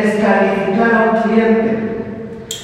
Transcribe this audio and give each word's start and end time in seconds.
es 0.00 0.24
calificar 0.24 0.94
a 0.94 1.10
un 1.10 1.22
cliente. 1.22 2.00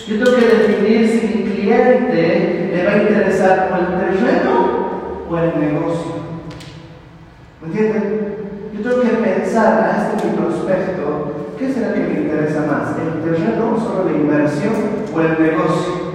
Yo 0.09 0.25
tengo 0.25 0.39
que 0.39 0.47
definir 0.47 1.09
si 1.09 1.27
mi 1.27 1.51
cliente 1.51 2.71
le 2.75 2.85
va 2.85 2.93
a 2.93 3.03
interesar 3.03 3.71
o 3.73 3.77
el 3.77 3.87
terreno 3.99 5.27
o 5.29 5.39
el 5.39 5.61
negocio. 5.61 6.13
¿Me 7.61 7.69
entienden? 7.69 8.37
Yo 8.73 8.83
tengo 8.83 9.03
que 9.03 9.17
pensar 9.17 9.83
a 9.83 10.13
este 10.15 10.29
mi 10.29 10.37
prospecto, 10.37 11.55
¿qué 11.59 11.73
será 11.73 11.93
que 11.93 12.01
le 12.01 12.21
interesa 12.21 12.61
más? 12.67 12.95
¿El 12.99 13.23
terreno 13.23 13.79
solo 13.79 14.11
la 14.11 14.17
inversión 14.17 14.75
o 15.15 15.21
el 15.21 15.43
negocio? 15.43 16.07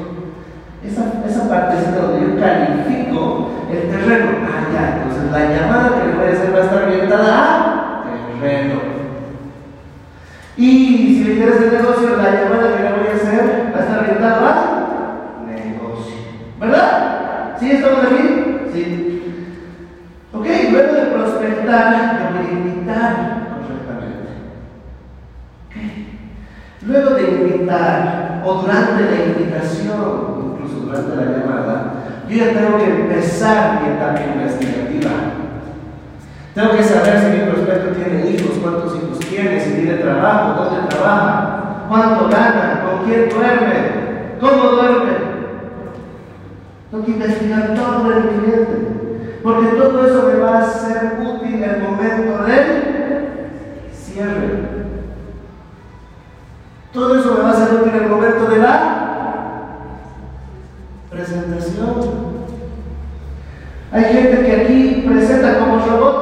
Esa, 0.85 1.21
esa 1.27 1.49
parte 1.49 1.77
es 1.77 1.95
donde 1.95 2.21
yo 2.21 2.39
califico 2.39 3.51
el 3.71 3.89
terreno. 3.89 4.31
Ah, 4.45 4.67
ya, 4.73 5.03
entonces 5.03 5.31
la 5.31 5.49
llamada 5.49 6.01
que 6.01 6.07
le 6.07 6.15
voy 6.15 6.25
a 6.25 6.31
hacer 6.31 6.53
va 6.53 6.59
a 6.59 6.63
estar 6.63 6.83
orientada 6.83 7.31
a 7.35 8.03
terreno. 8.39 8.90
Y 10.61 11.15
si 11.15 11.23
le 11.23 11.33
interesa 11.33 11.63
el 11.63 11.71
negocio, 11.71 12.17
la 12.17 12.39
llamada 12.39 12.77
que 12.77 12.83
le 12.83 12.91
voy 12.91 13.07
a 13.07 13.15
hacer 13.15 13.73
va 13.73 13.79
a 13.79 13.81
estar 13.81 13.99
orientada 14.03 14.49
a 15.39 15.43
negocio. 15.43 16.13
¿Verdad? 16.59 17.57
¿Sí 17.59 17.71
estamos 17.71 18.05
aquí? 18.05 18.69
Sí. 18.71 19.23
Ok, 20.31 20.45
luego 20.71 20.93
de 20.93 21.01
prospectar, 21.01 22.33
de 22.33 22.53
invitar 22.53 23.47
correctamente. 23.49 24.29
Okay. 25.65 26.19
Luego 26.85 27.09
de 27.15 27.23
invitar, 27.23 28.43
o 28.45 28.53
durante 28.61 29.03
la 29.03 29.25
invitación, 29.25 30.53
incluso 30.53 30.85
durante 30.85 31.15
la 31.15 31.39
llamada, 31.39 31.93
yo 32.29 32.37
ya 32.37 32.53
tengo 32.53 32.77
que 32.77 32.85
empezar 32.85 33.81
mi 33.81 33.95
etapa 33.95 34.21
investigativa. 34.35 35.40
Tengo 36.53 36.71
que 36.75 36.83
saber 36.83 37.19
si 37.19 37.37
mi 37.37 37.49
prospecto 37.49 37.95
tiene 37.95 38.29
hijos, 38.29 38.57
cuántos 38.61 38.97
hijos 38.97 39.19
tiene, 39.19 39.57
si 39.57 39.71
tiene 39.71 39.93
trabajo, 39.99 40.63
dónde 40.63 40.89
trabaja, 40.89 41.85
cuánto 41.87 42.27
gana, 42.27 42.83
con 42.83 43.05
quién 43.05 43.29
duerme, 43.29 44.35
cómo 44.41 44.71
duerme. 44.71 45.11
Tengo 46.89 47.05
que 47.05 47.11
investigar 47.11 47.73
todo 47.73 48.11
el 48.11 48.23
cliente, 48.27 49.39
porque 49.41 49.67
todo 49.77 50.05
eso 50.05 50.27
me 50.27 50.39
va 50.41 50.59
a 50.59 50.69
ser 50.69 51.19
útil 51.21 51.53
en 51.53 51.63
el 51.63 51.83
momento 51.83 52.43
del 52.43 52.65
cierre. 53.93 54.59
Todo 56.91 57.17
eso 57.17 57.33
me 57.35 57.43
va 57.43 57.51
a 57.51 57.65
ser 57.65 57.75
útil 57.75 57.95
en 57.95 58.03
el 58.03 58.09
momento 58.09 58.45
de 58.49 58.57
la 58.57 59.07
presentación. 61.09 62.41
Hay 63.93 64.03
gente 64.03 64.45
que 64.45 64.61
aquí 64.61 65.05
presenta 65.07 65.59
como 65.59 65.85
robot 65.85 66.20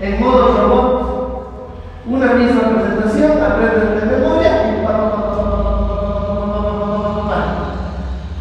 en 0.00 0.18
modo 0.18 0.56
robot, 0.56 1.10
una 2.06 2.32
misma 2.32 2.70
presentación, 2.70 3.32
aprende 3.42 4.00
de 4.00 4.18
memoria 4.18 4.50
y 4.66 4.80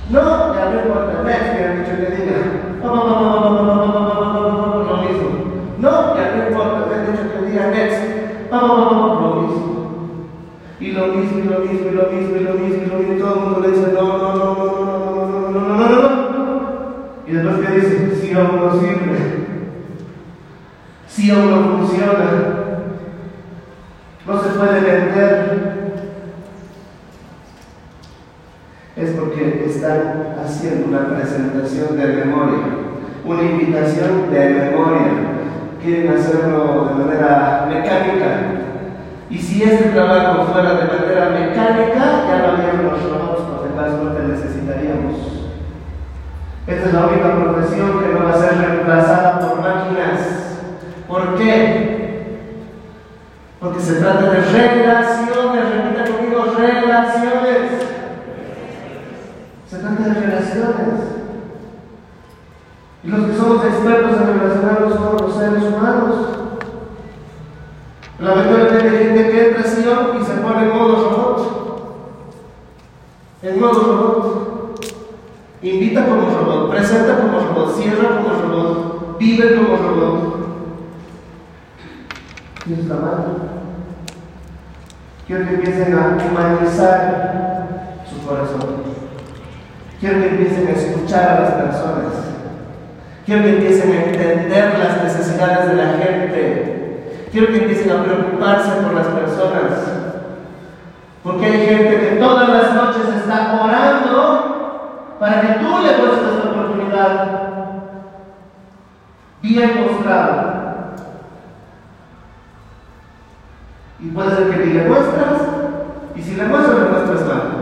No, 0.10 0.56
ya 0.56 0.64
no 0.72 0.80
importa, 0.82 1.22
ves 1.24 1.38
que 1.52 1.62
dicho 1.78 1.94
que 1.98 2.08
diga. 2.16 2.38
Lo 2.82 2.90
mismo. 4.98 5.28
No, 5.80 5.92
ya 6.16 6.24
no 6.36 6.40
importa, 6.50 6.80
me 6.90 6.96
han 6.96 7.06
dicho 7.12 7.26
que 7.32 7.40
diga 7.46 7.64
next. 7.68 8.02
Lo 8.52 8.60
mismo. 9.36 9.70
Y 10.80 10.92
lo 10.94 11.08
mismo, 11.08 11.40
y 11.40 11.44
lo 11.44 11.60
mismo, 11.60 11.88
y 11.90 11.94
lo 11.94 12.04
mismo, 12.10 12.36
y 12.38 12.40
lo 12.40 12.54
mismo, 12.54 12.84
y 12.84 12.86
lo 12.88 12.98
mismo, 12.98 13.18
todo 13.20 13.34
el 13.36 13.40
mundo 13.42 13.60
le 13.60 13.68
dice 13.70 13.92
no, 13.94 14.02
no, 14.02 14.34
no, 14.34 14.56
no, 14.56 14.66
no, 14.66 14.90
no, 15.30 15.50
no, 15.52 15.60
no, 15.60 15.78
no, 15.78 15.90
no, 15.90 16.46
no. 16.46 16.60
Y 17.28 17.32
después 17.34 17.68
que 17.68 17.76
dice, 17.76 18.16
sí 18.16 18.34
o 18.34 18.44
no, 18.44 18.80
sí 18.80 18.99
haciendo 30.60 30.90
una 30.90 31.08
presentación 31.08 31.98
de 31.98 32.06
memoria, 32.06 32.60
una 33.24 33.44
invitación 33.44 34.30
de 34.30 34.50
memoria. 34.50 35.08
Quieren 35.82 36.12
hacerlo 36.12 36.90
de 36.90 37.06
manera 37.06 37.66
mecánica, 37.70 38.42
y 39.30 39.38
si 39.38 39.64
este 39.64 39.92
trabajo 39.92 40.52
fuera 40.52 40.74
de 40.74 40.86
manera 40.86 41.30
mecánica, 41.30 42.26
ya 42.28 42.38
no 42.40 42.48
habrían 42.52 42.84
los 42.84 43.00
por 43.00 43.70
acaso 43.72 44.04
no 44.04 44.12
te 44.12 44.24
necesitaríamos. 44.24 45.16
Esta 46.68 46.88
es 46.88 46.94
la 46.94 47.08
única 47.08 47.36
profesión 47.36 48.00
que 48.00 48.14
no 48.14 48.26
va 48.26 48.32
a 48.32 48.38
ser 48.38 48.58
reemplazada 48.58 49.40
por 49.40 49.62
máquinas. 49.62 50.58
¿Por 51.08 51.36
qué? 51.38 52.50
Porque 53.62 53.80
se 53.80 53.94
trata 53.94 54.30
de 54.30 54.42
relaciones, 54.42 55.70
repita 55.70 56.04
conmigo, 56.12 56.54
relaciones. 56.58 57.09
Relaciones. 60.16 61.20
Y 63.04 63.08
los 63.08 63.26
que 63.28 63.38
somos 63.38 63.66
expertos 63.66 64.22
en 64.22 64.40
relacionarnos 64.40 64.94
somos 64.94 65.22
los 65.22 65.36
seres 65.36 65.64
humanos. 65.64 66.16
Lamentablemente 68.20 68.90
hay 68.90 69.06
gente 69.06 69.30
que 69.30 69.48
entra 69.48 69.62
así 69.62 69.80
y 69.80 70.26
se 70.26 70.34
pone 70.42 70.64
en 70.64 70.70
modo 70.78 71.10
robot. 71.10 71.40
En 73.44 73.60
modo 73.60 73.84
robot. 73.84 74.86
Invita 75.62 76.06
como 76.06 76.30
robot, 76.30 76.72
presenta 76.72 77.20
como 77.20 77.40
robot, 77.40 77.76
cierra 77.76 78.22
como 78.22 78.42
robot, 78.42 79.18
vive 79.20 79.56
como 79.56 79.78
robot. 79.78 80.40
Y 82.66 82.74
está 82.74 82.96
mal. 82.96 83.26
Quiero 85.28 85.46
que 85.46 85.56
empiecen 85.56 85.98
a 85.98 86.18
humanizar 86.18 88.04
su 88.10 88.28
corazón. 88.28 88.89
Quiero 90.00 90.22
que 90.22 90.30
empiecen 90.30 90.68
a 90.68 90.72
escuchar 90.72 91.30
a 91.30 91.40
las 91.42 91.52
personas. 91.52 92.14
Quiero 93.26 93.44
que 93.44 93.50
empiecen 93.50 93.92
a 93.92 94.04
entender 94.06 94.80
las 94.80 95.04
necesidades 95.04 95.68
de 95.68 95.76
la 95.76 95.94
gente 95.98 96.70
Quiero 97.32 97.48
que 97.48 97.58
empiecen 97.58 97.92
a 97.92 98.04
preocuparse 98.04 98.72
por 98.82 98.94
las 98.94 99.08
personas. 99.08 99.72
Porque 101.24 101.46
hay 101.46 101.68
gente 101.68 102.00
que 102.00 102.16
todas 102.16 102.50
las 102.50 102.74
noches 102.74 103.04
está 103.18 103.62
orando 103.64 105.18
para 105.20 105.42
que 105.42 105.48
tú 105.60 105.78
le 105.80 105.98
muestres 105.98 106.44
la 106.44 106.52
oportunidad. 106.52 107.28
Bien 109.42 109.86
mostrado. 109.86 110.60
Y 114.00 114.08
puede 114.10 114.36
ser 114.36 114.50
que 114.50 114.66
ni 114.66 114.74
le 114.74 114.88
muestras, 114.88 115.42
y 116.16 116.22
si 116.22 116.36
le 116.36 116.46
muestras 116.46 116.80
mal. 117.28 117.60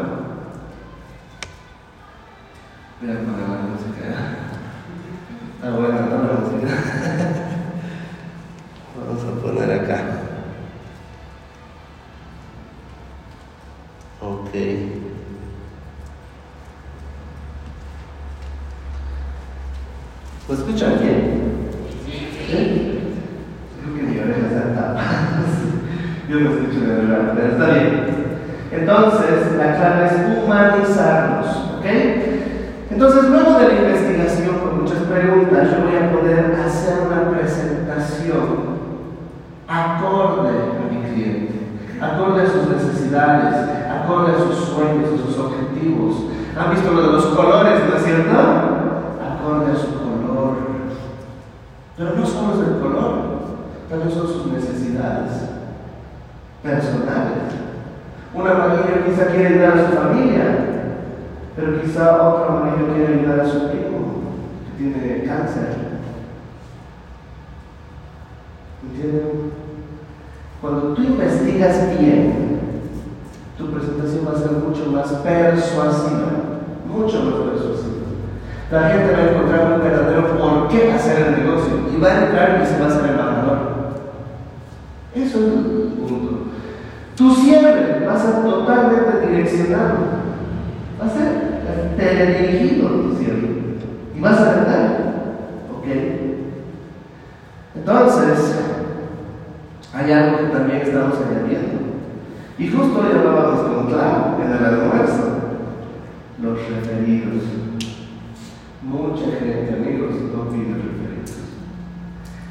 Voy 3.02 3.12
a 3.12 3.14
poner 3.16 3.50
la 3.50 3.58
música. 3.70 4.06
Está 5.56 5.70
buena, 5.72 6.02
¿no? 6.02 6.18
La 6.24 6.40
música. 6.40 7.28
Vamos 8.98 9.24
a 9.24 9.42
poner 9.42 9.72
acá. 9.72 10.04
Ok. 14.20 14.50
¿Lo 20.48 20.54
escuchan 20.54 20.94
bien? 21.02 21.70
¿Sí? 22.50 23.00
Creo 23.82 23.96
que 23.96 24.02
mi 24.02 24.18
oreja 24.18 24.48
está 24.48 24.74
tapada. 24.74 25.04
Yo 26.30 26.40
no 26.40 26.50
escucho 26.52 26.80
de 26.80 26.96
verdad, 26.96 27.34
pero 27.36 27.48
está 27.52 27.66
bien. 27.74 28.08
Entonces, 28.72 29.58
la 29.58 29.76
clave 29.76 30.06
es 30.06 30.14
humanizarnos, 30.42 31.48
¿ok? 31.78 31.86
Entonces, 32.92 33.30
luego 33.30 33.60
de 33.60 33.68
la 33.68 33.74
investigación 33.74 34.60
con 34.60 34.84
muchas 34.84 35.00
preguntas, 35.00 35.68
yo 35.70 35.84
voy 35.84 35.98
a 35.98 36.12
poder 36.14 36.56
hacer 36.66 37.00
una 37.08 37.30
presentación 37.30 38.78
acorde 39.68 40.50
a 40.50 40.94
mi 40.94 41.12
cliente, 41.12 41.60
acorde 42.00 42.44
a 42.44 42.48
sus 42.48 42.70
necesidades, 42.70 43.70
acorde 43.92 44.32
a 44.32 44.40
sus 44.40 44.56
sueños, 44.70 45.10
a 45.14 45.26
sus 45.28 45.38
objetivos. 45.40 46.16
¿Han 46.58 46.72
visto 46.72 46.94
lo 46.94 47.02
de 47.02 47.12
los 47.12 47.26
colores, 47.26 47.82
no 47.90 47.98
es 47.98 48.04
cierto? 48.04 48.32
Acorde 48.32 49.72
a 49.74 49.76
su. 49.76 49.97
Pero 51.98 52.16
no 52.16 52.26
solo 52.26 52.54
es 52.54 52.68
el 52.68 52.80
color, 52.80 53.14
también 53.90 54.12
son 54.12 54.28
sus 54.28 54.46
necesidades 54.48 55.32
personales. 56.62 57.58
Un 58.36 58.48
amarillo 58.48 59.06
quizá 59.06 59.28
quiere 59.28 59.48
ayudar 59.48 59.78
a 59.78 59.90
su 59.90 59.96
familia, 59.96 60.44
pero 61.56 61.82
quizá 61.82 62.22
otro 62.22 62.50
amarillo 62.50 62.94
quiere 62.94 63.14
ayudar 63.16 63.40
a 63.40 63.50
su 63.50 63.70
primo 63.70 64.22
que 64.78 64.84
tiene 64.84 65.24
cáncer. 65.24 65.76
¿Entienden? 68.84 69.52
Cuando 70.62 70.94
tú 70.94 71.02
investigas 71.02 71.98
bien, 72.00 72.60
tu 73.58 73.72
presentación 73.72 74.28
va 74.28 74.38
a 74.38 74.40
ser 74.40 74.52
mucho 74.52 74.92
más 74.92 75.12
persuasiva, 75.14 76.28
mucho 76.88 77.24
más 77.24 77.34
persuasiva. 77.50 77.98
La 78.70 78.90
gente 78.90 79.14
va 79.14 79.18
a 79.18 79.30
encontrar 79.32 79.74
un 79.74 79.82
verdadero 79.82 80.37
qué 80.70 80.92
hacer 80.92 81.28
el 81.28 81.44
negocio 81.44 81.74
y 81.96 82.00
va 82.00 82.08
a 82.08 82.26
entrar 82.26 82.62
y 82.62 82.66
se 82.66 82.80
va 82.80 82.86
a 82.86 82.90
hacer 82.90 83.10
el 83.10 83.18
ganador. 83.18 83.58
Eso 85.16 85.38
es 85.40 85.46
el 85.46 85.54
punto. 85.62 86.48
Tu 87.16 87.34
siempre 87.34 88.06
va 88.06 88.14
a 88.14 88.20
ser 88.20 88.44
totalmente 88.44 89.28
direccionado, 89.28 89.98
va 91.02 91.06
a 91.06 91.10
ser 91.10 91.96
teledirigido 91.98 92.90
tu 92.90 93.16
cierre 93.16 93.50
y 94.16 94.20
vas 94.20 94.40
a 94.40 94.52
vender. 94.52 95.08
¿Ok? 95.76 95.88
Entonces, 97.76 98.56
hay 99.94 100.12
algo 100.12 100.38
que 100.38 100.46
también 100.46 100.82
estamos 100.82 101.16
añadiendo. 101.16 101.78
Y 102.60 102.68
justo 102.70 103.00
hoy 103.00 103.18
hablábamos 103.18 103.60
con 103.62 103.88
Clau 103.88 104.42
en 104.44 104.52
el 104.52 104.66
almuerzo. 104.66 105.24
Los 106.42 106.60
referidos. 106.70 107.44
Mucha 108.84 109.26
gente, 109.40 109.74
amigos, 109.74 110.16
no 110.34 110.50
pide 110.50 110.76
referidos. 110.76 111.38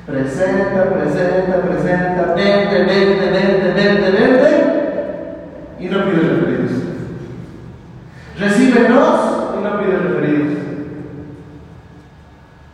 Presenta, 0.07 0.91
presenta, 0.91 1.63
presenta, 1.63 2.35
vende, 2.35 2.85
vende, 2.85 3.31
vende, 3.31 3.73
vende, 3.73 4.11
vende. 4.11 4.67
Y 5.79 5.89
no 5.89 6.05
pide 6.05 6.29
referidos. 6.29 6.73
Recíbenos 8.39 9.21
y 9.59 9.63
no 9.65 9.79
pide 9.79 9.99
referidos. 9.99 10.59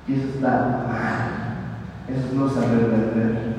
Y 0.09 0.15
eso 0.15 0.29
está 0.35 0.51
mal. 0.89 1.33
Eso 2.09 2.27
es 2.27 2.33
no 2.33 2.49
saber 2.49 2.91
vender. 2.91 3.53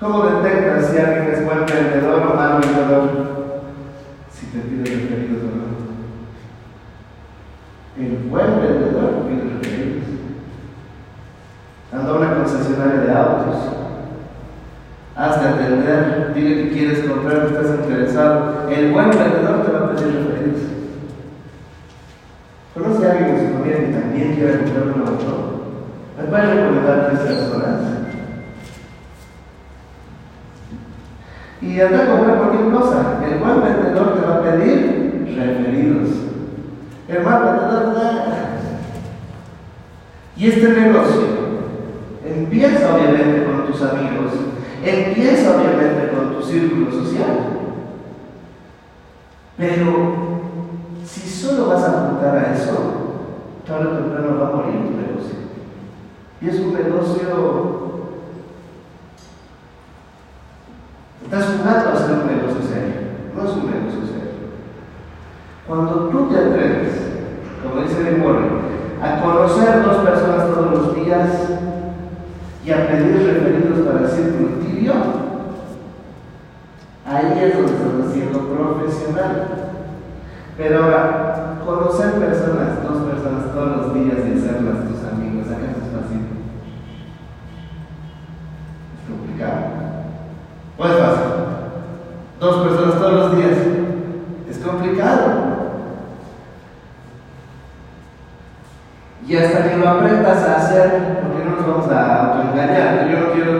¿Cómo 0.00 0.26
detectas 0.26 0.90
si 0.90 0.98
alguien 0.98 1.34
es 1.34 1.44
buen 1.44 1.66
vendedor 1.66 2.30
o 2.30 2.34
mal 2.34 2.60
vendedor? 2.60 3.62
Si 4.30 4.46
te 4.46 4.58
pide 4.60 4.84
referidos 4.84 5.42
o 5.42 5.46
no. 5.46 5.66
El 7.98 8.28
buen 8.28 8.60
vendedor 8.60 9.26
pide 9.26 9.54
referidos. 9.54 10.08
Anda 11.92 12.10
a 12.10 12.16
una 12.16 12.34
concesionaria 12.34 13.00
de 13.00 13.12
autos. 13.12 13.56
Hazte 15.14 15.48
entender, 15.48 16.34
dile 16.34 16.62
que 17.28 17.46
estás 17.46 17.78
interesado. 17.80 18.68
El 18.70 18.92
buen 18.92 19.10
vendedor 19.10 19.62
te 19.64 19.72
va 19.72 19.78
a 19.78 19.90
pedir 19.90 20.14
referidos. 20.14 20.62
¿Conoce 22.74 23.06
a 23.06 23.12
alguien 23.12 23.28
en 23.30 23.38
su 23.38 23.52
familia 23.54 23.78
que 23.78 23.92
también 23.92 24.34
quiere 24.34 24.58
comprar 24.58 24.82
un 24.84 25.08
auto? 25.08 25.62
¿Me 26.18 26.24
puede 26.24 26.54
recomendar 26.54 27.08
tres 27.08 27.20
personas? 27.20 27.80
Y 31.62 31.80
anda 31.80 32.02
a 32.02 32.06
comprar 32.06 32.38
cualquier 32.38 32.72
cosa. 32.72 33.20
El 33.26 33.38
buen 33.38 33.62
vendedor 33.62 34.14
te 34.14 34.26
va 34.26 34.36
a 34.36 34.42
pedir 34.42 35.34
referidos. 35.36 36.08
El 37.08 37.22
mal 37.22 37.42
vendedor 37.44 37.94
da. 37.94 38.36
Y 40.36 40.48
este 40.48 40.68
negocio 40.68 41.46
empieza 42.26 42.94
obviamente 42.94 43.44
con 43.44 43.66
tus 43.66 43.80
amigos, 43.82 44.32
empieza 44.84 45.56
obviamente 45.56 46.05
tu 46.36 46.42
círculo 46.42 46.90
social. 46.90 47.36
Pero 49.56 49.92
si 51.04 51.20
solo 51.28 51.68
vas 51.68 51.82
a 51.84 52.06
apuntar 52.06 52.36
a 52.36 52.54
eso, 52.54 52.76
tarde 53.66 53.86
o 53.86 53.96
temprano 53.96 54.38
va 54.40 54.48
a 54.48 54.56
morir 54.56 54.80
tu 54.82 54.90
negocio. 54.90 55.36
Y 56.40 56.48
es 56.48 56.60
un 56.60 56.74
negocio 56.74 57.86
Estás 61.26 61.56
jugando 61.58 61.88
a 61.88 61.92
hacer 61.92 62.12
un 62.12 62.26
negocio 62.28 62.62
serio. 62.62 62.94
No 63.34 63.42
es 63.42 63.50
un 63.50 63.66
negocio 63.66 64.06
serio. 64.06 64.46
Cuando 65.66 66.08
tú 66.08 66.28
te 66.28 66.38
atreves, 66.38 66.94
como 67.64 67.82
dice 67.82 68.22
Warren, 68.22 68.76
a 69.02 69.20
conocer 69.20 69.82
dos 69.82 69.96
personas 70.04 70.54
todos 70.54 70.70
los 70.70 70.94
días 70.94 71.28
y 72.64 72.70
a 72.70 72.86
pedir 72.86 73.26
referidos 73.26 73.86
para 73.86 74.00
el 74.02 74.08
círculo 74.08 74.48
tibio, 74.60 75.15
ahí 77.38 77.50
es 77.50 77.56
donde 77.56 77.72
estás 77.72 78.12
siendo 78.12 78.38
profesional. 78.40 79.48
Pero 80.56 80.84
ahora, 80.84 81.58
conocer 81.64 82.12
personas, 82.14 82.82
dos 82.82 83.02
personas 83.02 83.52
todos 83.52 83.76
los 83.76 83.94
días 83.94 84.18
y 84.26 84.38
hacerlas 84.38 84.88
tus 84.88 85.04
amigos, 85.04 85.46
¿acaso 85.46 85.84
es 85.84 85.92
fácil? 85.92 86.20
Es 88.96 89.10
complicado. 89.10 89.56
¿O 90.78 90.84
es 90.84 90.96
fácil? 90.96 91.32
Dos 92.40 92.66
personas 92.66 92.94
todos 92.94 93.12
los 93.12 93.36
días. 93.36 93.58
Es 94.48 94.58
complicado. 94.58 95.56
Y 99.26 99.36
hasta 99.36 99.68
que 99.68 99.76
lo 99.76 99.88
aprendas 99.88 100.42
a 100.44 100.56
hacer, 100.56 101.20
porque 101.20 101.44
no 101.44 101.56
nos 101.56 101.66
vamos 101.66 101.90
a 101.90 102.05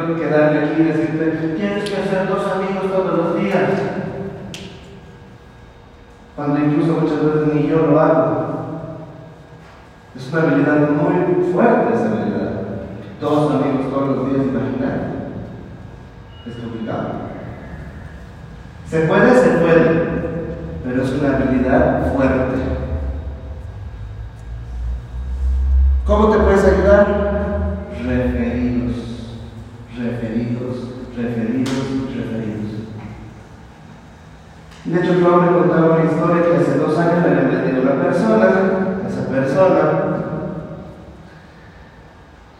quiero 0.06 0.20
quedarme 0.20 0.58
aquí 0.60 0.82
y 0.82 0.84
decirte, 0.84 1.54
tienes 1.56 1.90
que 1.90 1.96
hacer 1.96 2.28
dos 2.28 2.46
amigos 2.52 2.92
todos 2.92 3.18
los 3.18 3.42
días. 3.42 3.70
Cuando 6.36 6.58
incluso 6.60 7.00
muchas 7.00 7.25
veces 7.25 7.54
ni 7.54 7.68
yo 7.68 7.86
lo 7.86 8.00
hago. 8.00 8.46
Es 10.14 10.32
una 10.32 10.42
habilidad 10.42 10.90
muy 10.90 11.52
fuerte 11.52 11.94
esa 11.94 12.06
habilidad. 12.06 12.50
Dos 13.20 13.50
amigos 13.50 13.90
todos 13.90 14.16
los 14.16 14.30
días, 14.30 14.46
imaginar. 14.46 15.00
Es 16.46 16.54
complicado. 16.56 17.08
Se 18.86 19.00
puede, 19.00 19.34
se 19.34 19.50
puede, 19.58 20.08
pero 20.84 21.02
es 21.02 21.12
una 21.12 21.36
habilidad 21.36 22.14
fuerte. 22.14 22.56
¿Cómo 26.06 26.28
te 26.28 26.38
puedes 26.38 26.64
ayudar? 26.64 27.76
Referidos, 28.06 28.65
referidos, 29.98 30.76
referidos, 31.16 31.74
referidos. 32.14 32.56
De 34.84 35.00
hecho, 35.00 35.18
yo 35.18 35.36
me 35.40 35.58
contaba 35.58 35.96
una 35.96 36.04
historia 36.04 36.42
que 36.42 36.56
hace 36.56 36.78
dos 36.78 36.96
años 36.98 37.24
le 37.24 37.30
había 37.30 37.58
metido 37.58 37.82
una 37.82 38.02
persona, 38.02 38.48
esa 39.08 39.28
persona 39.28 40.16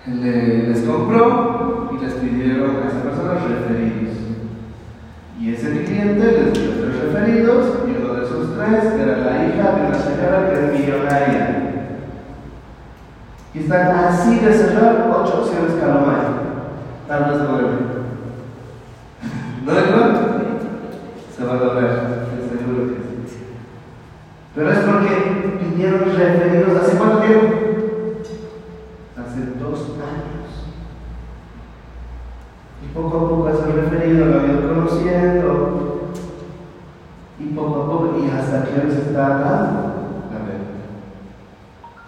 les 0.07 0.81
compró 0.83 1.91
y 1.93 2.05
les 2.05 2.15
pidieron 2.15 2.77
a 2.77 2.89
esa 2.89 3.03
persona 3.03 3.35
referidos. 3.35 4.17
Y 5.39 5.55
ese 5.55 5.85
cliente 5.85 6.25
les 6.25 6.53
dio 6.53 6.71
tres 6.71 7.03
referidos 7.03 7.67
y 7.87 8.03
uno 8.03 8.15
de 8.15 8.25
esos 8.25 8.57
tres 8.57 8.85
era 8.95 9.19
la 9.19 9.47
hija 9.47 9.73
de 9.73 9.87
una 9.87 9.99
señora 9.99 10.51
que 10.51 10.55
es 10.55 10.81
millonaria. 10.81 11.63
Y 13.55 13.59
están 13.59 13.97
así 13.97 14.39
de 14.39 14.53
cerrar 14.53 15.11
ocho 15.11 15.43
opciones 15.43 15.75
Calomay. 15.81 16.17
Tal 16.17 16.46
vez 17.09 17.39
nueve. 17.49 17.69
¿No 19.65 19.73
de 19.73 19.81
acuerdo? 19.81 20.21
Se 21.37 21.45
va 21.45 21.53
a 21.53 21.57
lograr, 21.57 22.27
seguro 22.49 22.89
que 22.89 23.29
sí. 23.29 23.37
Pero 24.55 24.73
es 24.73 24.79
porque 24.79 25.59
pidieron 25.61 26.05
referidos 26.17 26.83
hace 26.83 26.97
cuánto 26.97 27.19
tiempo? 27.19 27.47
Hace 29.17 29.41
dos 29.61 29.81
años. 29.81 30.49
Y 32.83 32.95
poco 32.95 33.17
a 33.17 33.29
poco 33.29 33.49
ese 33.51 33.67
referido 33.73 34.27
lo 34.27 34.47
ido 34.47 34.69
conociendo. 34.69 36.11
Y 37.39 37.45
poco 37.55 37.83
a 37.83 37.87
poco, 37.87 38.19
y 38.19 38.31
hasta 38.31 38.65
que 38.65 38.81
hoy 38.81 38.91
se 38.91 39.03
está 39.03 39.29
dando 39.29 39.83
la 40.33 40.39
venta. 40.47 40.87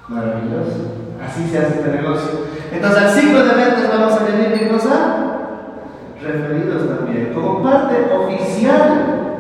Maravilloso. 0.09 0.81
Así 1.23 1.47
se 1.49 1.59
hace 1.59 1.75
este 1.81 1.90
negocio. 1.90 2.58
Entonces 2.72 3.02
al 3.02 3.10
ciclo 3.10 3.44
de 3.44 3.54
ventas 3.54 3.88
vamos 3.90 4.12
a 4.12 4.26
añadir 4.26 4.58
qué 4.58 4.68
cosa? 4.68 5.25
Referidos 6.22 6.88
también, 6.88 7.32
como 7.34 7.62
parte 7.62 7.96
oficial. 8.12 9.38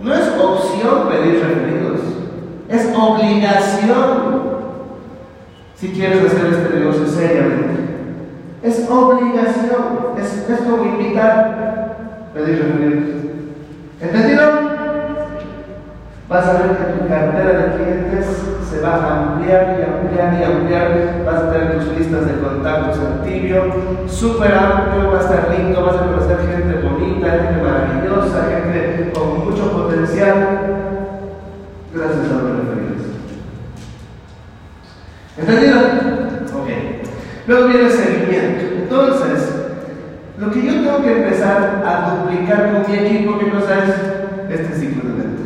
No 0.00 0.14
es 0.14 0.28
opción 0.38 1.08
pedir 1.08 1.40
referidos, 1.40 2.00
es 2.68 2.94
obligación. 2.94 4.44
Si 5.76 5.88
quieres 5.92 6.24
hacer 6.24 6.52
este 6.52 6.78
negocio 6.78 7.06
seriamente, 7.06 7.80
es 8.62 8.88
obligación, 8.90 10.14
es, 10.18 10.48
es 10.48 10.60
como 10.60 10.84
invitar, 10.84 11.96
pedir 12.34 12.62
referidos. 12.62 13.24
¿Entendido? 14.00 14.63
Vas 16.34 16.48
a 16.48 16.52
ver 16.54 16.76
que 16.76 16.84
tu 16.98 17.08
cartera 17.08 17.60
de 17.60 17.76
clientes 17.76 18.26
se 18.68 18.80
va 18.80 18.94
a 18.94 19.20
ampliar 19.20 19.78
y 19.78 19.82
ampliar 19.84 20.34
y 20.34 20.42
ampliar. 20.42 21.22
Vas 21.24 21.44
a 21.44 21.52
tener 21.52 21.78
tus 21.78 21.96
listas 21.96 22.26
de 22.26 22.40
contactos 22.40 22.98
en 22.98 23.22
tibio, 23.22 23.62
súper 24.08 24.52
amplio, 24.52 25.12
va 25.12 25.18
a 25.18 25.20
estar 25.20 25.48
lindo, 25.56 25.86
vas 25.86 25.94
a 25.94 26.06
conocer 26.06 26.38
gente 26.38 26.88
bonita, 26.88 27.30
gente 27.30 27.62
maravillosa, 27.62 28.48
gente 28.50 29.12
con 29.14 29.44
mucho 29.44 29.70
potencial. 29.70 30.58
Gracias 31.94 32.18
a 32.18 32.42
los 32.42 32.56
referidos. 32.56 33.06
¿Entendido? 35.38 35.78
Ok. 36.58 36.68
Luego 37.46 37.68
viene 37.68 37.84
el 37.84 37.92
seguimiento. 37.92 38.74
Entonces, 38.82 39.54
lo 40.40 40.50
que 40.50 40.66
yo 40.66 40.72
tengo 40.72 41.00
que 41.00 41.12
empezar 41.12 41.80
a 41.86 42.16
duplicar 42.16 42.72
con 42.72 42.90
mi 42.90 42.98
equipo, 42.98 43.38
¿qué 43.38 43.50
cosa 43.50 43.84
es? 43.84 43.90
Este 44.50 44.74
ciclo 44.74 45.10
de 45.10 45.22
ventas. 45.22 45.43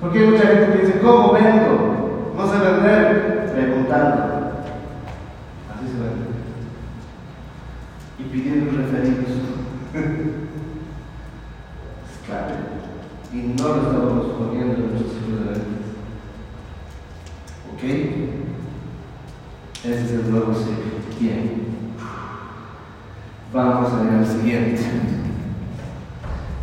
Porque 0.00 0.18
hay 0.18 0.26
mucha 0.26 0.46
gente 0.46 0.72
que 0.72 0.86
dice, 0.86 1.00
¿cómo 1.00 1.32
vendo? 1.32 2.32
No 2.36 2.46
sé 2.46 2.58
vender, 2.58 3.50
preguntando. 3.54 4.22
Así 5.72 5.86
se 5.88 5.98
vende. 5.98 6.26
Y 8.18 8.22
pidiendo 8.24 8.72
referidos. 8.72 9.30
es 12.04 12.26
claro. 12.26 12.54
Y 13.32 13.36
no 13.36 13.68
lo 13.68 13.76
estamos 13.76 14.26
poniendo 14.38 14.74
en 14.74 14.90
nuestro 14.90 15.08
ciclo 15.10 15.36
de. 15.44 15.56
¿Ok? 17.72 17.82
Ese 19.84 20.04
es 20.04 20.10
el 20.10 20.30
nuevo 20.30 20.54
ciclo. 20.54 20.96
Bien. 21.18 21.66
Vamos 23.52 23.92
a 23.92 24.02
ver 24.02 24.14
al 24.14 24.26
siguiente. 24.26 24.82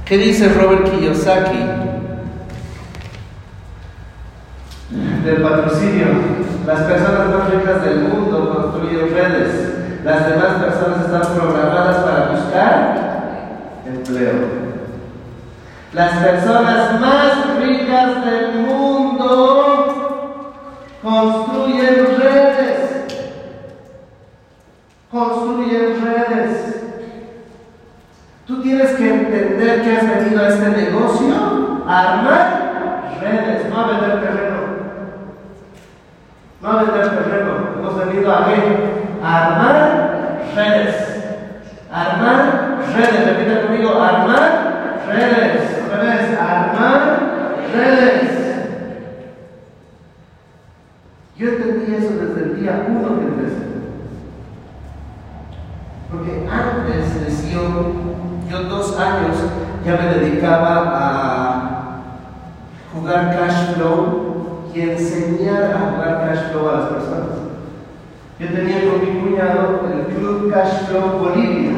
¿Qué 0.05 0.17
dice 0.17 0.53
Robert 0.53 0.91
Kiyosaki? 0.91 1.92
Del 5.23 5.41
patrocinio. 5.41 6.07
Las 6.65 6.81
personas 6.81 7.29
más 7.29 7.49
ricas 7.49 7.83
del 7.83 7.99
mundo 7.99 8.53
construyen 8.53 9.13
redes. 9.13 10.03
Las 10.03 10.27
demás 10.27 10.53
personas 10.63 11.05
están 11.05 11.35
programadas 11.35 11.97
para 11.97 12.31
buscar 12.31 13.83
empleo. 13.85 14.63
Las 15.93 16.11
personas 16.17 16.99
más 16.99 17.57
ricas 17.61 18.25
del 18.25 18.53
mundo 18.65 19.93
construyen 21.01 22.17
redes. 22.19 22.79
Construyen 25.11 26.03
redes. 26.03 26.81
Tú 28.45 28.61
tienes 28.61 28.91
que 28.91 29.13
entender 29.13 29.83
que 29.83 29.97
has 29.97 30.09
venido 30.19 30.43
a 30.43 30.47
este 30.49 30.69
negocio 30.69 31.33
a 31.87 32.13
armar 32.13 32.63
redes, 33.21 33.69
no 33.69 33.79
a 33.79 33.87
vender 33.87 34.21
terreno. 34.21 34.52
No 36.63 36.77
vender 36.77 37.09
terreno, 37.09 37.75
hemos 37.77 38.07
venido 38.07 38.33
a 38.33 38.45
qué? 38.45 38.53
Armar 39.21 40.39
redes. 40.55 40.95
Armar 41.91 42.77
redes, 42.95 43.25
repita 43.25 43.63
conmigo, 43.63 44.01
armar 44.01 45.01
redes. 45.05 45.83
Otra 45.85 45.97
vez, 45.97 46.39
armar 46.39 47.19
redes. 47.73 48.31
Yo 51.35 51.49
entendí 51.49 51.95
eso 51.95 52.13
desde 52.13 52.43
el 52.43 52.61
día 52.61 52.85
uno 52.87 53.19
que 53.19 53.25
empecé. 53.25 53.63
Porque 56.09 56.47
antes 56.49 57.25
decía, 57.25 57.59
yo 58.49 58.63
dos 58.69 58.97
años 58.97 59.35
ya 59.85 59.97
me 59.97 60.17
dedicaba 60.17 60.93
a 60.95 61.99
jugar 62.93 63.37
cash 63.37 63.73
flow 63.73 64.32
y 64.73 64.81
enseñar 64.81 65.63
a 65.63 65.91
jugar 65.91 66.27
cash 66.27 66.51
flow 66.51 66.69
a 66.69 66.73
las 66.73 66.89
personas. 66.89 67.43
Yo 68.39 68.47
tenía 68.47 68.89
con 68.89 68.99
mi 69.01 69.21
cuñado 69.21 69.81
el 69.93 70.15
Club 70.15 70.51
Cash 70.51 70.87
Flow 70.87 71.19
Bolivia. 71.19 71.71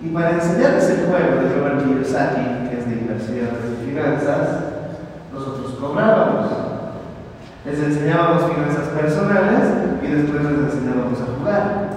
Y 0.00 0.08
para 0.10 0.32
enseñarles 0.32 0.90
el 0.90 1.06
juego 1.06 1.42
de 1.42 1.56
Robert 1.56 1.84
Kiyosaki, 1.84 2.68
que 2.68 2.78
es 2.78 2.86
de 2.86 2.92
inversiones 2.92 3.50
y 3.82 3.86
finanzas, 3.86 4.48
nosotros 5.32 5.76
cobrábamos. 5.80 6.50
Les 7.64 7.78
enseñábamos 7.80 8.52
finanzas 8.52 8.88
personales 8.88 9.64
y 10.02 10.06
después 10.06 10.44
les 10.44 10.74
enseñábamos 10.74 11.18
a 11.20 11.38
jugar. 11.38 11.90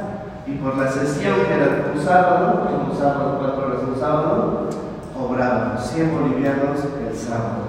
Y 0.48 0.54
por 0.54 0.78
la 0.78 0.90
sesión 0.90 1.36
que 1.46 1.54
era 1.54 1.92
un 1.94 2.02
sábado, 2.02 2.70
un 2.90 2.98
sábado, 2.98 3.38
cuatro 3.40 3.68
horas 3.68 3.82
un 3.88 4.00
sábado, 4.00 4.70
cobrábamos 5.14 5.86
100 5.86 6.12
bolivianos 6.12 6.80
el 7.08 7.16
sábado. 7.16 7.69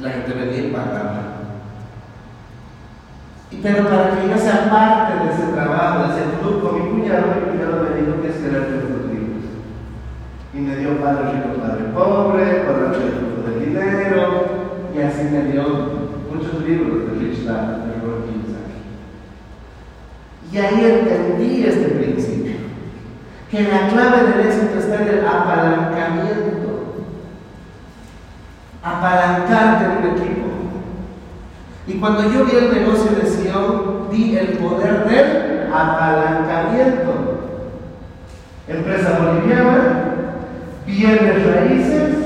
La 0.00 0.10
gente 0.10 0.32
venía 0.32 0.68
y 0.68 0.70
pagaba. 0.70 1.38
Pero 3.62 3.88
para 3.88 4.10
que 4.10 4.28
yo 4.28 4.38
sea 4.38 4.70
parte 4.70 5.24
de 5.24 5.32
ese 5.32 5.52
trabajo, 5.52 6.12
de 6.12 6.20
ese 6.20 6.28
con 6.40 6.74
mi 6.74 6.90
cuñado, 6.90 7.34
mi 7.34 7.50
cuñado 7.50 7.82
me 7.82 8.00
dijo 8.00 8.22
que 8.22 8.28
es 8.28 8.36
querer 8.36 8.70
los 8.70 9.10
libros. 9.10 9.44
Y 10.54 10.58
me 10.58 10.76
dio 10.76 11.00
padre 11.00 11.32
rico, 11.32 11.60
padre 11.60 11.84
pobre, 11.92 12.44
padre 12.66 12.88
rico 12.98 13.42
del 13.48 13.58
dinero, 13.64 14.22
y 14.94 15.00
así 15.00 15.24
me 15.32 15.50
dio 15.50 15.64
muchos 16.32 16.62
libros 16.64 17.06
de 17.06 17.18
Rich 17.18 17.44
Dad, 17.44 17.78
de 17.78 18.00
Robert 18.00 18.26
Kiyosaki. 18.26 18.78
Y 20.52 20.58
ahí 20.58 20.84
entendí 20.84 21.64
este 21.64 21.88
principio, 21.88 22.56
que 23.50 23.62
la 23.62 23.88
clave 23.88 24.30
del 24.30 24.46
éxito 24.46 24.78
está 24.78 25.02
en 25.02 25.08
el 25.08 25.26
apalancamiento 25.26 26.47
apalancarte 28.96 29.84
en 29.84 29.90
un 29.90 30.16
equipo. 30.16 30.48
Y 31.86 31.94
cuando 31.94 32.30
yo 32.30 32.44
vi 32.44 32.56
el 32.56 32.74
negocio 32.74 33.12
de 33.12 33.26
Sion, 33.26 34.08
vi 34.10 34.36
el 34.36 34.58
poder 34.58 35.04
del 35.08 35.72
apalancamiento. 35.72 37.38
Empresa 38.68 39.18
boliviana, 39.18 40.14
bienes 40.86 41.46
raíces, 41.46 42.16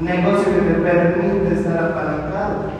negocio 0.00 0.54
que 0.54 0.60
te 0.60 0.74
permite 0.80 1.54
estar 1.54 1.84
apalancado. 1.84 2.70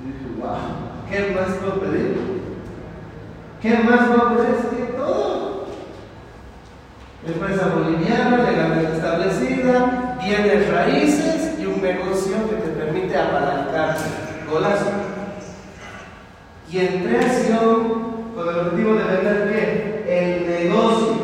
Y 0.00 0.06
dije, 0.06 0.40
wow, 0.40 0.58
¿qué 1.10 1.34
más 1.34 1.56
puedo 1.56 1.80
pedir? 1.80 2.28
¿Qué 3.60 3.78
más 3.78 4.06
puedo 4.06 4.36
pedir? 4.36 4.54
Que 4.70 4.92
todo. 4.92 5.66
Empresa 7.26 7.74
boliviana, 7.74 8.36
legalmente 8.36 8.92
establecida, 8.92 10.07
bienes 10.18 10.70
raíces 10.70 11.58
y 11.58 11.66
un 11.66 11.80
negocio 11.80 12.36
que 12.48 12.56
te 12.56 12.70
permite 12.70 13.16
apalancarte. 13.16 14.02
Golazo. 14.50 14.90
Y 16.70 16.78
entré 16.78 17.18
a 17.18 17.32
Sion 17.32 18.32
con 18.34 18.48
el 18.48 18.58
objetivo 18.58 18.94
de 18.94 19.04
vender 19.04 19.48
qué? 19.50 20.04
El 20.06 20.68
negocio. 20.68 21.14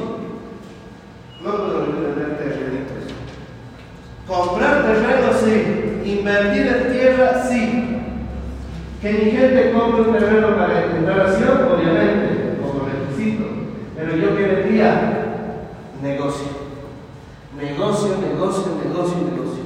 No 1.42 1.50
con 1.50 1.70
el 1.70 1.76
objetivo 1.76 2.00
de 2.00 2.06
vender 2.08 2.38
terrenitos. 2.38 3.14
Comprar 4.26 4.82
terreno, 4.84 5.28
sí. 5.44 6.10
Invertir 6.18 6.66
en 6.66 6.92
tierra, 6.92 7.44
sí. 7.48 7.98
Que 9.00 9.12
mi 9.12 9.30
gente 9.32 9.72
compre 9.72 10.02
un 10.02 10.12
terreno 10.12 10.56
para 10.56 10.84
entrar 10.84 11.20
a 11.20 11.36
Sion, 11.36 11.68
obviamente, 11.72 12.56
como 12.62 12.86
requisito. 12.86 13.44
Pero 13.96 14.16
yo 14.16 14.36
que 14.36 14.42
vendía 14.42 15.24
negocio. 16.02 16.53
Negocio, 17.56 18.16
negocio, 18.18 18.66
negocio, 18.82 19.16
negocio. 19.30 19.62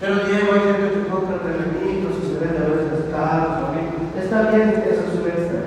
Pero 0.00 0.14
Diego, 0.26 0.52
hay 0.52 0.60
gente 0.60 0.98
que 0.98 1.08
compra 1.08 1.38
terrenitos 1.38 2.18
y 2.18 2.26
se 2.26 2.38
vende 2.42 2.58
a 2.58 2.74
veces 2.74 3.06
caros. 3.12 3.70
Está 4.18 4.50
bien, 4.50 4.82
eso 4.90 5.02
es 5.06 5.14
un 5.20 5.28
extra. 5.28 5.62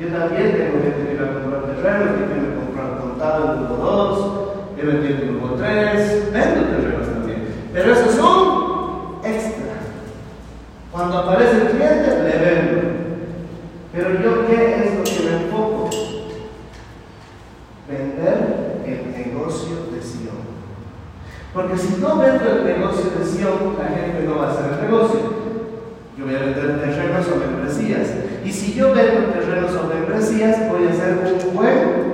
Yo 0.00 0.08
también 0.08 0.56
tengo 0.56 0.80
que 0.80 0.90
tener 0.96 1.22
a 1.22 1.34
comprar 1.34 1.62
terrenos, 1.64 2.20
yo 2.20 2.24
tengo 2.26 2.46
que 2.48 2.56
comprar 2.56 3.00
contado 3.00 3.52
en 3.52 3.66
grupo 3.66 3.76
2, 3.84 4.78
yo 4.78 4.86
vendí 4.86 5.12
en 5.12 5.28
grupo 5.28 5.56
3, 5.56 6.32
vendo 6.32 6.60
terrenos 6.70 7.06
también. 7.06 7.40
Pero 7.74 7.92
esos 7.92 8.14
son 8.14 9.20
extra. 9.22 9.74
Cuando 10.90 11.18
aparece 11.18 11.56
el 11.56 11.68
cliente, 11.68 12.08
le 12.08 12.38
vendo. 12.38 12.80
Pero 13.92 14.08
yo, 14.22 14.46
¿qué 14.46 14.84
es 14.84 14.96
lo 14.96 15.04
que 15.04 15.30
me 15.30 15.44
enfoco? 15.44 15.89
El 18.92 19.12
negocio 19.12 19.76
de 19.92 20.02
Sion. 20.02 20.40
Porque 21.52 21.76
si 21.76 22.00
no 22.00 22.16
vendo 22.16 22.50
el 22.50 22.64
negocio 22.64 23.10
de 23.10 23.24
Sion, 23.24 23.76
la 23.78 23.88
gente 23.88 24.24
no 24.26 24.38
va 24.38 24.48
a 24.48 24.50
hacer 24.50 24.72
el 24.72 24.90
negocio. 24.90 25.20
Yo 26.16 26.24
voy 26.24 26.34
a 26.34 26.40
vender 26.40 26.80
terrenos 26.80 27.26
o 27.28 27.36
membresías. 27.36 28.08
Y 28.44 28.52
si 28.52 28.74
yo 28.74 28.92
vendo 28.94 29.32
terrenos 29.32 29.72
o 29.74 29.86
membresías, 29.86 30.68
voy 30.68 30.86
a 30.86 30.92
ser 30.92 31.18
un 31.18 31.54
buen 31.54 32.10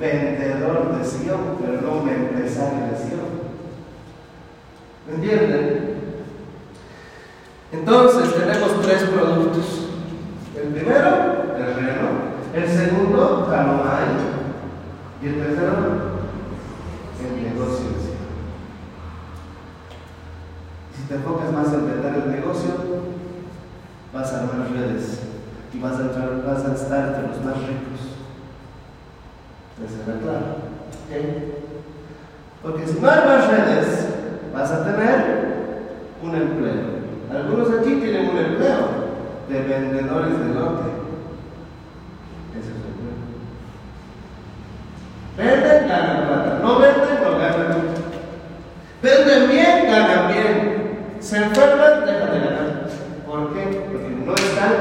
vendedor 0.00 0.96
de 0.96 1.04
Sion, 1.04 1.56
pero 1.60 1.80
no 1.80 2.02
un 2.02 2.08
empresario 2.08 2.86
de 2.90 2.96
Sion. 2.96 3.28
¿Me 5.08 5.14
entienden? 5.14 5.88
Entonces 7.72 8.34
tenemos 8.34 8.80
tres 8.82 9.02
productos. 9.04 9.88
El 10.56 10.72
primero, 10.72 11.54
terreno. 11.56 12.28
El 12.54 12.68
segundo, 12.68 13.46
Jalomay. 13.48 14.38
Y 15.22 15.26
el 15.26 15.34
tercero, 15.34 16.17
el 17.24 17.42
negocio. 17.42 17.88
Si 20.96 21.02
te 21.08 21.14
enfocas 21.14 21.52
más 21.52 21.72
en 21.72 21.86
vender 21.86 22.14
el 22.14 22.30
negocio, 22.32 22.70
vas 24.12 24.32
a 24.32 24.40
armar 24.40 24.70
redes 24.72 25.20
y 25.72 25.78
vas 25.78 25.98
a, 25.98 26.02
entrar, 26.02 26.42
vas 26.46 26.64
a 26.64 26.74
estar 26.74 27.08
entre 27.08 27.28
los 27.28 27.44
más 27.44 27.56
ricos. 27.58 28.18
Es 29.84 30.06
la 30.06 30.20
clave. 30.20 30.68
¿Okay? 31.06 31.54
Porque 32.62 32.86
si 32.86 33.00
no 33.00 33.08
armas 33.08 33.48
redes, 33.48 34.08
vas 34.52 34.70
a 34.72 34.84
tener 34.84 35.48
un 36.22 36.34
empleo. 36.34 36.98
Algunos 37.30 37.70
aquí 37.78 37.94
tienen 37.96 38.30
un 38.30 38.38
empleo 38.38 38.88
de 39.48 39.62
vendedores 39.62 40.38
de 40.38 40.54
lote. 40.54 40.90
Ese 42.58 42.70
es 42.70 42.76
el 42.76 42.86
empleo. 42.90 43.18
Venden, 45.36 45.88
ganan 45.88 46.26
plata. 46.26 46.58
No 46.62 46.78
venden, 46.80 47.22
no 47.22 47.38
ganan 47.38 47.68
mucho. 47.68 48.02
Venden 49.02 49.50
bien, 49.50 49.86
ganan 49.86 50.32
bien. 50.32 50.78
Se 51.20 51.36
enferman, 51.36 52.06
dejan 52.06 52.32
de 52.32 52.40
ganar. 52.40 52.88
¿Por 53.26 53.54
qué? 53.54 53.86
Porque 53.86 54.08
no 54.24 54.34
están 54.34 54.77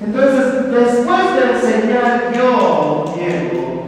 Entonces, 0.00 0.70
después 0.70 1.34
de 1.34 1.52
enseñar 1.52 2.32
yo, 2.32 3.14
Diego, 3.14 3.84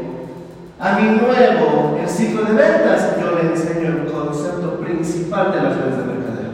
a 0.78 0.92
mi 0.98 1.18
nuevo 1.18 1.98
el 2.00 2.08
ciclo 2.08 2.44
de 2.44 2.52
ventas, 2.52 3.16
yo 3.20 3.34
le 3.36 3.50
enseño 3.50 3.88
el 3.88 4.12
concepto 4.12 4.78
principal 4.80 5.52
de 5.52 5.62
las 5.62 5.76
redes 5.76 5.96
de 5.96 6.04
mercadeo. 6.04 6.52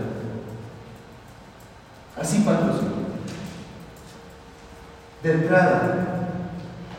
Así 2.21 2.41
patrocino. 2.41 3.09
De 5.23 5.33
entrada. 5.33 5.95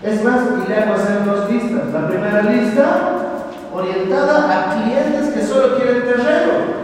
Es 0.04 0.24
más, 0.24 0.42
y 0.66 0.70
le 0.70 0.78
hago 0.78 0.94
hacer 0.94 1.26
dos 1.26 1.50
listas. 1.50 1.94
La 1.94 2.08
primera 2.08 2.42
lista 2.42 3.00
orientada 3.74 4.70
a 4.70 4.76
clientes 4.76 5.30
que 5.34 5.46
solo 5.46 5.78
quieren 5.78 6.04
terreno 6.04 6.80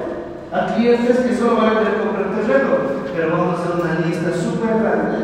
a 0.56 0.74
clientes 0.74 1.18
que 1.18 1.36
solo 1.36 1.58
van 1.58 1.66
a 1.66 1.80
querer 1.80 2.00
comprar 2.00 2.32
terreno, 2.32 2.78
pero 3.16 3.32
vamos 3.32 3.60
a 3.60 3.64
hacer 3.64 3.76
una 3.80 4.06
lista 4.06 4.30
súper 4.36 4.76
grande 4.84 5.18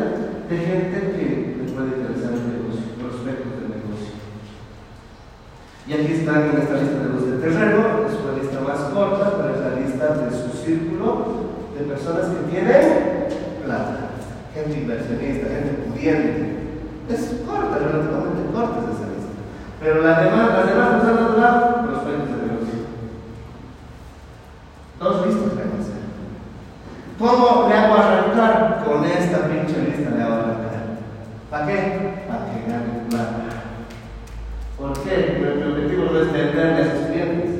de 0.48 0.56
gente 0.56 0.96
que 1.12 1.56
les 1.60 1.72
puede 1.72 1.92
interesar 1.92 2.32
el 2.32 2.48
negocio, 2.48 2.96
prospectos 2.96 3.52
del 3.60 3.68
negocio. 3.68 4.16
Y 5.86 5.92
aquí 5.92 6.12
están 6.24 6.48
en 6.48 6.56
esta 6.56 6.80
lista 6.80 7.04
de 7.04 7.08
los 7.12 7.26
de 7.28 7.36
terreno, 7.36 8.08
es 8.08 8.16
una 8.16 8.40
lista 8.40 8.60
más 8.64 8.80
corta, 8.96 9.36
pero 9.36 9.54
es 9.54 9.60
la 9.60 9.76
lista 9.76 10.24
de 10.24 10.30
su 10.32 10.56
círculo 10.64 11.52
de 11.76 11.84
personas 11.84 12.32
que 12.32 12.50
tienen 12.50 13.28
plata, 13.64 14.16
gente 14.54 14.80
inversionista, 14.80 15.48
gente 15.52 15.84
pudiente. 15.84 16.62
Es 17.10 17.44
corta, 17.44 17.76
relativamente 17.76 18.52
corta 18.52 18.88
esa 18.88 19.12
lista. 19.12 19.36
Pero 19.80 20.00
las 20.00 20.24
demás, 20.24 20.48
las 20.48 20.66
demás 20.66 20.88
personas 20.96 21.36
dan 21.36 21.86
prospectos 21.86 22.28
de 22.28 22.46
negocio. 22.46 22.80
Dos 24.98 25.26
listas 25.26 25.54
le 25.56 25.62
hago 25.62 25.76
hacer. 25.76 26.02
¿Cómo 27.18 27.68
le 27.68 27.74
hago 27.74 27.94
arrancar? 27.94 28.84
Con 28.84 29.04
esta 29.32 29.48
pinche 29.48 29.80
lista 29.80 30.10
le 30.10 30.22
hago 30.22 30.34
arrancar. 30.34 30.92
¿Para 31.50 31.66
qué? 31.66 31.74
Para 32.28 32.44
que 32.52 32.70
gane 32.70 33.08
plata. 33.08 33.48
¿Por 34.76 34.92
qué? 35.02 35.38
Mi 35.40 35.72
objetivo 35.72 36.04
no 36.12 36.20
es 36.20 36.32
venderle 36.32 36.82
a 36.82 36.92
sus 36.92 37.06
clientes. 37.06 37.50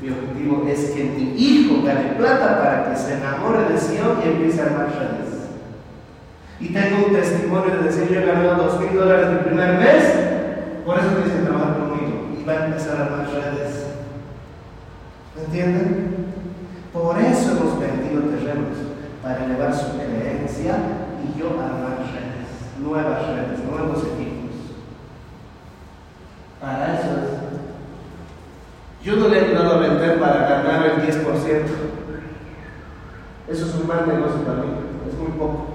Mi 0.00 0.10
objetivo 0.10 0.64
es 0.68 0.90
que 0.90 1.04
mi 1.04 1.34
hijo 1.36 1.82
gane 1.84 2.14
plata 2.16 2.62
para 2.62 2.88
que 2.88 2.96
se 2.96 3.14
enamore 3.14 3.72
de 3.72 3.78
Sion 3.78 4.18
y 4.24 4.28
empiece 4.28 4.62
a 4.62 4.66
armar 4.66 4.88
redes. 4.90 5.48
Y 6.60 6.72
tengo 6.72 7.06
un 7.06 7.12
testimonio 7.12 7.76
de 7.76 7.82
decir, 7.84 8.08
yo 8.08 8.20
he 8.20 8.26
ganado 8.26 8.62
dos 8.62 8.80
mil 8.80 8.94
dólares 8.94 9.28
mi 9.30 9.38
primer 9.38 9.78
mes, 9.78 10.04
por 10.84 10.98
eso 10.98 11.22
que 11.22 11.46
trabajar 11.46 11.78
conmigo. 11.78 12.28
Y 12.40 12.44
va 12.44 12.52
a 12.52 12.66
empezar 12.66 12.96
a 12.96 13.04
armar 13.06 13.26
redes. 13.26 13.86
¿Me 15.34 15.44
entienden? 15.44 16.07
nuevas 22.88 23.26
redes, 23.26 23.60
nuevos 23.64 23.98
equipos. 23.98 24.56
Para 26.60 26.94
eso 26.94 27.08
es. 27.08 27.38
Yo 29.04 29.16
no 29.16 29.28
le 29.28 29.38
he 29.38 29.44
ayudado 29.44 29.74
a 29.74 29.78
vender 29.78 30.18
para 30.18 30.48
ganar 30.48 30.86
el 30.86 31.02
10%. 31.02 31.62
Eso 33.48 33.66
es 33.66 33.74
un 33.74 33.86
mal 33.86 34.06
negocio 34.06 34.42
para 34.42 34.58
mí, 34.58 34.68
es 35.08 35.18
muy 35.18 35.38
poco. 35.38 35.66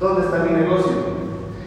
¿Dónde 0.00 0.26
está 0.26 0.44
mi 0.44 0.50
negocio? 0.50 0.92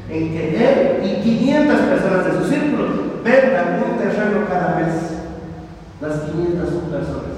En 0.10 0.32
que 0.32 0.56
él 0.56 1.06
y 1.06 1.22
500 1.22 1.80
personas 1.80 2.26
de 2.26 2.32
su 2.34 2.50
círculo 2.50 2.88
vendan 3.24 3.84
un 3.84 3.98
terreno 3.98 4.48
cada 4.48 4.76
mes. 4.76 4.94
Las 6.02 6.20
500 6.22 6.70
personas. 6.70 7.38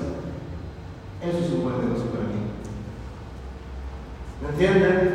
Eso 1.21 1.37
es 1.37 1.51
un 1.51 1.63
buen 1.63 1.79
negocio 1.79 2.05
para 2.07 2.25
mí. 2.25 2.43
¿Me 4.41 4.49
entienden? 4.49 5.12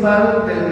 principal 0.00 0.69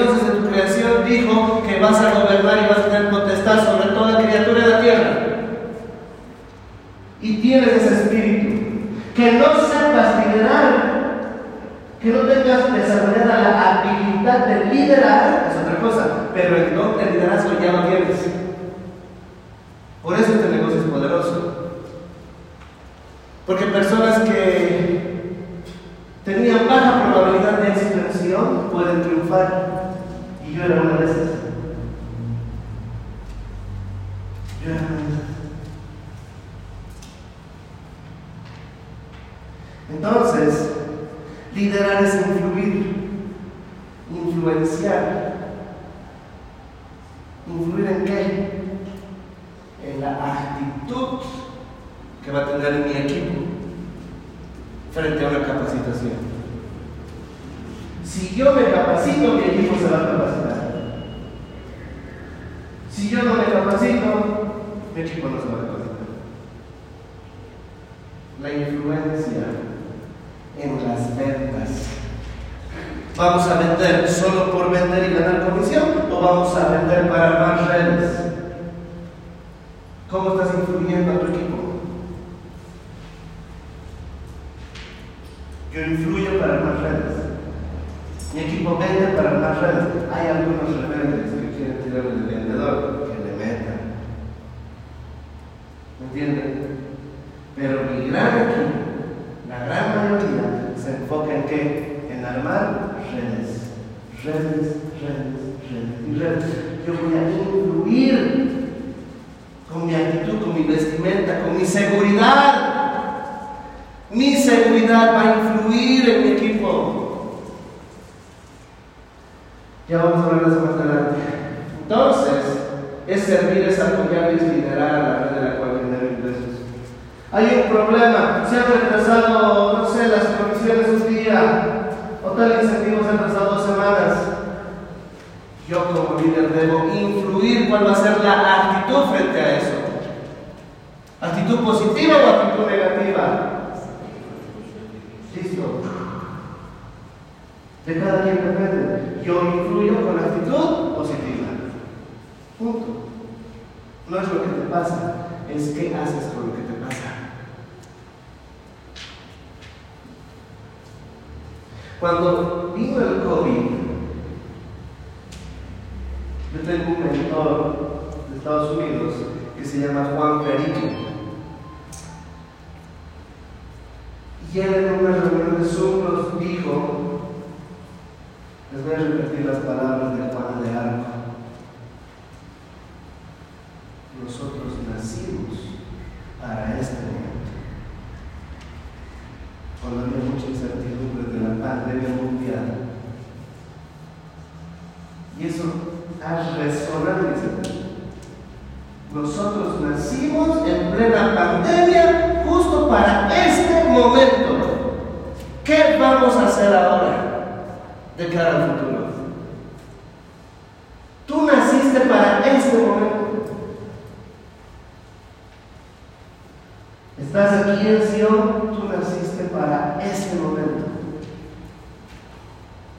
Dios 0.00 0.16
desde 0.16 0.40
tu 0.40 0.48
creación 0.50 1.04
dijo 1.06 1.62
que 1.66 1.78
vas 1.78 2.00
a 2.00 2.14
gobernar 2.14 2.59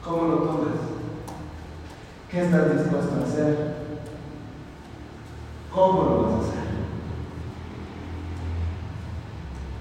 ¿Cómo 0.04 0.28
lo 0.28 0.38
tomas? 0.38 0.80
¿Qué 2.30 2.42
estás 2.42 2.78
dispuesto 2.78 3.16
a 3.20 3.24
hacer? 3.24 3.76
¿Cómo 5.72 6.04
lo 6.04 6.24
vas 6.24 6.34
a 6.34 6.38
hacer? 6.40 6.62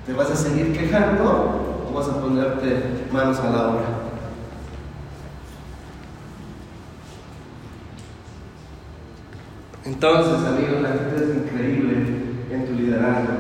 ¿Te 0.07 0.13
vas 0.13 0.31
a 0.31 0.37
seguir 0.37 0.77
quejando 0.77 1.87
o 1.89 1.95
vas 1.95 2.09
a 2.09 2.21
ponerte 2.21 3.07
manos 3.13 3.39
a 3.41 3.51
la 3.51 3.69
obra? 3.69 4.01
Entonces, 9.85 10.47
amigos, 10.47 10.83
la 10.83 10.89
gente 10.91 11.17
es 11.17 11.37
increíble 11.37 11.95
en 12.51 12.67
tu 12.67 12.73
liderazgo. 12.75 13.33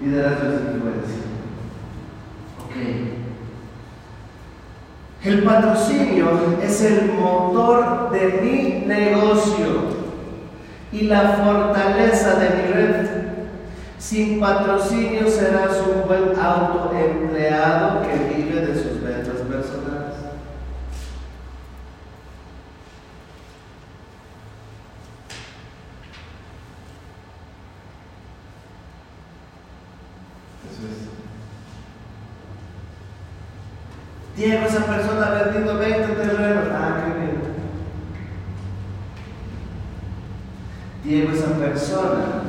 Liderazgo 0.00 0.46
es 0.48 0.74
influencia. 0.74 1.22
Ok. 2.64 3.16
El 5.26 5.42
patrocinio 5.42 6.56
es 6.62 6.82
el 6.82 7.10
motor 7.14 8.10
de 8.12 8.40
mi 8.40 8.86
negocio 8.86 9.96
y 10.92 11.00
la 11.00 11.30
fortaleza 11.30 12.36
de 12.36 12.50
mi 12.50 12.72
red. 12.72 13.08
Sin 13.98 14.38
patrocinio 14.38 15.28
serás 15.28 15.82
un 15.84 16.06
buen 16.06 16.38
autoempleado 16.38 18.02
que 18.02 18.36
vive 18.36 18.66
de 18.66 18.74
sus 18.76 19.02
ventas 19.02 19.40
personales. 19.40 20.14
Eso 30.70 30.86
es. 30.86 31.16
Diego, 34.36 34.65
esa 34.76 34.86
persona 34.86 35.26
ha 35.26 35.42
vendido 35.44 35.78
20 35.78 36.06
terrenos. 36.14 36.64
Ah, 36.70 37.04
qué 37.04 37.20
bien. 37.20 37.36
Diego, 41.02 41.32
esa 41.32 41.58
persona 41.58 42.42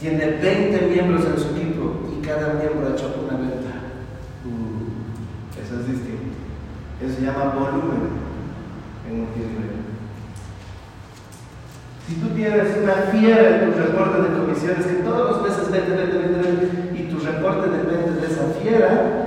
tiene 0.00 0.26
20 0.26 0.86
miembros 0.86 1.24
en 1.26 1.38
su 1.38 1.56
equipo 1.56 2.08
y 2.12 2.24
cada 2.24 2.54
miembro 2.54 2.86
ha 2.86 2.92
hecho 2.92 3.14
una 3.22 3.38
venta. 3.38 3.74
Uh, 4.46 5.60
eso 5.60 5.80
es 5.80 5.88
distinto. 5.88 6.36
Eso 7.02 7.16
se 7.16 7.22
llama 7.22 7.54
volumen 7.54 8.08
en 9.10 9.20
un 9.20 9.28
firme. 9.34 9.76
Si 12.08 12.14
tú 12.14 12.28
tienes 12.28 12.78
una 12.82 12.94
fiera 13.10 13.64
en 13.64 13.72
tu 13.72 13.78
reporte 13.78 14.22
de 14.22 14.38
comisiones 14.38 14.86
que 14.86 15.02
todos 15.02 15.30
los 15.30 15.42
meses 15.42 15.72
vende, 15.72 15.96
vende, 15.96 16.18
vende, 16.18 16.38
vende, 16.38 17.00
y 17.00 17.10
tu 17.10 17.18
reporte 17.18 17.68
depende 17.68 18.20
de 18.20 18.26
esa 18.26 18.44
fiera, 18.62 19.25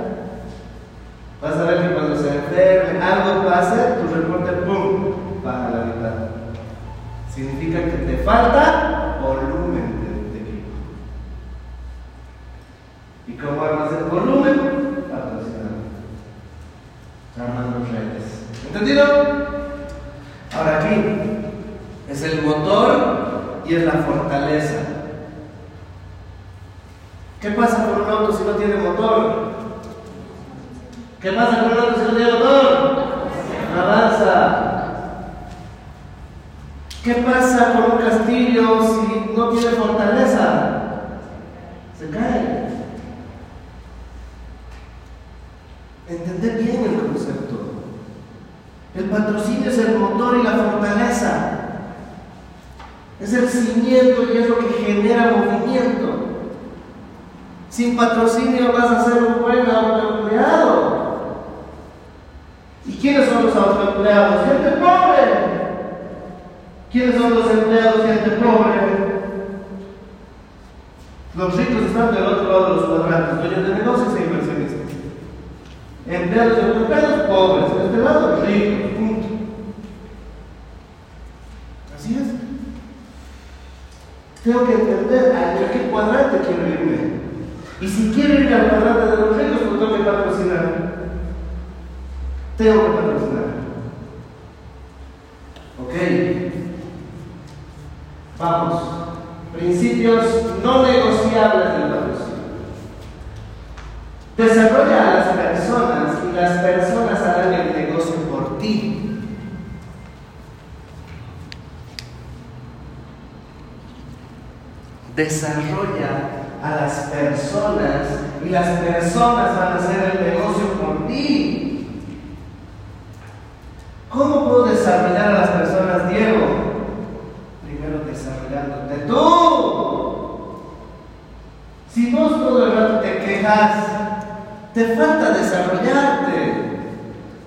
te 134.80 134.96
falta 134.96 135.32
desarrollarte 135.32 136.54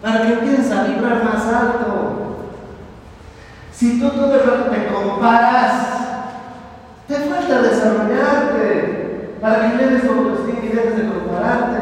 para 0.04 0.22
que 0.22 0.34
empieces 0.34 0.72
a 0.72 0.84
vibrar 0.84 1.24
más 1.24 1.48
alto. 1.48 2.52
Si 3.72 4.00
tú 4.00 4.08
todo 4.12 4.36
el 4.36 4.48
rato 4.48 4.70
te 4.70 4.94
comparas, 4.94 5.88
te 7.08 7.16
falta 7.16 7.62
desarrollarte 7.64 9.38
para 9.42 9.62
que 9.62 9.78
lleves 9.78 10.04
tu 10.04 10.10
autoestima 10.10 10.62
dejes 10.62 10.96
de 10.96 11.08
compararte. 11.08 11.80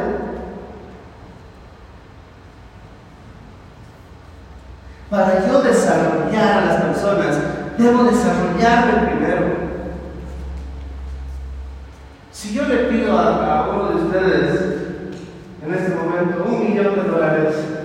Para 5.09 5.47
yo 5.47 5.61
desarrollar 5.61 6.57
a 6.57 6.65
las 6.65 6.81
personas, 6.83 7.37
debo 7.77 8.03
desarrollarme 8.05 9.09
primero. 9.09 9.71
Si 12.31 12.53
yo 12.53 12.63
le 12.63 12.77
pido 12.85 13.17
a, 13.19 13.57
a 13.57 13.69
uno 13.69 13.89
de 13.89 13.95
ustedes 14.05 14.70
en 16.21 16.29
momento 16.29 16.55
un 16.55 16.69
millón 16.69 16.95
de 16.95 17.03
dólares, 17.03 17.80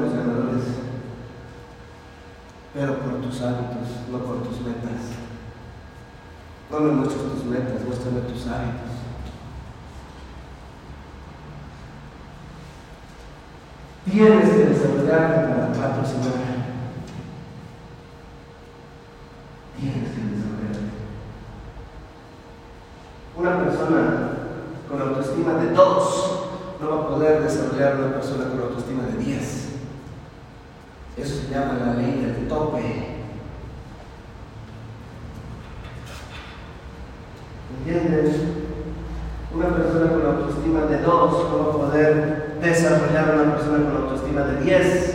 los 0.00 0.12
ganadores, 0.12 0.64
pero 2.72 2.98
por 2.98 3.20
tus 3.22 3.40
hábitos, 3.42 3.88
no 4.10 4.18
por 4.18 4.42
tus 4.42 4.60
metas. 4.60 5.14
No 6.70 6.80
me 6.80 6.92
muestres 6.92 7.22
tus 7.32 7.44
metas, 7.44 7.84
muéstrame 7.84 8.20
tus 8.20 8.46
hábitos. 8.46 8.94
Tienes 14.10 14.50
que 14.50 14.64
desarrollarte 14.66 15.48
para 15.48 15.72
patrocinar. 15.72 16.63
encima 44.34 44.42
de 44.46 44.64
10, 44.64 45.14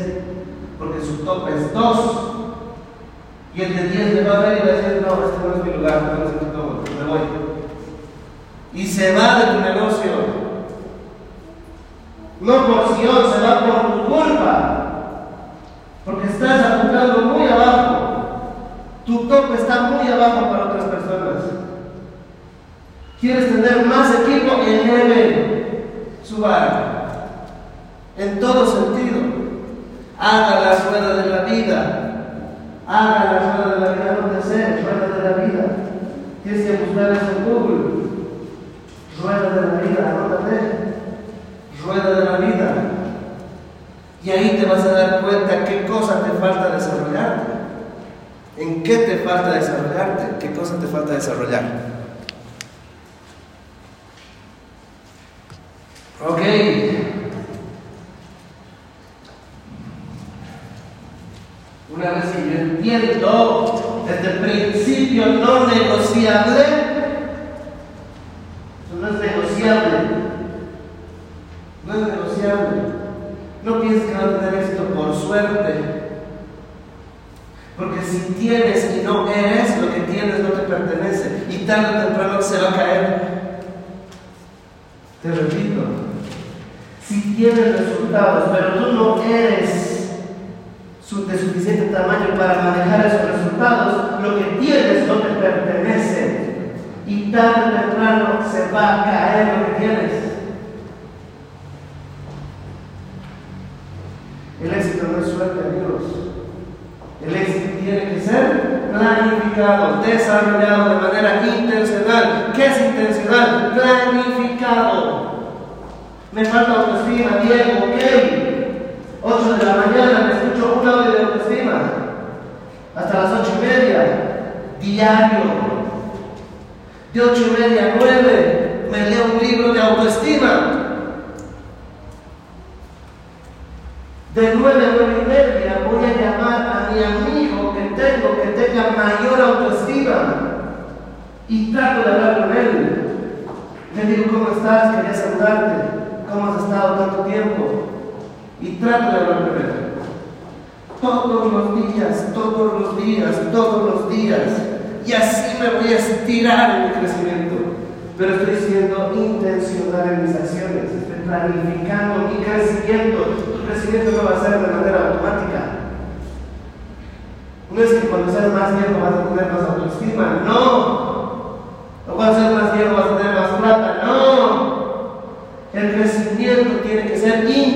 porque 0.78 1.02
su 1.02 1.26
tope 1.26 1.52
es 1.54 1.74
2. 1.74 2.00
Y 3.56 3.62
el 3.62 3.76
de 3.76 3.90
10 3.90 4.14
me 4.14 4.30
va 4.30 4.38
a 4.38 4.42
ver 4.42 4.58
y 4.58 4.68
va 4.68 4.74
a 4.74 4.78
decir, 4.78 5.06
no, 5.06 5.26
este 5.26 5.38
no 5.40 5.56
es 5.56 5.66
mi 5.66 5.74
lugar, 5.74 6.02
no 6.04 6.26
es 6.26 6.34
mi 6.42 7.00
me 7.00 7.10
voy. 7.10 7.20
Y 8.74 8.86
se 8.86 9.16
va 9.16 9.40
de 9.40 9.46
tu 9.46 9.60
negocio. 9.62 10.29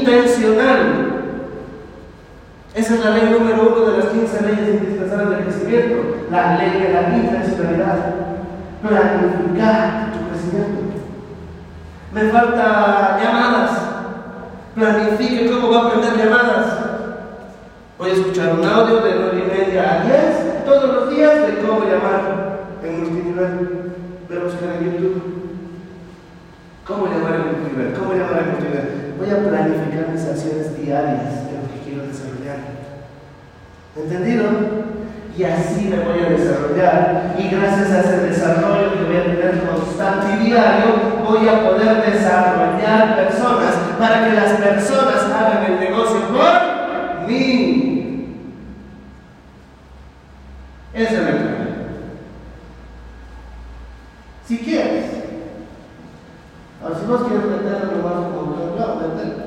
Intencional. 0.03 1.13
Esa 2.75 2.95
es 2.95 3.05
la 3.05 3.11
ley 3.11 3.29
número 3.29 3.73
uno 3.73 3.91
de 3.91 3.97
las 3.99 4.07
15 4.07 4.41
leyes 4.41 4.81
indispensables 4.81 5.29
del 5.29 5.45
crecimiento, 5.45 6.17
la 6.31 6.57
ley 6.57 6.81
de 6.81 6.89
la 6.89 7.15
intencionalidad. 7.15 8.15
Planificar 8.81 10.11
tu 10.11 10.29
crecimiento. 10.29 10.81
Me 12.13 12.21
falta 12.29 13.19
llamadas. 13.23 13.71
Planifique 14.75 15.51
cómo 15.51 15.69
va 15.69 15.77
a 15.77 15.87
aprender 15.87 16.17
llamadas. 16.17 16.65
Voy 17.97 18.09
a 18.09 18.13
escuchar 18.13 18.53
un 18.59 18.65
audio 18.65 19.01
de 19.01 19.11
9 19.15 19.43
y 19.45 19.59
media 19.59 19.93
a 19.93 20.03
10 20.03 20.65
todos 20.65 20.93
los 20.95 21.09
días 21.11 21.47
de 21.47 21.59
cómo 21.59 21.81
llamar 21.81 22.59
en 22.83 22.99
multinivel. 22.99 23.93
Voy 24.27 24.37
a 24.37 24.43
buscar 24.43 24.69
en 24.79 24.83
YouTube. 24.83 25.23
¿Cómo 26.87 27.05
llamar 27.05 27.33
a 27.35 27.37
multinivel? 27.37 27.93
¿Cómo 27.93 28.13
llamar 28.13 28.39
a 28.39 28.51
multinivel? 28.51 29.02
Voy 29.23 29.31
a 29.31 29.49
planificar 29.49 30.09
mis 30.09 30.25
acciones 30.25 30.77
diarias 30.77 31.47
de 31.47 31.53
lo 31.53 31.71
que 31.71 31.79
quiero 31.85 32.07
desarrollar. 32.07 32.57
¿Entendido? 33.95 34.49
Y 35.37 35.43
así 35.45 35.85
me 35.85 35.99
voy 35.99 36.19
a 36.25 36.29
desarrollar. 36.29 37.35
Y 37.39 37.47
gracias 37.47 37.89
a 37.89 37.99
ese 38.01 38.17
desarrollo 38.17 38.91
que 38.91 39.05
voy 39.05 39.15
a 39.15 39.23
tener 39.23 39.63
constante 39.63 40.27
y 40.33 40.45
diario, 40.47 41.23
voy 41.23 41.47
a 41.47 41.63
poder 41.63 42.11
desarrollar 42.11 43.15
personas 43.15 43.75
para 43.97 44.27
que 44.27 44.35
las 44.35 44.51
personas 44.59 45.23
hagan 45.23 45.71
el 45.71 45.79
negocio 45.79 46.19
por 46.27 47.25
mí. 47.25 48.27
Esa 50.93 51.13
es 51.13 51.19
la 51.19 51.31
clave. 51.31 51.53
Si 54.45 54.57
quieres, 54.57 55.23
Ahora, 56.83 56.99
si 56.99 57.05
vos 57.05 57.21
quieres 57.21 57.45
meterlo 57.45 57.95
nomás 57.95 58.33
como 58.33 58.75
claro, 58.75 58.95
meterlo. 58.95 59.43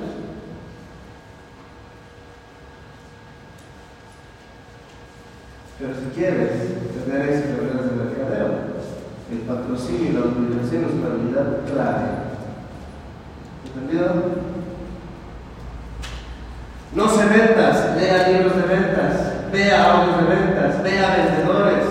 Pero 5.78 5.92
si 5.92 6.18
quieres 6.18 6.52
tener 7.04 7.28
éxito 7.28 7.60
en 7.60 7.78
el 7.78 7.96
mercadeo, 7.96 8.48
el 9.30 9.38
patrocinio 9.40 10.08
y 10.08 10.12
la 10.14 10.20
utilización 10.20 10.84
es 10.84 10.94
una 10.94 11.12
habilidad 11.12 11.68
clave. 11.70 12.06
¿Entendido? 13.66 14.08
No 16.94 17.08
se 17.10 17.26
ventas, 17.26 17.94
lea 17.94 18.28
libros 18.28 18.56
de 18.56 18.62
ventas, 18.62 19.52
vea 19.52 19.92
audios 19.92 20.16
de 20.16 20.34
ventas, 20.34 20.82
vea 20.82 21.14
vendedores, 21.14 21.84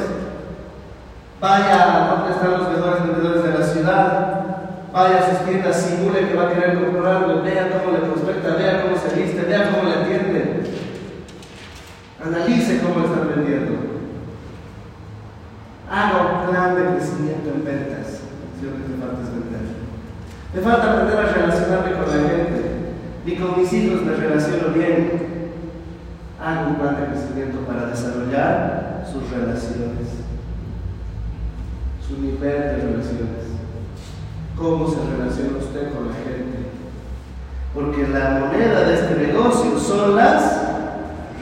vaya 1.39 1.83
a 1.83 2.15
donde 2.15 2.31
están 2.31 2.51
los 2.51 2.69
mejores 2.69 3.03
vendedores 3.03 3.43
de 3.43 3.59
la 3.59 3.65
ciudad, 3.67 4.45
vaya 4.91 5.19
a 5.19 5.29
sus 5.29 5.45
tiendas, 5.45 5.79
simule 5.79 6.27
que 6.27 6.33
va 6.33 6.45
a 6.45 6.53
querer 6.53 6.83
comprarlo, 6.83 7.43
vea 7.43 7.69
cómo 7.69 7.95
le 7.95 7.99
prospecta, 7.99 8.55
vea 8.55 8.81
cómo 8.81 8.97
se 8.97 9.21
viste, 9.21 9.41
vea 9.41 9.69
cómo 9.69 9.87
le 9.87 9.95
atiende. 10.01 10.84
Analice 12.23 12.81
cómo 12.81 13.05
están 13.05 13.29
vendiendo. 13.35 13.73
Haga 15.89 16.43
un 16.43 16.49
plan 16.49 16.75
de 16.75 16.95
crecimiento 16.95 17.49
en 17.49 17.65
ventas. 17.65 18.21
Si 18.57 18.65
lo 18.65 18.71
que 18.73 18.83
te 18.83 18.99
falta 18.99 19.21
es 19.21 19.31
vender. 19.31 19.65
Me 20.53 20.61
falta 20.61 20.91
aprender 20.91 21.17
a 21.17 21.33
relacionarme 21.33 21.91
con 21.91 22.07
la 22.07 22.29
gente. 22.29 22.61
Ni 23.25 23.35
con 23.35 23.59
mis 23.59 23.73
hijos 23.73 24.01
me 24.01 24.13
relaciono 24.13 24.73
bien. 24.73 25.51
Haga 26.41 26.67
un 26.67 26.75
plan 26.75 26.95
de 26.95 27.07
crecimiento 27.07 27.59
para 27.61 27.87
desarrollar 27.87 29.05
sus 29.11 29.29
relaciones. 29.29 30.25
Su 32.07 32.21
nivel 32.21 32.39
de 32.41 32.77
relaciones 32.77 33.45
cómo 34.57 34.87
se 34.87 34.97
relaciona 35.11 35.57
usted 35.57 35.93
con 35.93 36.07
la 36.07 36.13
gente. 36.13 36.69
Porque 37.73 38.07
la 38.07 38.39
moneda 38.39 38.85
de 38.85 38.93
este 38.93 39.27
negocio 39.27 39.77
son 39.77 40.15
las 40.15 40.64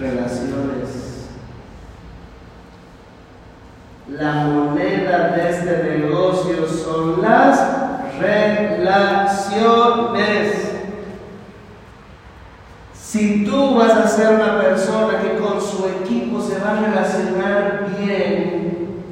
relaciones. 0.04 1.30
La 4.10 4.34
moneda 4.45 5.30
de 5.30 5.49
este 5.49 5.84
negocio 5.97 6.68
son 6.68 7.22
las 7.22 8.20
relaciones. 8.20 9.14
Si 12.93 13.45
tú 13.45 13.76
vas 13.76 13.91
a 13.91 14.08
ser 14.08 14.36
una 14.36 14.60
persona 14.60 15.22
que 15.22 15.38
con 15.38 15.62
su 15.62 15.88
equipo 15.88 16.41
se 16.41 16.60
va 16.60 16.72
a 16.72 16.82
relacionar 16.82 17.86
bien, 17.97 19.04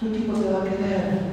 tu 0.00 0.06
equipo 0.08 0.32
te 0.32 0.52
va 0.52 0.60
a 0.60 0.64
querer. 0.64 1.32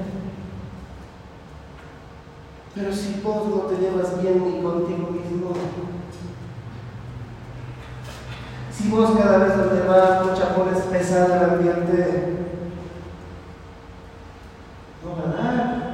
Pero 2.76 2.94
si 2.94 3.20
vos 3.24 3.48
no 3.48 3.62
te 3.64 3.78
llevas 3.78 4.22
bien 4.22 4.44
ni 4.46 4.62
contigo 4.62 5.10
mismo, 5.12 5.54
si 8.80 8.90
vos 8.90 9.12
cada 9.18 9.40
vez 9.40 9.58
donde 9.58 9.82
vas, 9.82 10.26
mucha 10.26 10.56
pones 10.56 10.80
pesado 10.84 11.36
el 11.36 11.50
ambiente, 11.50 12.38
no 15.04 15.34
dar. 15.34 15.90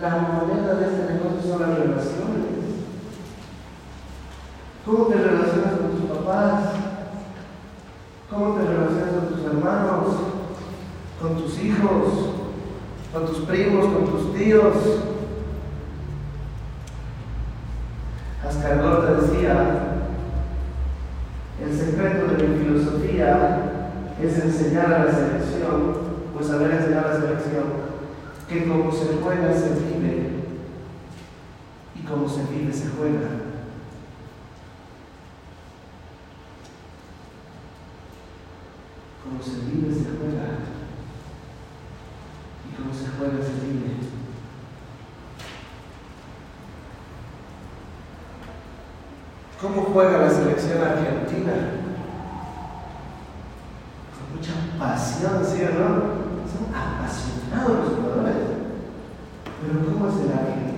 La 0.00 0.10
moneda 0.16 0.74
de 0.74 0.86
este 0.86 1.12
negocio 1.12 1.50
son 1.50 1.60
las 1.60 1.78
relaciones. 1.78 2.44
¿Cómo 4.84 5.04
te 5.04 5.14
relacionas 5.14 5.74
con 5.74 5.90
tus 5.92 6.10
papás? 6.10 6.64
¿Cómo 8.28 8.54
te 8.56 8.64
relacionas 8.64 9.10
con 9.14 9.28
tus 9.28 9.44
hermanos? 9.44 10.16
¿Con 11.22 11.36
tus 11.36 11.58
hijos? 11.60 12.12
¿Con 13.12 13.26
tus 13.26 13.38
primos? 13.44 13.86
¿Con 13.86 14.04
tus 14.06 14.34
tíos? 14.34 14.74
Ascar 18.44 19.20
decía, 19.20 19.83
el 21.62 21.72
secreto 21.72 22.26
de 22.26 22.48
mi 22.48 22.64
filosofía 22.64 23.64
es 24.20 24.38
enseñar 24.38 24.92
a 24.92 25.04
la 25.04 25.12
selección, 25.12 25.94
pues 26.34 26.46
saber 26.46 26.72
enseñar 26.72 27.06
a 27.06 27.14
la 27.14 27.20
selección, 27.20 27.64
que 28.48 28.68
como 28.68 28.90
se 28.90 29.18
juega 29.22 29.54
se 29.54 29.70
vive 29.70 30.30
y 31.94 32.06
como 32.06 32.28
se 32.28 32.42
vive 32.44 32.72
se 32.72 32.88
juega. 32.88 33.20
Como 39.22 39.42
se 39.42 39.60
vive 39.70 39.94
se 39.94 40.04
juega 40.04 40.58
y 42.68 42.76
como 42.76 42.92
se 42.92 43.06
juega 43.16 43.44
se 43.44 43.66
vive. 43.66 44.13
¿Cómo 49.64 49.80
juega 49.94 50.18
la 50.18 50.28
selección 50.28 50.82
argentina? 50.82 51.54
Con 54.12 54.36
mucha 54.36 54.52
pasión, 54.78 55.42
¿sí 55.42 55.62
o 55.62 55.72
no? 55.72 55.88
Son 56.44 56.68
apasionados 56.68 57.78
los 57.78 57.98
jugadores. 57.98 58.36
Pero 59.62 59.86
¿cómo 59.86 60.08
es 60.08 60.16
el 60.20 60.32
argentino? 60.38 60.73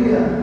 Hallelujah. 0.00 0.39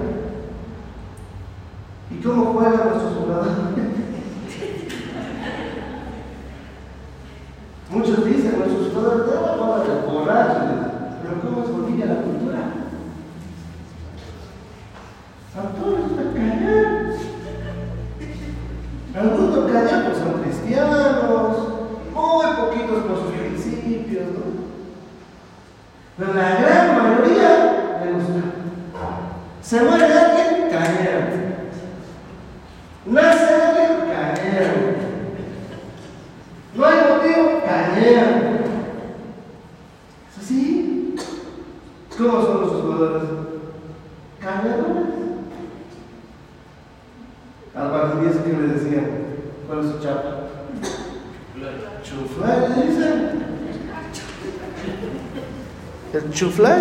czufle? 56.37 56.76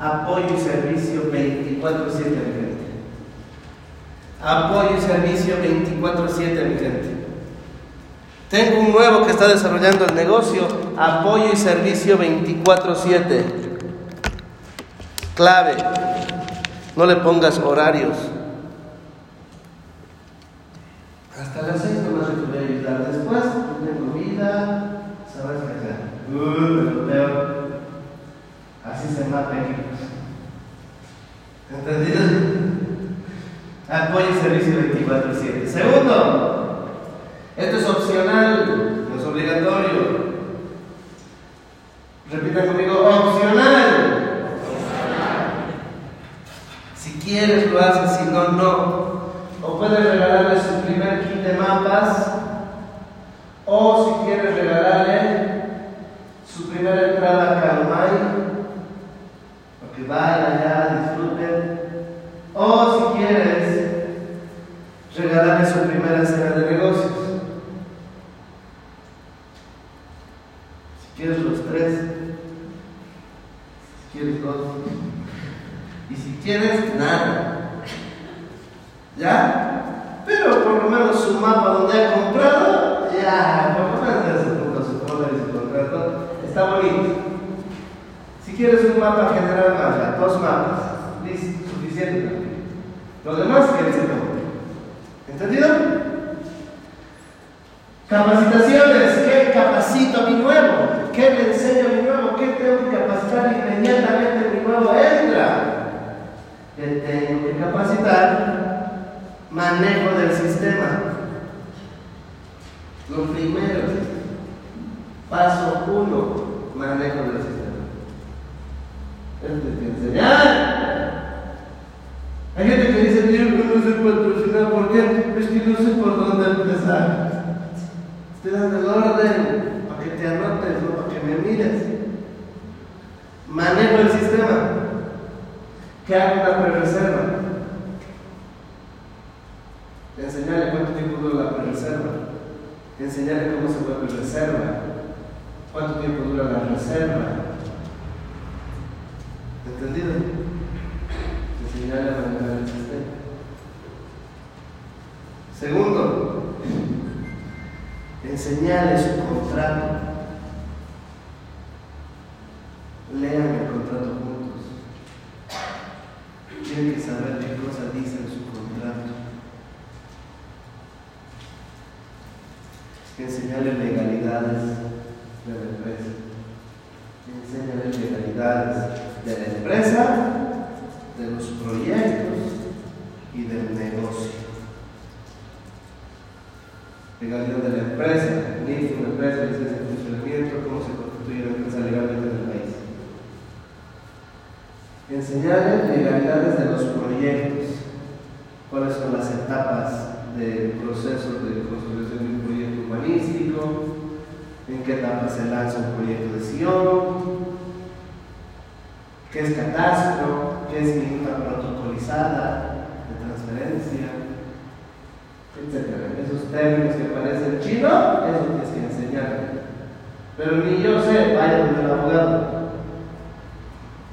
Apoyo 0.00 0.46
y 0.56 0.60
servicio 0.60 1.30
24-7 1.30 1.32
mi 1.32 2.52
gente. 2.54 2.86
Apoyo 4.42 4.96
y 4.96 5.00
servicio 5.00 5.56
24-7 5.56 6.64
mi 6.64 6.78
gente. 6.78 7.20
Tengo 8.48 8.80
un 8.80 8.92
nuevo 8.92 9.26
que 9.26 9.32
está 9.32 9.46
desarrollando 9.46 10.06
el 10.06 10.14
negocio. 10.14 10.66
Apoyo 10.96 11.52
y 11.52 11.56
servicio 11.56 12.18
24-7. 12.18 13.44
Clave. 15.34 15.76
No 16.96 17.04
le 17.04 17.16
pongas 17.16 17.58
horarios. 17.58 18.16
Hasta 21.38 21.62
las 21.62 21.84
¿Entendido? 31.80 32.20
Apoyo 33.88 34.26
servicio 34.40 34.74
24-7. 34.94 35.66
Segundo, 35.66 36.88
esto 37.56 37.76
es 37.76 37.88
opcional, 37.88 39.06
no 39.08 39.20
es 39.20 39.26
obligatorio. 39.26 40.30
Repita 42.30 42.66
conmigo. 42.66 42.89
sekalian 66.26 66.69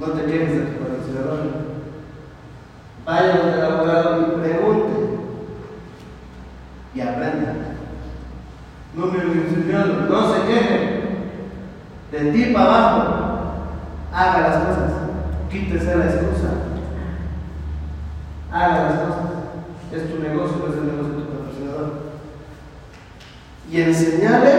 no 0.08 0.14
te 0.14 0.26
quejes 0.26 0.62
aquí 0.62 0.78
tu 0.78 0.96
el 0.96 1.04
ciudadano. 1.04 1.52
Vaya 3.06 3.38
donde 3.38 3.58
el 3.58 3.66
abogado 3.66 4.22
y 4.22 4.42
pregunte 4.42 4.94
y 6.94 7.02
aprenda. 7.02 7.56
No 8.96 9.06
me 9.08 9.24
lo 9.24 9.34
enseñaron, 9.34 10.10
no 10.10 10.34
se 10.34 10.42
queje. 10.48 10.98
De 12.12 12.32
ti 12.32 12.54
para 12.54 12.66
abajo, 12.66 13.04
haga 14.14 14.42
las 14.42 14.64
cosas, 14.64 14.92
quítese 15.52 15.96
la 15.98 16.06
excusa, 16.06 16.50
haga 18.52 18.84
las 18.86 18.94
cosas. 18.94 19.26
Es 19.92 20.10
tu 20.10 20.22
negocio, 20.22 20.58
no 20.58 20.74
es 20.74 20.80
el 20.80 20.86
negocio 20.86 21.14
de 21.14 21.22
tu 21.22 21.30
patrocinador. 21.30 21.94
Y 23.70 23.82
enseñale 23.82 24.52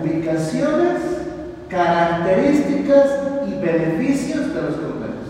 ubicaciones, 0.00 1.00
características 1.68 3.27
beneficios 3.60 4.54
de 4.54 4.62
los 4.62 4.74
conventos. 4.74 5.28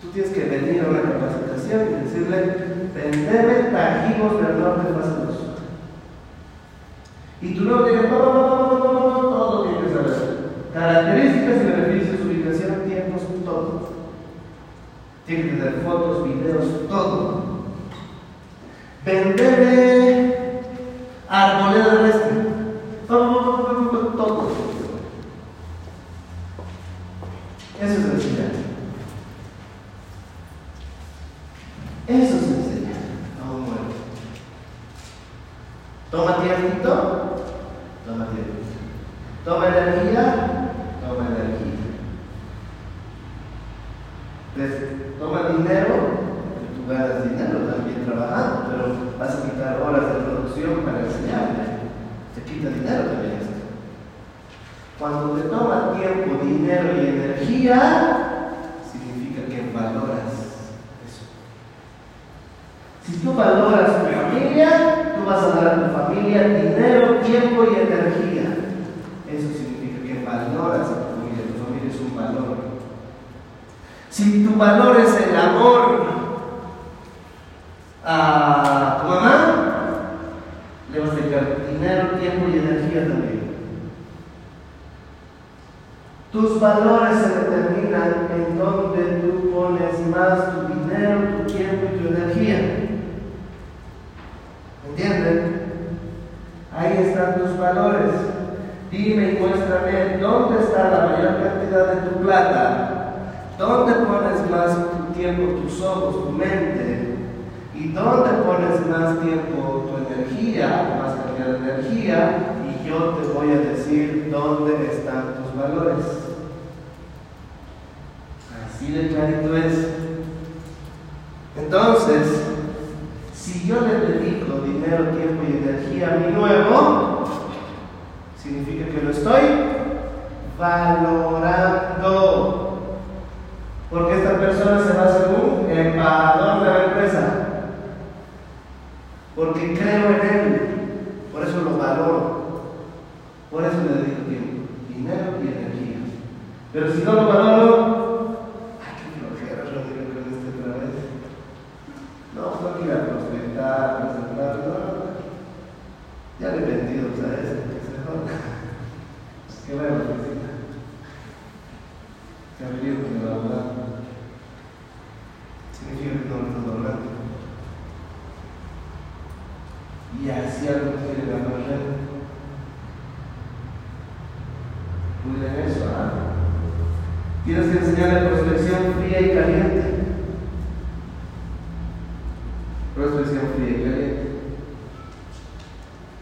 Tú 0.00 0.08
tienes 0.10 0.32
que 0.32 0.44
venir 0.44 0.82
a 0.82 0.90
una 0.90 1.02
capacitación 1.02 1.88
y 1.88 2.04
decirle, 2.04 2.54
vendeme 2.94 3.70
tajivos 3.70 4.42
del 4.42 4.60
norte 4.60 4.92
más 4.92 5.06
luz. 5.06 5.36
Y 7.40 7.54
tú 7.54 7.64
luego 7.64 7.86
digas, 7.86 8.10
no, 8.10 8.18
no, 8.18 8.34
no, 8.34 8.68
no, 8.68 8.92
no, 8.92 9.22
no, 9.22 9.28
todo 9.28 9.62
tiene 9.64 9.86
que 9.86 9.94
saber. 9.94 10.34
Características 10.72 11.56
y 11.56 11.66
beneficios, 11.66 12.20
ubicación, 12.20 12.84
tiempos, 12.86 13.22
todo. 13.44 13.88
Tiene 15.26 15.42
que 15.42 15.56
tener 15.56 15.74
fotos, 15.84 16.28
videos, 16.28 16.88
todo. 16.88 17.44
Vendeme 19.04 19.93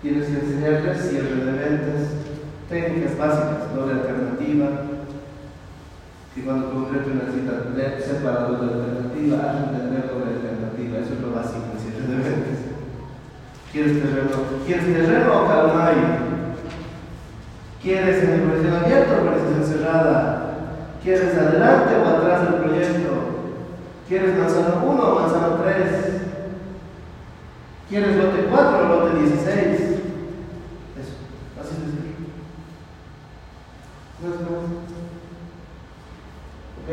Tienes 0.02 0.26
que 0.26 0.34
enseñarle 0.34 0.98
cierre 0.98 1.44
de 1.44 1.52
ventas, 1.52 2.10
técnicas 2.68 3.16
básicas, 3.16 3.72
doble 3.72 3.92
alternativa. 3.92 4.66
Y 6.34 6.40
cuando 6.40 6.72
concreto 6.72 7.10
necesita 7.14 7.70
leer 7.76 8.02
separador 8.02 8.58
de 8.58 8.74
alternativa, 8.74 9.38
haz 9.38 9.68
entender 9.68 10.10
doble 10.10 10.34
alternativa. 10.34 10.98
Eso 10.98 11.14
es 11.14 11.20
lo 11.20 11.30
básico 11.30 11.78
cierre 11.78 12.08
de 12.08 12.16
ventas. 12.16 12.58
¿Quieres 13.70 14.02
terreno? 14.02 14.36
¿Quieres 14.66 14.86
terreno 14.86 15.40
o 15.40 15.46
calmayo? 15.46 16.08
¿Quieres 17.80 18.24
en 18.24 18.42
inversión 18.42 18.74
abierta 18.74 19.14
o 19.14 19.20
inversión 19.20 19.64
cerrada? 19.64 20.54
¿Quieres 21.00 21.38
adelante 21.38 21.94
o 21.94 22.08
atrás 22.08 22.42
del 22.42 22.60
proyecto? 22.60 23.10
¿Quieres 24.08 24.36
manzana 24.36 24.82
1 24.84 25.02
o 25.02 25.20
manzana 25.20 25.62
3? 25.62 26.31
¿Quieres 27.92 28.16
lote 28.16 28.46
4 28.50 28.78
o 28.78 28.88
lote 28.88 29.18
16? 29.20 29.44
Eso, 29.44 30.00
así 31.60 31.74
de 31.76 31.90
simple. 31.90 32.12
No 34.22 34.28
es 34.32 34.40
más. 34.40 34.48
¿Ok? 36.80 36.88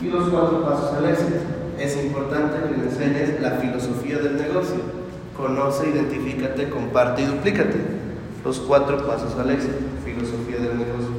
Y 0.00 0.08
los 0.08 0.30
cuatro 0.30 0.64
pasos 0.64 0.94
al 0.94 1.04
éxito. 1.04 1.36
Es 1.78 2.02
importante 2.02 2.66
que 2.66 2.78
le 2.78 2.84
enseñes 2.84 3.42
la 3.42 3.50
filosofía 3.58 4.20
del 4.20 4.38
negocio. 4.38 4.76
Conoce, 5.36 5.90
identifícate, 5.90 6.70
comparte 6.70 7.20
y 7.20 7.26
duplícate. 7.26 7.76
Los 8.42 8.58
cuatro 8.60 9.06
pasos 9.06 9.38
al 9.38 9.50
éxito. 9.50 9.76
Filosofía 10.02 10.60
del 10.60 10.78
negocio. 10.78 11.12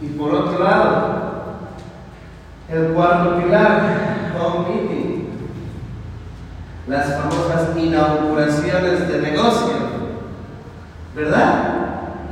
Y 0.00 0.06
por 0.16 0.32
otro 0.32 0.49
el 2.72 2.92
cuarto 2.92 3.36
pilar, 3.42 3.82
home 4.38 4.68
meeting. 4.68 5.28
Las 6.86 7.14
famosas 7.14 7.76
inauguraciones 7.76 9.08
de 9.08 9.20
negocio. 9.20 9.74
¿Verdad? 11.14 11.74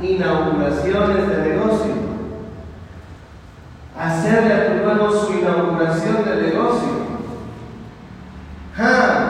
Inauguraciones 0.01 1.27
de 1.27 1.49
negocio. 1.49 1.93
Hacerle 3.97 4.53
a 4.53 4.67
tu 4.67 4.85
nuevo 4.85 5.11
su 5.11 5.33
inauguración 5.33 6.23
de 6.23 6.41
negocio. 6.41 6.89
¡Ja! 8.75 9.29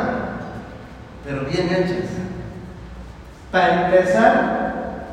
Pero 1.25 1.45
bien 1.45 1.69
hechas. 1.69 2.09
Para 3.51 3.87
empezar, 3.87 4.58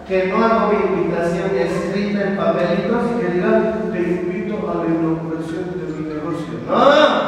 que 0.09 0.27
no 0.27 0.37
haga 0.37 0.69
una 0.69 0.79
invitación 0.79 1.51
escrita 1.57 2.23
en 2.23 2.37
papelitos 2.37 3.03
y 3.11 3.21
que 3.21 3.33
diga, 3.33 3.75
te 3.93 3.99
invito 3.99 4.71
a 4.71 4.75
la 4.77 4.87
inauguración 4.87 5.65
de 5.75 5.93
mi 5.93 6.15
negocio. 6.15 6.47
¡No! 6.69 7.27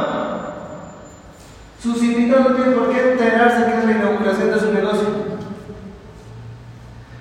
Sus 1.82 2.02
invitados 2.02 2.50
no 2.50 2.56
tienen 2.56 2.74
por 2.74 2.90
qué 2.90 3.12
enterarse 3.12 3.64
que 3.64 3.78
es 3.78 3.84
la 3.84 3.92
inauguración 3.92 4.50
de 4.50 4.60
su 4.60 4.72
negocio. 4.72 5.08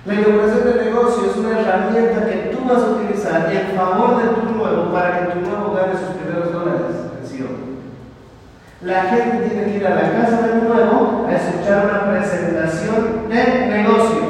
La 0.06 0.14
inauguración 0.14 0.64
del 0.64 0.84
negocio 0.84 1.30
es 1.30 1.36
una 1.36 1.60
herramienta 1.60 2.26
que 2.26 2.56
tú 2.56 2.68
vas 2.68 2.82
a 2.82 2.90
utilizar 2.90 3.52
en 3.52 3.76
favor 3.76 4.22
de 4.22 4.28
tu 4.28 4.54
nuevo 4.54 4.92
para 4.92 5.18
que 5.18 5.32
tu 5.32 5.40
nuevo 5.40 5.74
gane 5.74 5.92
sus 5.92 6.16
primeros 6.16 6.52
dólares. 6.52 7.08
La 8.80 9.02
gente 9.06 9.48
tiene 9.48 9.64
que 9.64 9.76
ir 9.78 9.86
a 9.88 9.90
la 9.90 10.12
casa 10.12 10.46
del 10.46 10.68
nuevo 10.68 11.26
a 11.28 11.34
escuchar 11.34 11.84
una 11.84 12.12
presentación 12.12 13.28
de 13.28 13.66
negocio. 13.66 14.27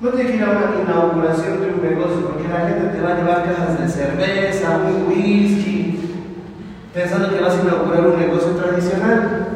No 0.00 0.10
tiene 0.10 0.30
que 0.30 0.36
ir 0.36 0.44
a 0.44 0.50
una 0.50 0.80
inauguración 0.80 1.60
de 1.60 1.66
un 1.74 1.82
negocio 1.82 2.28
porque 2.28 2.48
la 2.48 2.68
gente 2.68 2.96
te 2.96 3.00
va 3.00 3.14
a 3.14 3.16
llevar 3.16 3.44
cajas 3.44 3.80
de 3.80 3.88
cerveza, 3.88 4.78
un 4.86 5.08
whisky, 5.08 5.98
pensando 6.94 7.30
que 7.30 7.40
vas 7.40 7.54
a 7.54 7.62
inaugurar 7.62 8.06
un 8.06 8.20
negocio 8.20 8.50
tradicional. 8.52 9.48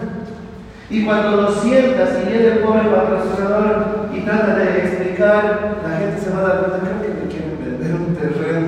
Y 0.91 1.05
cuando 1.05 1.43
lo 1.43 1.53
sientas 1.53 2.11
y 2.21 2.29
viene 2.29 2.47
el 2.49 2.59
pobre 2.59 2.91
patrocinador 2.91 4.09
y 4.13 4.21
trata 4.23 4.57
de 4.57 4.79
explicar, 4.79 5.79
la 5.83 5.99
gente 5.99 6.21
se 6.21 6.31
va 6.31 6.39
a 6.41 6.43
dar 6.43 6.59
cuenta, 6.59 6.79
creo 6.81 7.03
que 7.03 7.23
me 7.23 7.31
quieren 7.31 7.59
vender 7.65 7.95
un 7.95 8.15
terreno. 8.17 8.67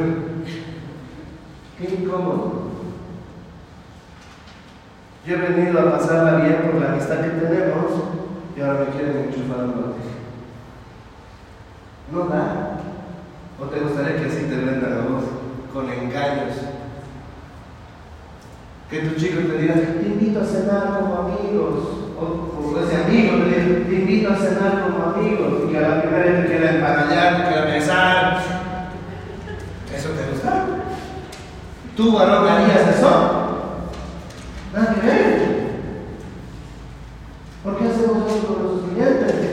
Qué 1.76 2.02
incómodo. 2.02 2.64
Yo 5.26 5.34
he 5.34 5.38
venido 5.38 5.80
a 5.80 5.98
pasarla 5.98 6.36
bien 6.36 6.70
por 6.70 6.80
la 6.80 6.92
amistad 6.92 7.20
que 7.20 7.30
tenemos 7.30 7.92
y 8.56 8.60
ahora 8.60 8.80
me 8.80 8.96
quieren 8.96 9.24
enchufar 9.24 9.64
un 9.64 9.70
lote. 9.70 10.13
No 12.14 12.28
da. 12.28 12.78
¿O 13.60 13.64
te 13.64 13.80
gustaría 13.80 14.16
que 14.16 14.26
así 14.26 14.44
te 14.44 14.54
vendan 14.54 14.92
a 14.92 15.10
vos? 15.10 15.24
Con 15.72 15.90
engaños. 15.90 16.54
Que 18.88 19.00
tu 19.00 19.16
chico 19.16 19.40
te 19.40 19.58
diga, 19.58 19.74
te 19.74 20.06
invito 20.06 20.40
a 20.40 20.44
cenar 20.44 21.00
como 21.00 21.16
amigos. 21.16 21.88
O 22.16 22.22
como 22.54 22.78
ese 22.78 23.02
amigo 23.02 23.38
te 23.38 23.60
diga, 23.60 23.88
te 23.88 23.94
invito 23.96 24.32
a 24.32 24.36
cenar 24.36 24.84
como 24.84 25.04
amigos. 25.06 25.64
Y 25.64 25.72
que 25.72 25.78
a 25.78 25.88
la 25.88 26.02
primera 26.02 26.42
te 26.42 26.46
quiera 26.46 26.70
empanallar, 26.70 27.36
te 27.36 27.48
quiera 27.48 27.64
besar. 27.64 28.40
¿Eso 29.92 30.08
te 30.10 30.30
gusta? 30.30 30.66
¿Tú, 31.96 32.12
varón, 32.12 32.48
harías 32.48 32.96
eso? 32.96 33.10
Nada 34.72 34.94
que 34.94 35.06
ver. 35.06 35.64
¿Por 37.64 37.76
qué 37.76 37.88
hacemos 37.88 38.30
eso 38.30 38.46
con 38.46 38.62
nuestros 38.62 38.90
clientes? 38.92 39.44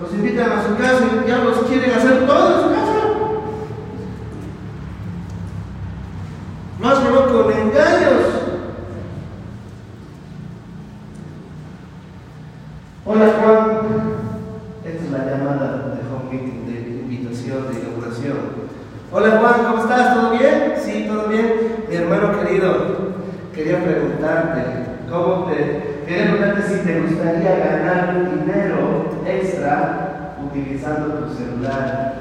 Los 0.00 0.12
y 0.82 1.28
ya 1.28 1.38
los 1.38 1.58
quieren 1.68 1.92
hacer 1.92 2.26
todo 2.26 2.54
en 2.54 2.60
su 2.60 2.74
casa. 2.74 2.92
Lo 6.80 6.88
has 6.88 7.04
llevado 7.04 7.44
con 7.44 7.52
engaños. 7.52 8.22
Hola 13.04 13.26
Juan, 13.40 13.80
esta 14.84 15.04
es 15.04 15.10
la 15.12 15.18
llamada 15.18 15.94
de 15.94 16.00
home 16.02 16.32
meeting, 16.32 16.66
de 16.66 16.80
invitación, 17.00 17.72
de 17.72 17.80
inauguración. 17.80 18.38
Hola 19.12 19.38
Juan, 19.38 19.54
¿cómo 19.64 19.82
estás? 19.82 20.14
¿Todo 20.14 20.30
bien? 20.30 20.74
Sí, 20.82 21.06
todo 21.08 21.28
bien. 21.28 21.84
Mi 21.88 21.94
hermano 21.94 22.40
querido, 22.40 23.12
quería 23.54 23.84
preguntarte, 23.84 24.62
¿cómo 25.08 25.46
te, 25.46 26.02
quería 26.06 26.32
preguntarte 26.32 26.62
si 26.68 26.84
te 26.84 27.00
gustaría 27.02 27.56
ganar 27.56 28.30
dinero 28.30 29.10
extra 29.26 30.02
utilizando 30.52 31.14
tu 31.14 31.34
celular. 31.34 32.14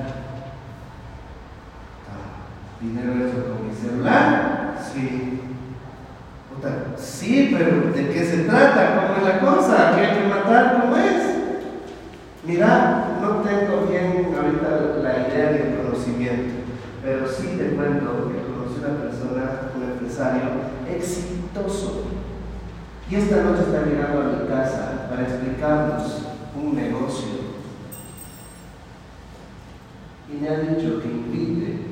Ah, 2.08 2.80
¿Dinero 2.80 3.26
extra 3.26 3.44
con 3.44 3.68
mi 3.68 3.74
celular? 3.74 4.76
Sí. 4.94 5.42
Puta, 6.54 6.98
sí, 6.98 7.56
pero 7.58 7.92
¿de 7.92 8.10
qué 8.10 8.26
se 8.26 8.44
trata? 8.44 8.96
¿Cómo 8.96 9.18
es 9.18 9.34
la 9.34 9.40
cosa? 9.40 9.96
¿Qué 9.96 10.06
hay 10.06 10.22
que 10.22 10.28
matar? 10.28 10.82
¿Cómo 10.82 10.98
es? 10.98 11.38
Mira, 12.44 13.20
no 13.22 13.42
tengo 13.42 13.88
bien 13.88 14.34
ahorita 14.36 15.00
la 15.02 15.28
idea 15.28 15.52
ni 15.52 15.58
el 15.58 15.78
conocimiento, 15.78 16.54
pero 17.04 17.28
sí 17.28 17.56
te 17.58 17.76
cuento 17.76 18.32
que 18.32 18.42
conocí 18.42 18.80
una 18.80 19.02
persona, 19.02 19.72
un 19.76 19.84
empresario 20.22 20.52
exitoso, 20.88 22.04
Y 23.10 23.16
esta 23.16 23.44
noche 23.44 23.64
está 23.64 23.86
llegando 23.86 24.22
a 24.22 24.42
mi 24.42 24.48
casa 24.48 25.08
para 25.10 25.24
explicarnos 25.24 26.28
un 26.56 26.76
negocio. 26.76 27.28
Y 30.32 30.42
me 30.42 30.48
ha 30.48 30.60
dicho 30.60 31.02
que 31.02 31.10
invite 31.10 31.88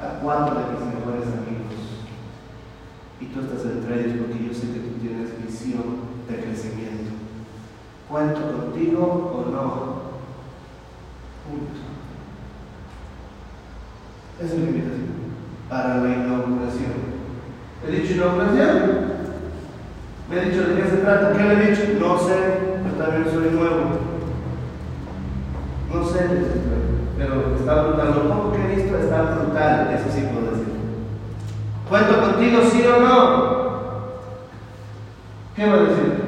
a 0.00 0.20
cuatro 0.20 0.54
de 0.54 0.72
mis 0.72 0.94
mejores 0.94 1.26
amigos. 1.26 1.76
Y 3.20 3.26
tú 3.26 3.40
estás 3.40 3.66
entre 3.66 4.00
ellos 4.00 4.26
porque 4.26 4.46
yo 4.46 4.54
sé 4.54 4.72
que 4.72 4.80
tú 4.80 4.98
tienes 5.00 5.44
visión 5.44 5.82
de 6.28 6.40
crecimiento. 6.40 7.12
¿Cuento 8.08 8.40
contigo 8.40 9.34
o 9.34 9.50
no? 9.50 9.96
Esa 14.40 14.54
es 14.54 14.60
la 14.60 14.66
invitación 14.66 15.16
para 15.68 15.96
la 15.98 16.08
inauguración. 16.08 17.15
¿He 17.84 17.90
dicho 17.90 18.14
inauguración? 18.14 19.16
Me 20.30 20.36
he 20.36 20.44
dicho 20.46 20.68
de 20.68 20.76
qué 20.76 20.88
se 20.88 20.96
trata. 20.98 21.32
¿Qué 21.32 21.42
le 21.42 21.54
he 21.54 21.70
dicho? 21.70 21.82
No 22.00 22.18
sé, 22.18 22.34
pero 22.82 23.04
también 23.04 23.32
soy 23.32 23.50
nuevo. 23.50 24.06
No 25.92 26.04
sé, 26.04 26.26
pero 27.16 27.56
está 27.56 27.82
brutal. 27.82 28.14
Lo 28.14 28.34
poco 28.34 28.52
que 28.52 28.62
he 28.62 28.76
visto 28.76 28.96
está 28.96 29.22
brutal, 29.22 29.94
eso 29.94 30.06
sí 30.12 30.26
puedo 30.32 30.50
decir. 30.50 30.74
¿Cuento 31.88 32.20
contigo 32.20 32.60
sí 32.70 32.84
o 32.86 33.00
no? 33.00 33.56
¿Qué 35.54 35.66
va 35.66 35.74
a 35.74 35.80
decir? 35.80 36.26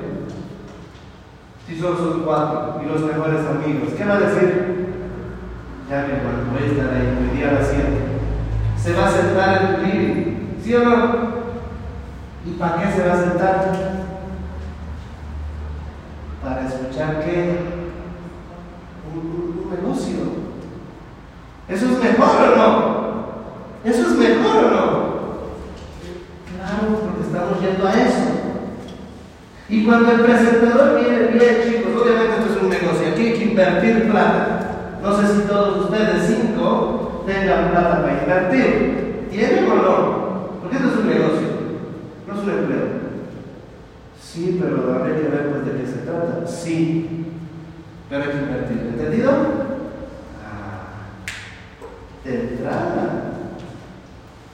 Si 1.66 1.78
solo 1.78 1.98
son 1.98 2.22
cuatro 2.22 2.80
y 2.82 2.88
los 2.88 3.02
mejores 3.02 3.40
amigos, 3.46 3.92
¿qué 3.96 4.04
va 4.04 4.14
a 4.14 4.20
decir? 4.20 4.86
Ya 5.90 6.06
mi 6.06 6.12
hermano, 6.12 6.52
voy 6.52 6.62
a 6.62 6.66
estar 6.66 6.94
ahí, 6.94 7.42
a 7.42 7.52
las 7.52 8.82
Se 8.82 8.92
va 8.94 9.06
a 9.06 9.10
sentar 9.10 9.80
en 9.82 10.24
tu 10.56 10.62
¿sí 10.62 10.74
o 10.74 10.84
no? 10.84 11.27
¿Y 12.46 12.50
para 12.58 12.82
qué 12.82 12.92
se 12.92 13.08
va 13.08 13.14
a 13.14 13.20
sentar? 13.20 13.72
Para 16.42 16.66
escuchar 16.66 17.24
qué? 17.24 17.58
Un, 19.14 19.68
un. 19.84 20.48
¿Eso 21.68 21.84
es 21.84 21.98
mejor 22.02 22.52
o 22.52 22.56
no? 22.56 22.98
¿Eso 23.84 24.02
es 24.02 24.16
mejor 24.16 24.64
o 24.64 24.70
no? 24.70 25.08
Claro, 26.48 27.00
porque 27.02 27.26
estamos 27.26 27.60
yendo 27.60 27.86
a 27.86 27.92
eso. 27.92 28.28
Y 29.68 29.84
cuando 29.84 30.12
el 30.12 30.20
presentador 30.20 30.98
viene 30.98 31.26
bien, 31.26 31.56
chicos, 31.64 32.02
obviamente 32.02 32.36
esto 32.38 32.52
es 32.54 32.62
un 32.62 32.70
negocio, 32.70 33.08
aquí 33.08 33.26
hay 33.26 33.32
que 33.34 33.44
invertir 33.44 34.10
plata. 34.10 34.98
No 35.02 35.14
sé 35.14 35.28
si 35.28 35.40
todos 35.46 35.84
ustedes 35.84 36.26
cinco 36.26 37.24
tengan 37.26 37.70
plata 37.70 38.02
para 38.02 38.20
invertir. 38.22 39.28
¿Tienen 39.30 39.70
o 39.70 39.74
no? 39.74 40.60
Porque 40.62 40.76
esto 40.76 40.88
es 40.88 40.96
un 40.96 41.08
negocio, 41.08 41.47
no 42.44 42.52
es 42.52 42.58
empleo. 42.58 42.86
Sí, 44.20 44.58
pero 44.60 44.94
habrá 44.94 45.14
que 45.16 45.28
ver 45.28 45.50
pues, 45.50 45.64
de 45.64 45.80
qué 45.80 45.86
se 45.86 45.98
trata. 45.98 46.46
Sí, 46.46 47.26
pero 48.08 48.24
hay 48.24 48.30
que 48.30 48.36
invertir. 48.38 48.78
¿Entendido? 48.78 49.30
Ah, 50.44 51.08
de 52.24 52.40
entrada. 52.40 53.32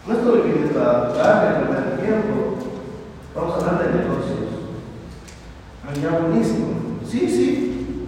No 0.07 0.15
estoy 0.15 0.41
viniendo 0.43 0.83
a 0.83 1.09
jugar, 1.11 1.47
a 1.47 1.69
perder 1.69 2.01
tiempo. 2.01 2.59
Vamos 3.35 3.55
a 3.55 3.57
hablar 3.59 3.93
de 3.93 3.99
negocios. 3.99 4.35
Ya 6.03 6.19
buenísimo. 6.19 6.99
Sí, 7.09 7.21
sí. 7.29 8.07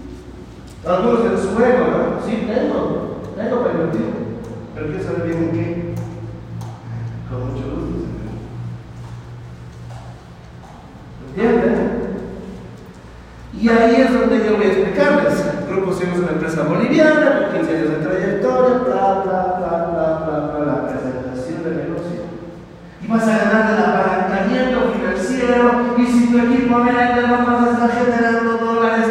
Algunos 0.85 1.25
en 1.25 1.39
su 1.39 1.63
ego, 1.63 1.87
¿no? 1.87 2.27
Sí, 2.27 2.47
tengo, 2.47 3.21
tengo 3.37 3.63
para 3.63 3.75
invertir. 3.75 4.07
Pero 4.75 4.87
quiero 4.89 5.05
saber 5.05 5.27
bien 5.27 5.43
en 5.45 5.51
qué. 5.53 5.95
Con 7.31 7.53
mucho 7.53 7.65
gusto, 7.65 8.07
¿Entienden? 11.29 12.07
Y 13.67 13.69
ahí 13.69 14.01
es 14.01 14.13
donde 14.13 14.47
yo 14.47 14.57
voy 14.57 14.67
a 14.67 14.69
explicarles. 14.69 15.45
Grupo 15.69 15.93
Somos 15.93 16.19
una 16.19 16.31
empresa 16.31 16.63
boliviana 16.63 17.51
con 17.51 17.59
15 17.59 17.77
años 17.77 17.91
de 17.91 17.97
trayectoria, 17.97 18.79
bla, 18.79 19.23
bla, 19.25 19.43
bla, 19.59 19.89
bla, 19.91 20.07
bla, 20.23 20.39
bla, 20.55 20.67
la 20.67 20.87
presentación 20.87 21.65
del 21.65 21.77
negocio. 21.79 22.23
Y 23.03 23.09
vas 23.09 23.27
a 23.27 23.39
ganar 23.39 23.73
del 23.73 23.85
apalancamiento 23.85 24.93
financiero, 24.95 25.97
y 25.99 26.07
si 26.07 26.27
tu 26.29 26.39
equipo 26.39 26.79
mira, 26.79 27.17
no 27.27 27.45
vas 27.45 27.67
a 27.67 27.73
estar 27.73 27.91
generando 27.91 28.57
dólares, 28.57 29.07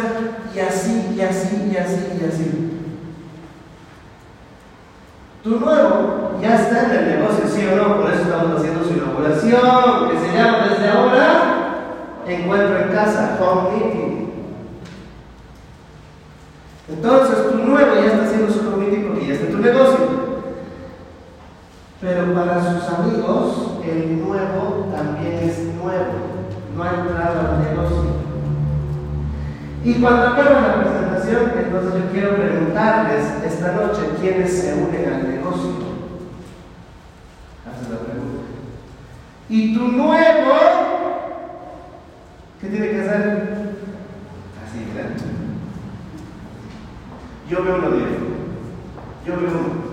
y 0.54 0.58
así, 0.58 1.14
y 1.14 1.20
así, 1.20 1.70
y 1.70 1.76
así, 1.76 2.18
y 2.18 2.24
así. 2.24 2.80
Tu 5.44 5.50
nuevo 5.50 6.38
ya 6.40 6.54
está 6.54 6.84
en 6.84 6.90
el 6.92 7.18
negocio, 7.18 7.44
sí 7.46 7.60
o 7.70 7.76
no, 7.76 8.00
por 8.00 8.10
eso 8.10 8.22
estamos 8.22 8.58
haciendo 8.58 8.82
su 8.84 8.94
inauguración, 8.94 10.10
que 10.10 10.18
se 10.18 10.34
llama 10.34 10.68
desde 10.70 10.88
ahora 10.88 11.56
Encuentro 12.26 12.76
en 12.78 12.88
casa, 12.88 13.38
home 13.40 13.70
meeting. 13.70 14.05
Entonces 16.88 17.50
tu 17.50 17.58
nuevo 17.58 17.94
ya 17.94 18.06
está 18.06 18.24
haciendo 18.24 18.52
su 18.52 18.62
meeting 18.76 19.08
porque 19.08 19.26
ya 19.26 19.34
está 19.34 19.46
en 19.46 19.52
tu 19.52 19.58
negocio. 19.58 20.06
Pero 22.00 22.34
para 22.34 22.60
sus 22.60 22.88
amigos, 22.88 23.80
el 23.84 24.20
nuevo 24.24 24.86
también 24.94 25.38
es 25.42 25.58
nuevo, 25.74 26.12
no 26.76 26.82
ha 26.82 26.90
entrado 26.90 27.40
al 27.40 27.62
negocio. 27.62 28.16
Y 29.84 29.94
cuando 29.94 30.26
acaba 30.28 30.60
la 30.60 30.82
presentación, 30.82 31.52
entonces 31.58 32.02
yo 32.02 32.10
quiero 32.12 32.36
preguntarles 32.36 33.24
esta 33.44 33.72
noche 33.72 34.02
quiénes 34.20 34.52
se 34.52 34.74
unen 34.74 35.12
al 35.12 35.28
negocio. 35.28 35.70
Haces 37.64 37.90
la 37.90 37.98
pregunta. 37.98 38.44
Y 39.48 39.74
tu 39.74 39.88
nuevo, 39.88 40.54
¿qué 42.60 42.68
tiene 42.68 42.90
que 42.90 43.00
hacer? 43.00 43.76
Así, 44.62 44.92
¿verdad? 44.94 45.35
Yo 47.48 47.62
veo 47.62 47.76
uno 47.76 47.90
Diego. 47.90 48.16
Yo 49.24 49.36
veo 49.36 49.50
uno. 49.50 49.86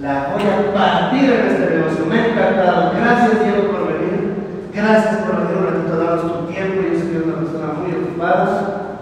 La 0.00 0.32
voy 0.32 0.42
a 0.42 0.74
partir 0.74 1.30
en 1.30 1.46
este 1.46 1.76
negocio. 1.76 2.06
Me 2.06 2.18
ha 2.18 2.26
encantado. 2.28 2.92
Gracias, 2.94 3.44
Diego, 3.44 3.70
por 3.70 3.86
venir. 3.86 4.34
Gracias 4.74 5.16
por 5.16 5.36
venir 5.36 5.56
un 5.56 5.66
ratito 5.66 5.94
a 5.94 5.96
darnos 5.96 6.40
tu 6.40 6.52
tiempo. 6.52 6.82
Yo 6.82 6.98
sé 6.98 7.10
que 7.10 7.18
una 7.18 7.36
persona 7.36 7.72
muy 7.72 7.92
ocupada. 7.94 8.98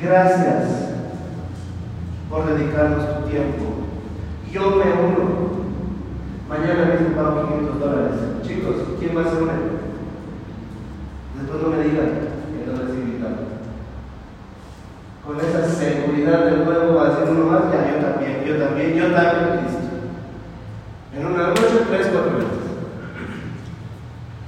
Gracias 0.00 0.90
por 2.28 2.46
dedicarnos 2.46 3.18
tu 3.18 3.28
tiempo. 3.28 3.64
Yo 4.52 4.70
me 4.70 4.92
uno. 4.92 5.52
Mañana 6.48 6.84
mismo 6.84 7.16
pago 7.16 7.48
500 7.48 7.80
dólares. 7.80 8.14
Chicos, 8.42 8.74
¿quién 8.98 9.14
más 9.14 9.30
se 9.30 9.36
une? 9.42 9.52
Después 11.40 11.62
no 11.62 11.68
me 11.70 11.82
digan 11.82 12.10
que 12.52 12.66
no 12.66 12.84
les 12.84 12.94
invitado. 12.94 13.61
Con 15.26 15.38
esa 15.38 15.68
seguridad 15.68 16.46
del 16.46 16.64
nuevo 16.64 16.96
va 16.96 17.06
a 17.06 17.10
decir 17.10 17.30
uno 17.30 17.46
más, 17.46 17.62
ya 17.72 17.92
yo 17.92 18.04
también, 18.04 18.44
yo 18.44 18.56
también, 18.56 18.94
yo 18.94 19.12
también, 19.12 19.62
listo. 19.62 19.78
En 21.16 21.26
una 21.26 21.46
noche, 21.48 21.86
tres, 21.88 22.08
cuatro 22.12 22.38
veces. 22.38 22.62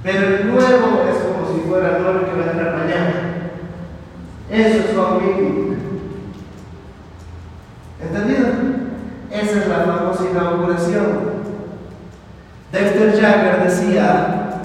Pero 0.03 0.27
el 0.27 0.47
nuevo 0.47 1.03
es 1.09 1.17
como 1.17 1.53
si 1.53 1.67
fuera 1.67 1.95
el 1.95 2.03
nuevo 2.03 2.19
que 2.19 2.39
va 2.39 2.45
a 2.45 2.51
entrar 2.51 2.77
mañana. 2.77 3.35
Eso 4.51 4.79
es 4.79 4.95
conmigo. 4.95 5.75
¿Entendido? 8.01 8.47
Esa 9.31 9.59
es 9.59 9.67
la 9.67 9.79
famosa 9.79 10.29
inauguración. 10.29 11.35
Dexter 12.71 13.21
Jagger 13.21 13.63
decía, 13.63 14.61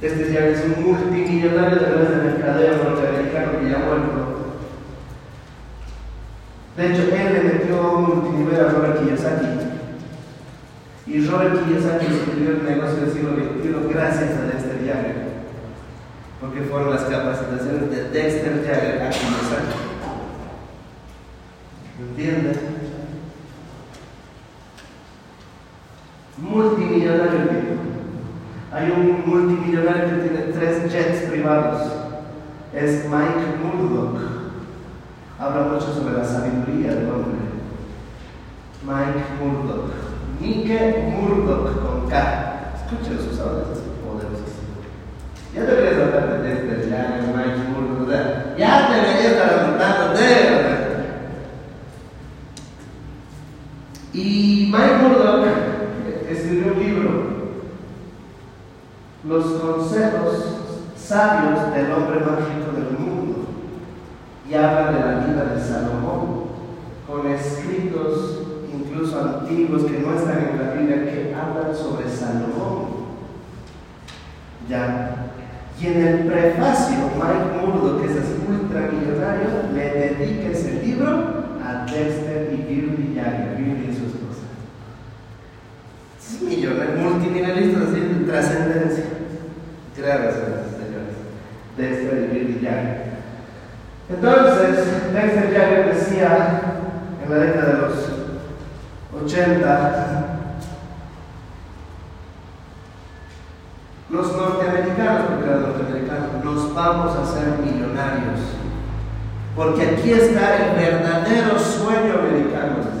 Dexter 0.00 0.26
Jagger 0.32 0.50
es 0.50 0.64
un 0.64 0.84
multimillonario 0.84 1.78
de 1.80 1.86
redes 1.86 2.10
de 2.10 2.16
mercadeo 2.16 2.84
norteamericano 2.84 3.58
que 3.58 3.70
ya 3.70 3.76
ha 3.76 3.78
muerto. 3.80 4.33
De 6.76 6.86
hecho, 6.86 7.02
él 7.14 7.32
le 7.32 7.42
metió 7.42 7.92
un 7.92 8.02
multinivel 8.02 8.64
a 8.64 8.68
Robert 8.70 9.00
Kiyosaki. 9.00 9.46
Y 11.06 11.26
Robert 11.26 11.64
Kiyosaki 11.64 12.06
escribió 12.06 12.50
el 12.50 12.64
negocio 12.64 12.96
del 12.96 13.12
siglo 13.12 13.30
XXI 13.34 13.92
gracias 13.92 14.30
a 14.30 14.46
Dexter 14.46 14.78
Jagger. 14.84 15.16
Porque 16.40 16.62
fueron 16.62 16.90
las 16.90 17.02
capacitaciones 17.02 17.90
de 17.90 18.10
Dexter 18.10 18.64
Jagger 18.66 19.02
a 19.02 19.10
Kiyosaki. 19.10 19.84
¿Entienden? 22.00 22.58
Multimillonario 26.38 27.40
el. 27.40 27.78
Hay 28.72 28.90
un 28.90 29.22
multimillonario 29.24 30.10
que 30.10 30.28
tiene 30.28 30.52
tres 30.52 30.92
jets 30.92 31.30
privados. 31.30 31.92
Es 32.74 33.04
Mike 33.04 33.62
Murdoch. 33.62 34.33
Habla 35.38 35.62
mucho 35.62 35.92
sobre 35.92 36.18
la 36.18 36.24
sabiduría 36.24 36.94
del 36.94 37.10
hombre. 37.10 37.34
Mike 38.86 39.24
Murdoch. 39.40 39.90
Mike 40.40 41.12
Murdoch 41.16 41.82
con 41.82 42.08
K. 42.08 42.72
Escuchen 42.76 43.18
sus 43.18 43.40
audios 43.40 43.78
poderosos. 44.04 44.54
Ya 45.52 45.62
deberías 45.62 46.02
hablar 46.02 46.42
de 46.42 46.52
este 46.52 46.90
ya, 46.90 47.20
Mike 47.34 47.68
Murdoch. 47.68 48.56
Ya 48.56 48.90
deberías 48.90 49.32
estar 49.32 49.58
anotando 49.58 50.18
de 50.18 50.26
verdad. 50.26 50.78
Y 54.12 54.70
Mike 54.72 54.96
Murdoch 55.02 55.46
escribió 56.30 56.72
un 56.74 56.78
libro 56.78 57.24
los 59.24 59.44
consejos 59.44 60.44
sabios 60.96 61.74
del 61.74 61.92
hombre 61.92 62.20
más 62.20 62.38
rico 62.48 62.72
del 62.72 62.90
mundo 62.92 63.03
y 64.48 64.54
habla 64.54 64.92
de 64.92 65.00
la 65.00 65.26
vida 65.26 65.54
de 65.54 65.60
Salomón, 65.60 66.44
con 67.06 67.26
escritos 67.30 68.42
incluso 68.72 69.20
antiguos 69.20 69.84
que 69.84 69.98
no 70.00 70.14
están 70.14 70.48
en 70.50 70.58
la 70.58 70.74
Biblia 70.74 71.04
que 71.04 71.34
hablan 71.34 71.74
sobre 71.74 72.08
Salomón. 72.08 73.04
Ya. 74.68 75.32
Y 75.80 75.86
en 75.86 76.06
el 76.06 76.18
prefacio, 76.26 76.96
Mike 77.16 77.66
Murdo, 77.66 78.00
que 78.00 78.06
es 78.06 78.18
ultramillonario, 78.48 79.48
le 79.74 79.90
dedica 79.90 80.50
ese 80.50 80.82
libro 80.84 81.44
a 81.64 81.84
Dexter 81.84 82.52
y 82.52 82.56
Bill 82.56 83.12
Jagger, 83.16 83.56
Bill 83.56 83.90
y 83.90 83.94
su 83.94 84.06
esposa. 84.06 84.46
Es 86.18 86.42
millonario, 86.42 87.10
multinivelista 87.10 87.80
de 87.80 88.24
trascendencia. 88.26 89.04
Gracias, 89.96 90.34
señores. 90.34 91.16
Dexter 91.76 92.30
y 92.32 92.38
Bill 92.38 92.60
Jagger. 92.62 93.13
Entonces, 94.08 95.12
Dexter 95.12 95.54
Jagger 95.54 95.94
decía 95.94 96.60
en 97.24 97.30
la 97.30 97.36
década 97.36 97.66
de 97.66 97.78
los 97.78 97.94
80, 99.24 100.24
los 104.10 104.36
norteamericanos, 104.36 105.22
porque 105.28 105.44
eran 105.48 105.62
norteamericanos, 105.62 106.44
nos 106.44 106.74
vamos 106.74 107.16
a 107.16 107.22
hacer 107.22 107.58
millonarios. 107.64 108.40
Porque 109.56 109.82
aquí 109.82 110.10
está 110.10 110.56
el 110.56 110.76
verdadero 110.76 111.58
sueño 111.58 112.18
americano. 112.18 112.94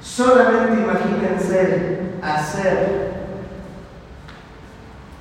Solamente 0.00 0.82
imagínense 0.82 1.98
hacer 2.22 3.08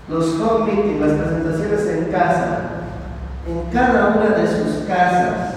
los 0.08 0.40
home 0.40 0.72
meetings, 0.72 1.02
las 1.02 1.12
presentaciones 1.12 1.88
en 1.88 2.12
casa, 2.12 2.67
en 3.48 3.72
cada 3.72 4.08
una 4.08 4.36
de 4.36 4.46
sus 4.48 4.86
casas, 4.86 5.56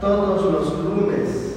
todos 0.00 0.52
los 0.52 0.84
lunes. 0.84 1.56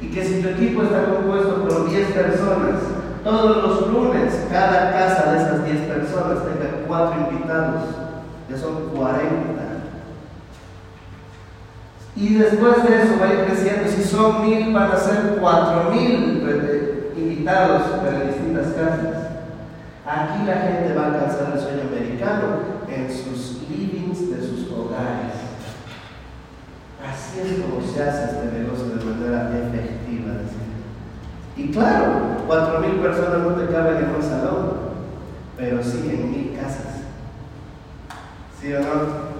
Y 0.00 0.08
que 0.08 0.24
si 0.24 0.40
tu 0.40 0.48
equipo 0.50 0.82
está 0.82 1.04
compuesto 1.06 1.66
por 1.66 1.90
10 1.90 2.12
personas, 2.12 2.80
todos 3.24 3.62
los 3.62 3.90
lunes 3.90 4.46
cada 4.50 4.92
casa 4.92 5.32
de 5.32 5.38
esas 5.38 5.64
10 5.64 5.78
personas 5.80 6.44
tenga 6.44 6.86
4 6.86 7.30
invitados, 7.30 7.82
ya 8.48 8.56
son 8.56 8.90
40. 8.94 9.64
Y 12.16 12.34
después 12.34 12.84
de 12.84 13.02
eso 13.02 13.14
va 13.20 13.26
a 13.26 13.32
ir 13.32 13.44
creciendo, 13.46 13.90
si 13.90 14.04
son 14.04 14.42
mil 14.42 14.72
van 14.72 14.92
a 14.92 14.96
ser 14.96 15.38
4000 15.40 16.46
eh, 16.48 17.12
invitados 17.16 18.04
de 18.04 18.26
distintas 18.26 18.66
casas. 18.74 19.24
Aquí 20.06 20.46
la 20.46 20.54
gente 20.54 20.94
va 20.94 21.02
a 21.02 21.06
alcanzar 21.06 21.52
el 21.54 21.60
sueño 21.60 21.82
americano 21.90 22.74
en 22.88 23.10
sus 23.10 23.53
de. 24.96 25.44
Así 27.06 27.40
es 27.40 27.60
como 27.60 27.80
se 27.80 28.02
hace 28.02 28.24
este 28.24 28.58
negocio 28.58 28.96
de 28.96 29.04
manera 29.04 29.50
efectiva. 29.50 30.32
Y 31.56 31.68
claro, 31.70 32.42
cuatro 32.46 32.80
mil 32.80 32.96
personas 33.00 33.40
no 33.40 33.54
te 33.54 33.72
caben 33.72 33.98
en 33.98 34.14
un 34.14 34.22
salón, 34.22 34.72
pero 35.56 35.82
sí 35.82 36.10
en 36.12 36.30
mil 36.30 36.58
casas. 36.58 37.02
¿Sí 38.60 38.72
o 38.72 38.80
no? 38.80 39.34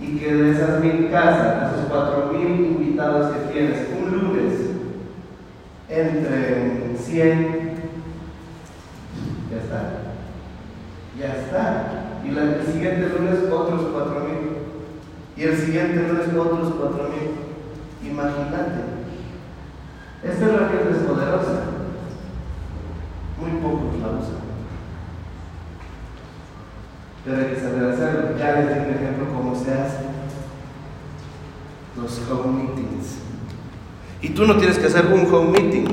Y 0.00 0.18
que 0.18 0.34
de 0.34 0.50
esas 0.50 0.80
mil 0.80 1.10
casas, 1.10 1.72
esos 1.72 1.86
cuatro 1.88 2.32
mil 2.32 2.66
invitados 2.66 3.32
que 3.32 3.52
tienes 3.52 3.88
un 3.98 4.10
lunes, 4.10 4.54
entre 5.88 6.96
100, 6.96 7.70
ya 9.50 9.56
está. 9.56 9.80
Ya 11.18 11.26
está. 11.36 12.20
Y 12.24 12.28
el 12.28 12.66
siguiente 12.66 13.08
lunes 13.08 13.50
otros 13.50 13.88
cuatro 13.92 14.20
mil. 14.20 14.29
Y 15.40 15.44
el 15.44 15.56
siguiente 15.56 15.96
lunes 15.96 16.28
otros 16.38 16.74
cuatro 16.78 17.08
mil. 17.08 18.10
Imagínate. 18.10 18.80
Esta 20.22 20.44
herramienta 20.44 20.90
es 20.90 20.98
poderosa. 20.98 21.62
Muy 23.40 23.50
pocos 23.62 23.98
la 24.02 24.08
usan. 24.08 24.40
Pero 27.24 27.36
hay 27.38 27.54
que 27.54 27.56
saber 27.58 27.90
hacerlo. 27.90 28.36
Ya 28.38 28.52
les 28.52 28.68
di 28.68 28.80
un 28.80 28.94
ejemplo 28.94 29.34
cómo 29.34 29.54
se 29.54 29.72
hace. 29.72 30.04
Los 31.96 32.20
home 32.30 32.62
meetings. 32.62 33.20
Y 34.20 34.28
tú 34.30 34.46
no 34.46 34.58
tienes 34.58 34.78
que 34.78 34.88
hacer 34.88 35.06
un 35.06 35.34
home 35.34 35.58
meeting. 35.58 35.86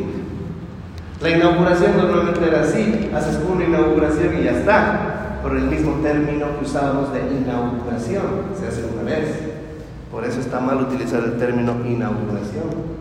La 1.21 1.29
inauguración 1.29 1.95
normalmente 1.95 2.45
era 2.45 2.63
así. 2.63 3.09
Haces 3.15 3.39
una 3.49 3.63
inauguración 3.63 4.41
y 4.41 4.43
ya 4.43 4.51
está. 4.51 5.16
Por 5.41 5.55
el 5.55 5.63
mismo 5.63 5.93
término 6.01 6.57
que 6.57 6.65
usábamos 6.65 7.13
de 7.13 7.19
inauguración. 7.19 8.23
Se 8.59 8.67
hace 8.67 8.83
una 8.93 9.03
vez. 9.03 9.39
Por 10.11 10.25
eso 10.25 10.39
está 10.39 10.59
mal 10.59 10.81
utilizar 10.81 11.23
el 11.23 11.37
término 11.37 11.73
inauguración. 11.85 12.97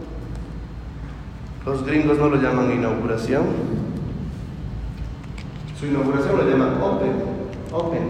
Los 1.64 1.84
gringos 1.84 2.18
no 2.18 2.28
lo 2.28 2.37
llaman 2.37 2.70
inauguración. 2.72 3.45
Su 5.78 5.87
inauguración 5.87 6.37
lo 6.37 6.49
llaman 6.49 6.80
open. 6.80 7.12
Open. 7.72 8.03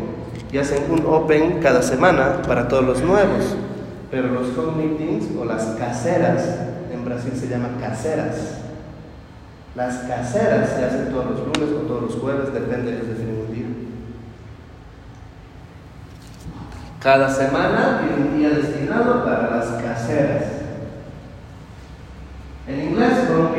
Y 0.52 0.58
hacen 0.58 0.90
un 0.90 1.04
open 1.06 1.60
cada 1.60 1.82
semana 1.82 2.42
para 2.46 2.68
todos 2.68 2.84
los 2.84 3.02
nuevos. 3.02 3.56
Pero 4.10 4.28
los 4.28 4.56
home 4.56 4.84
meetings 4.84 5.36
o 5.38 5.44
las 5.44 5.64
caseras, 5.78 6.60
en 6.92 7.04
Brasil 7.04 7.32
se 7.34 7.48
llaman 7.48 7.76
caseras. 7.80 8.58
Las 9.74 9.96
caseras 10.04 10.70
se 10.70 10.84
hacen 10.84 11.10
todos 11.10 11.26
los 11.26 11.40
lunes 11.40 11.74
o 11.76 11.86
todos 11.86 12.02
los 12.02 12.14
jueves, 12.14 12.52
depende 12.52 12.92
de 12.92 12.98
definen 12.98 13.44
un 13.46 13.54
día. 13.54 13.66
Cada 17.00 17.28
semana 17.28 18.00
tiene 18.00 18.28
un 18.28 18.38
día 18.38 18.50
destinado 18.50 19.24
para 19.24 19.50
las 19.50 19.66
caseras. 19.82 20.44
En 22.66 22.82
inglés, 22.82 23.28
home. 23.30 23.56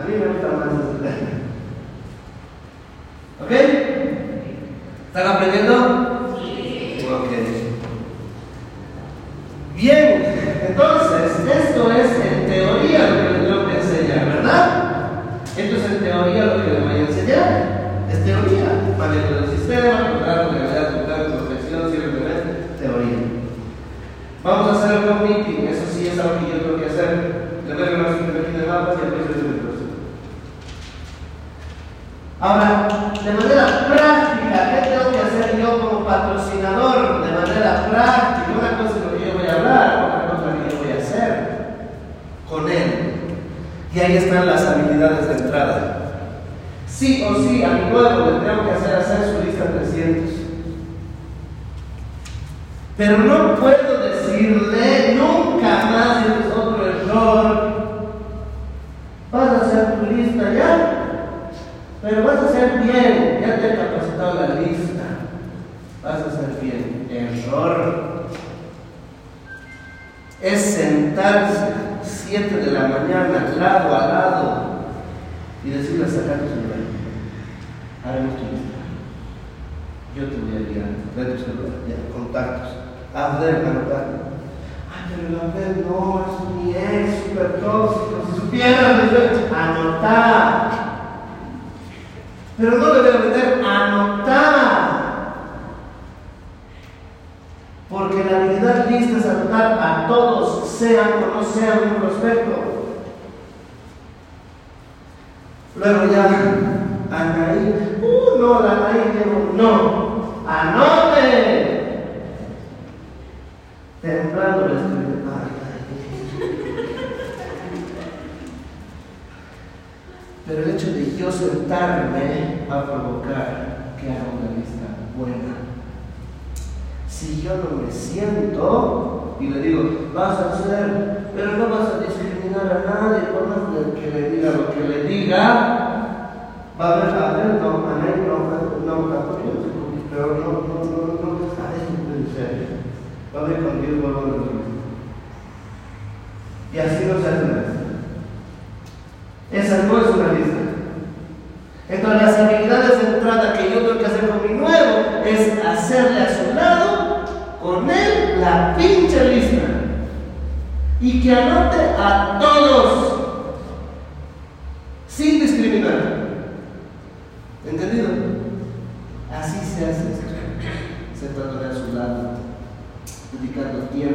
A 0.00 0.06
mí 0.06 0.14
me 0.18 0.26
gusta 0.26 0.48
más 0.48 0.68
este 0.72 1.34
¿Ok? 3.44 3.50
¿Están 5.08 5.26
aprendiendo? 5.26 6.03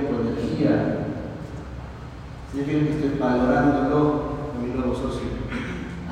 protegida. 0.09 1.05
Significa 2.51 2.85
que 2.85 2.91
estoy 2.91 3.19
valorándolo 3.19 4.23
en 4.55 4.67
mi 4.67 4.77
nuevo 4.77 4.95
socio. 4.95 5.29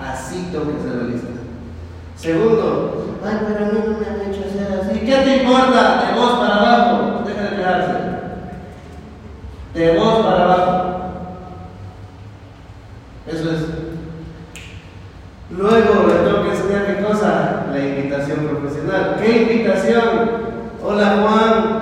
Así 0.01 0.49
tengo 0.51 0.71
que 0.71 0.81
ser 0.81 0.93
realista. 0.93 1.27
Segundo, 2.15 3.17
ay, 3.25 3.39
pero 3.47 3.65
a 3.65 3.69
mí 3.69 3.79
no 3.85 3.97
me 3.99 4.05
han 4.05 4.29
hecho 4.29 4.43
ser 4.49 4.79
así. 4.79 4.99
¿Qué 4.99 5.15
te 5.15 5.43
importa? 5.43 6.05
De 6.05 6.19
vos 6.19 6.31
para 6.39 6.55
abajo. 6.55 7.23
Deja 7.25 7.41
de 7.41 7.55
quedarse. 7.55 7.93
De 9.73 9.97
vos 9.97 10.25
para 10.25 10.43
abajo. 10.43 10.97
Eso 13.27 13.51
es. 13.51 13.59
Luego 15.49 16.07
le 16.07 16.13
tengo 16.13 16.43
que 16.43 16.49
enseñar 16.49 16.85
qué 16.85 17.03
cosa? 17.03 17.65
La 17.71 17.79
invitación 17.79 18.39
profesional. 18.47 19.17
¿Qué 19.21 19.41
invitación? 19.43 20.47
Hola 20.83 21.17
Juan, 21.21 21.76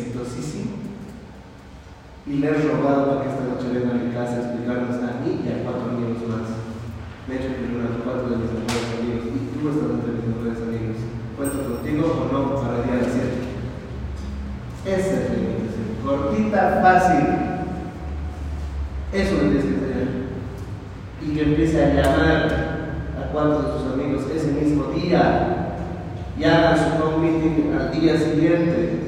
exitosísimo 0.00 0.80
y 2.26 2.34
le 2.34 2.48
he 2.48 2.52
rogado 2.52 3.06
para 3.06 3.22
que 3.22 3.28
esta 3.30 3.44
noche 3.44 3.72
venga 3.72 3.90
a 3.90 4.00
mi 4.00 4.12
casa 4.12 4.36
a 4.36 4.40
explicarnos 4.40 4.96
a 4.96 5.20
mí 5.20 5.40
y 5.44 5.48
a 5.48 5.64
cuatro 5.64 5.92
amigos 5.92 6.22
más. 6.28 6.48
De 7.26 7.36
hecho, 7.36 7.58
primero 7.58 7.86
a 7.86 7.92
los 7.92 8.02
cuatro 8.04 8.30
de 8.30 8.36
mis 8.36 8.52
mejores 8.54 8.86
amigos 8.96 9.24
y 9.28 9.38
tú 9.50 9.68
estás 9.68 9.90
entre 9.90 10.12
mis 10.14 10.26
mejores 10.30 10.58
amigos. 10.62 10.96
¿Cuento 11.36 11.58
contigo 11.64 12.04
o 12.06 12.32
no 12.32 12.54
para 12.60 12.76
el 12.78 12.84
día 12.84 12.96
del 13.00 13.12
cielo? 13.12 13.36
Esa 14.84 15.10
es 15.10 15.30
la 15.30 15.36
invitación. 15.36 15.86
Cortita, 16.04 16.80
fácil. 16.82 17.24
Eso 19.12 19.34
lo 19.34 19.40
tienes 19.50 19.64
que 19.64 19.80
tener. 19.80 20.08
Y 21.20 21.34
que 21.34 21.42
empiece 21.42 21.82
a 21.82 21.94
llamar 21.94 22.48
a 23.18 23.32
cuatro 23.32 23.62
de 23.62 23.72
sus 23.72 23.92
amigos 23.92 24.22
ese 24.30 24.52
mismo 24.52 24.92
día. 24.92 25.74
Y 26.38 26.44
hagan 26.44 26.78
su 26.78 27.02
home 27.02 27.28
meeting 27.28 27.72
al 27.74 27.90
día 27.90 28.16
siguiente 28.16 28.99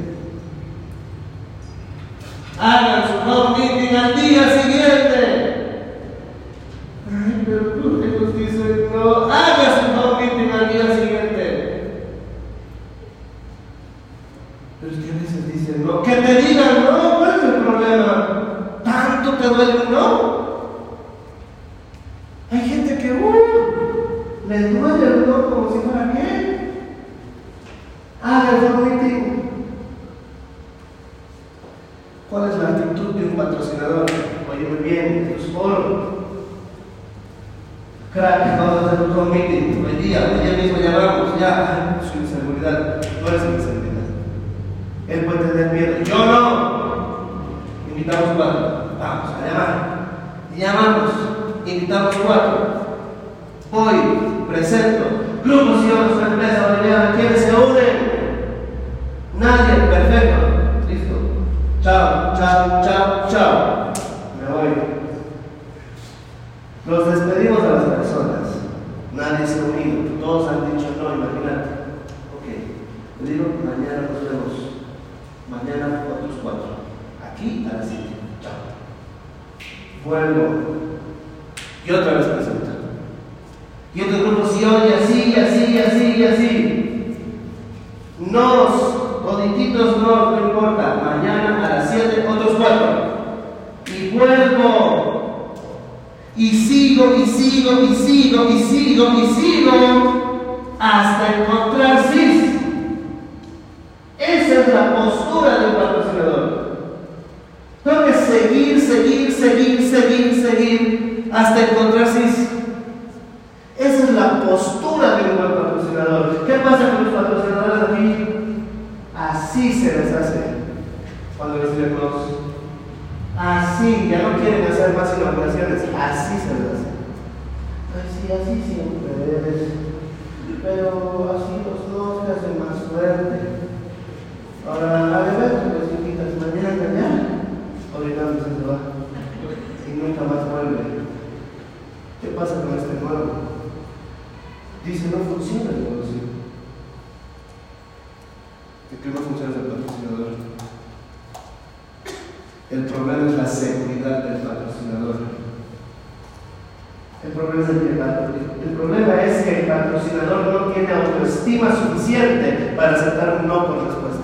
el 157.42 158.76
problema 158.76 159.22
es 159.24 159.42
que 159.42 159.60
el 159.60 159.66
patrocinador 159.66 160.46
no 160.46 160.72
tiene 160.72 160.92
autoestima 160.92 161.74
suficiente 161.74 162.72
para 162.76 162.92
aceptar 162.92 163.38
un 163.40 163.48
no 163.48 163.66
por 163.66 163.86
respuesta. 163.86 164.22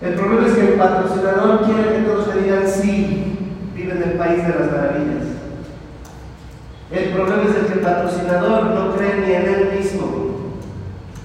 El 0.00 0.14
problema 0.14 0.46
es 0.46 0.54
que 0.54 0.72
el 0.72 0.78
patrocinador 0.78 1.64
quiere 1.64 1.96
que 1.96 2.02
todos 2.02 2.34
le 2.34 2.42
digan 2.42 2.68
sí, 2.68 3.38
vive 3.74 3.92
en 3.92 4.02
el 4.02 4.12
país 4.12 4.46
de 4.46 4.54
las 4.54 4.72
maravillas. 4.72 5.26
El 6.90 7.10
problema 7.10 7.42
es 7.44 7.56
el 7.56 7.66
que 7.66 7.72
el 7.74 7.80
patrocinador 7.80 8.64
no 8.64 8.96
cree 8.96 9.16
ni 9.26 9.32
en 9.32 9.46
él 9.46 9.78
mismo. 9.78 10.30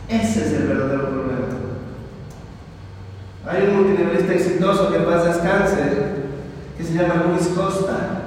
Ese 0.08 0.46
es 0.46 0.54
el 0.54 0.68
verdadero 0.68 1.10
problema. 1.10 1.36
Hay 3.48 3.68
un 3.68 3.76
multinivelista 3.76 4.34
exitoso 4.34 4.92
que 4.92 5.00
pasa 5.00 5.30
descanse, 5.30 5.84
que 6.78 6.84
se 6.84 6.94
llama 6.94 7.26
Luis 7.30 7.48
Costa. 7.50 8.25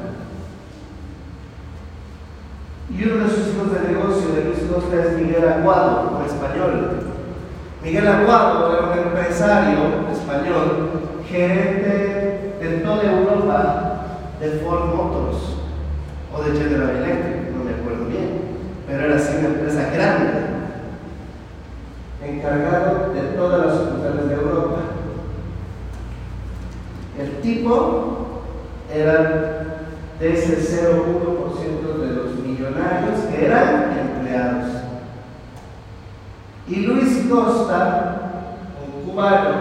Y 2.98 3.04
uno 3.04 3.24
de 3.24 3.30
sus 3.30 3.54
hijos 3.54 3.72
de 3.72 3.92
negocio 3.92 4.34
de 4.34 4.44
Luis 4.46 4.58
Costa 4.68 4.96
es 5.00 5.12
Miguel 5.12 5.46
Aguado, 5.48 6.18
un 6.18 6.26
español. 6.26 6.98
Miguel 7.80 8.08
Aguado 8.08 8.72
era 8.72 8.86
un 8.88 8.98
empresario 8.98 9.78
español, 10.10 10.90
gerente 11.28 12.56
de 12.60 12.80
toda 12.84 13.04
Europa 13.04 14.00
de 14.40 14.50
Ford 14.58 14.96
Motors 14.96 15.36
o 16.34 16.42
de 16.42 16.58
General 16.58 16.90
Electric, 16.96 17.54
no 17.56 17.62
me 17.62 17.70
acuerdo 17.70 18.06
bien, 18.06 18.40
pero 18.88 19.04
era 19.04 19.14
así 19.14 19.36
una 19.38 19.48
empresa 19.48 19.90
grande, 19.94 20.32
encargado 22.26 23.12
de 23.14 23.20
todas 23.36 23.64
las 23.64 23.76
sucursales 23.76 24.28
de 24.28 24.34
Europa. 24.34 24.78
El 27.16 27.40
tipo 27.42 28.42
era 28.92 29.84
de 30.18 30.34
ese 30.34 30.56
0,1% 30.82 31.98
de 32.00 32.17
millonarios 32.58 33.20
que 33.30 33.46
eran 33.46 33.98
empleados. 33.98 34.66
Y 36.66 36.76
Luis 36.86 37.26
Costa, 37.30 38.56
un 38.84 39.08
cubano 39.08 39.54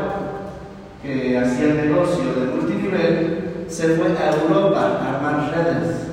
que 1.02 1.38
hacía 1.38 1.68
el 1.68 1.90
negocio 1.90 2.34
de 2.34 2.56
multinivel, 2.56 3.66
se 3.68 3.96
fue 3.96 4.08
a 4.18 4.32
Europa 4.32 5.00
a 5.02 5.16
armar 5.16 5.52
redes. 5.52 6.08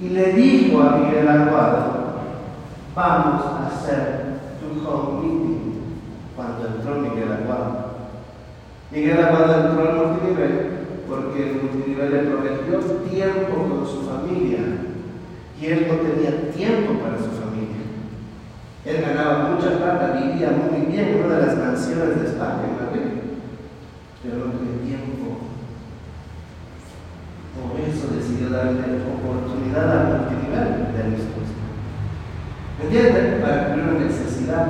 Y 0.00 0.10
le 0.10 0.32
dijo 0.34 0.82
a 0.82 0.98
Miguel 0.98 1.26
Aguado, 1.26 1.92
vamos 2.94 3.42
a 3.44 3.66
hacer 3.68 4.24
tu 4.60 4.86
home 4.86 5.22
meeting 5.22 5.72
cuando 6.36 6.66
entró 6.66 6.96
Miguel 6.96 7.32
Aguado. 7.32 7.86
Miguel 8.90 9.24
Aguado 9.24 9.68
entró 9.68 9.88
al 9.88 10.08
multinivel 10.08 10.70
porque 11.08 11.50
el 11.50 11.62
multinivel 11.62 12.10
le 12.10 12.18
prometió 12.30 12.78
tiempo 13.08 13.56
con 13.56 13.86
su 13.86 14.02
familia 14.02 14.85
y 15.60 15.66
él 15.66 15.86
no 15.88 15.94
tenía 15.96 16.50
tiempo 16.50 17.00
para 17.00 17.16
su 17.18 17.30
familia. 17.30 17.82
Él 18.84 19.02
ganaba 19.02 19.48
mucha 19.48 19.78
plata, 19.78 20.20
vivía 20.20 20.50
muy 20.50 20.92
bien 20.92 21.08
en 21.08 21.24
una 21.24 21.38
de 21.38 21.46
las 21.46 21.58
mansiones 21.58 22.20
de 22.20 22.28
España, 22.28 22.62
en 22.68 22.86
Madrid, 22.86 23.12
pero 24.22 24.36
no 24.36 24.52
tenía 24.52 24.84
tiempo. 24.84 25.50
Por 27.56 27.80
eso 27.80 28.14
decidió 28.14 28.50
darle 28.50 29.02
oportunidad 29.10 29.90
al 29.90 30.06
multinivel 30.08 30.92
de 30.92 31.16
Costa. 31.34 31.64
¿Me 32.78 32.84
entienden? 32.84 33.40
Para 33.40 33.66
cubrir 33.66 33.84
una 33.84 34.04
necesidad. 34.04 34.66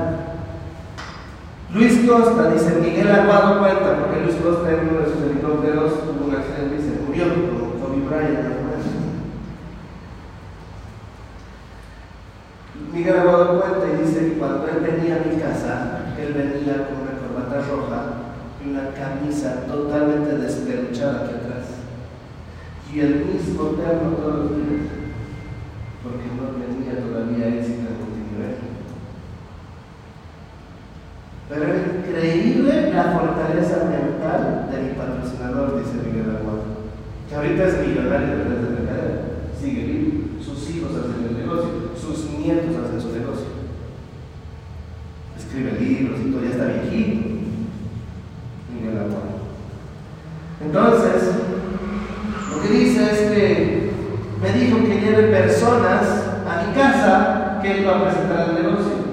Luis 1.75 2.09
Costa, 2.09 2.53
dice 2.53 2.81
Miguel 2.81 3.11
Aguado 3.11 3.59
cuenta, 3.59 3.99
porque 3.99 4.23
Luis 4.23 4.37
Costa 4.37 4.71
en 4.71 4.89
uno 4.89 5.01
de 5.01 5.13
sus 5.13 5.23
helicópteros 5.25 5.93
tuvo 6.05 6.29
un 6.29 6.35
accidente 6.37 6.77
y 6.77 6.81
se 6.81 7.03
murió, 7.03 7.25
como 7.35 7.73
Kobe 7.75 8.01
Bryant. 8.07 8.57
Miguel 12.97 13.19
Aguado 13.19 13.61
cuenta 13.61 13.87
y 13.93 14.07
dice 14.07 14.21
que 14.21 14.26
cuando 14.39 14.69
él 14.69 14.81
venía 14.81 15.17
a 15.17 15.27
mi 15.27 15.41
casa, 15.41 16.01
él 16.19 16.33
venía 16.33 16.89
con 16.89 17.03
una 17.03 17.19
corbata 17.21 17.67
roja 17.69 18.03
y 18.65 18.71
una 18.71 18.91
camisa 18.91 19.67
totalmente 19.67 20.39
despeluchada 20.39 21.25
aquí 21.25 21.35
atrás. 21.35 21.67
Y 22.93 23.01
el 23.01 23.27
mismo 23.27 23.71
terno 23.71 24.17
todos 24.17 24.35
los 24.37 24.57
días, 24.57 24.89
porque 26.03 26.27
no 26.39 26.55
tenía 26.57 27.01
todavía 27.03 27.49
éxito 27.49 27.91
en 27.91 27.99
multinivel. 27.99 28.77
Pero 31.49 31.63
era 31.63 31.99
increíble 31.99 32.93
la 32.93 33.05
fortaleza 33.13 33.85
mental 33.85 34.69
de 34.71 34.83
mi 34.83 34.95
patrocinador, 34.95 35.79
dice 35.79 36.07
Miguel 36.07 36.37
Aguado, 36.37 36.63
que 37.29 37.35
ahorita 37.35 37.65
es 37.65 37.87
millonario 37.87 38.39
de 38.39 38.45
de 38.45 38.71
mercadeo, 38.71 39.21
sigue 39.61 39.83
vivo, 39.85 40.43
sus 40.43 40.71
hijos 40.71 40.91
hacen 40.91 41.27
el 41.29 41.39
negocio, 41.39 41.93
sus 42.01 42.31
nietos 42.31 42.75
hacen 42.85 43.01
su 43.01 43.13
negocio. 43.13 43.47
Escribe 45.37 45.79
libros 45.79 46.21
y 46.25 46.31
todo, 46.31 46.43
ya 46.43 46.51
está 46.51 46.65
viejito. 46.67 47.37
Miguel 48.73 48.99
Aguado. 48.99 49.37
Entonces, 50.65 51.31
lo 52.51 52.63
que 52.63 52.69
dice 52.69 53.05
es 53.05 53.19
que 53.31 53.91
me 54.43 54.53
dijo 54.53 54.79
que 54.79 55.01
lleve 55.01 55.29
personas 55.29 56.03
a 56.47 56.67
mi 56.67 56.75
casa 56.75 57.61
que 57.63 57.81
iba 57.83 57.97
a 57.97 58.05
presentar 58.05 58.49
el 58.51 58.63
negocio. 58.63 59.07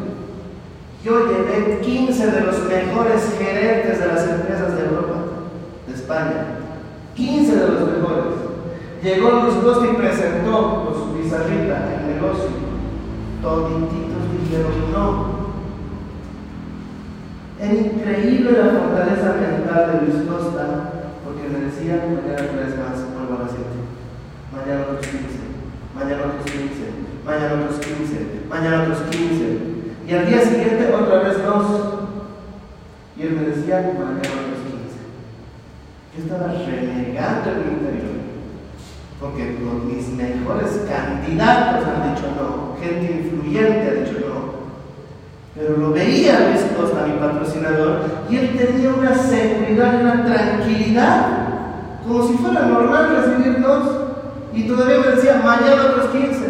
Yo 1.04 1.28
llevé 1.28 1.82
15 1.82 2.32
de 2.32 2.42
los 2.42 2.60
mejores 2.64 3.36
gerentes 3.38 4.00
de 4.00 4.08
las 4.08 4.26
empresas 4.26 4.76
de 4.78 4.86
Europa, 4.86 5.16
de 5.86 5.94
España. 5.94 6.46
15 7.16 7.56
de 7.56 7.68
los 7.68 7.80
mejores. 7.82 8.34
Llegó 9.04 9.32
Luis 9.32 9.56
Costa 9.56 9.86
y 9.92 9.96
presentó 9.98 10.86
con 10.86 10.94
su 10.94 11.18
pizarrita 11.18 11.90
el 12.00 12.16
negocio. 12.16 12.48
Todititos 13.42 14.24
dijeron 14.40 14.92
no. 14.94 15.34
Era 17.60 17.74
increíble 17.74 18.52
la 18.54 18.80
fortaleza 18.80 19.36
mental 19.40 19.92
de 19.92 20.06
Luis 20.06 20.30
Costa, 20.30 20.92
porque 21.24 21.50
me 21.50 21.66
decía, 21.66 21.96
mañana 22.08 22.50
tres 22.52 22.78
más, 22.80 23.12
vuelvo 23.12 23.36
a 23.36 23.44
las 23.44 23.52
7. 23.52 23.64
Mañana 24.52 24.82
otros 24.84 25.08
15, 25.08 25.20
mañana 25.96 26.24
otros 26.28 26.46
15, 26.46 26.94
mañana 27.26 27.54
otros 27.56 27.80
15, 27.80 28.48
mañana 28.50 28.84
otros 28.84 29.02
15. 29.12 29.74
Y 30.08 30.14
al 30.14 30.28
día 30.28 30.42
siguiente 30.42 30.94
otra 30.94 31.20
vez 31.20 31.44
dos. 31.44 31.66
Y 33.16 33.22
él 33.22 33.32
me 33.32 33.48
decía, 33.48 33.96
mañana 33.96 34.20
otros 34.20 34.60
15. 34.68 35.00
Yo 36.16 36.24
estaba 36.24 36.52
renegando 36.52 37.50
en 37.50 37.58
mi 37.58 37.74
interior. 37.80 38.14
Porque 39.22 39.58
los, 39.64 39.86
mis 39.86 40.10
mejores 40.10 40.82
candidatos 40.90 41.88
han 41.88 42.14
dicho 42.14 42.28
no. 42.36 42.76
Gente 42.82 43.24
influyente 43.24 43.88
ha 43.88 44.04
dicho 44.04 44.20
no. 44.28 44.64
Pero 45.56 45.78
lo 45.78 45.92
veía 45.92 46.50
Luis 46.50 46.66
Costa, 46.76 47.06
mi 47.06 47.20
patrocinador, 47.20 48.02
y 48.30 48.38
él 48.38 48.58
tenía 48.58 48.90
una 48.90 49.16
seguridad 49.16 50.00
y 50.00 50.04
una 50.04 50.26
Como 52.06 52.28
si 52.28 52.34
fuera 52.34 52.66
normal 52.66 53.16
recibir 53.16 53.62
dos. 53.62 53.84
Y 54.54 54.68
todavía 54.68 55.00
me 55.00 55.16
decía, 55.16 55.42
mañana 55.44 55.86
otros 55.90 56.08
15. 56.12 56.46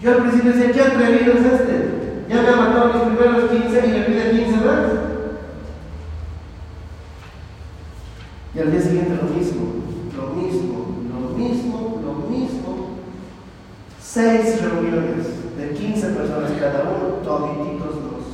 Yo 0.00 0.10
al 0.10 0.16
principio 0.16 0.52
decía, 0.52 0.72
¿qué 0.72 0.82
atrevido 0.82 1.34
es 1.34 1.44
este? 1.44 2.24
Ya 2.28 2.42
me 2.42 2.48
ha 2.48 2.56
matado 2.56 2.94
mis 2.94 3.16
primeros 3.16 3.50
15 3.50 3.86
y 3.86 3.90
me 3.90 4.00
pide 4.00 4.30
15 4.30 4.56
más. 4.64 4.86
Y 8.54 8.58
al 8.58 8.72
día 8.72 8.80
siguiente 8.80 9.14
lo 9.14 9.28
mismo, 9.28 9.62
lo 10.16 10.42
mismo, 10.42 10.86
lo 11.12 11.36
mismo, 11.36 12.02
lo 12.02 12.28
mismo. 12.28 12.88
Seis 14.00 14.60
reuniones 14.60 15.56
de 15.56 15.70
15 15.72 16.06
personas 16.08 16.50
cada 16.58 16.82
uno, 16.82 17.14
todititos 17.22 17.94
dos. 17.94 18.24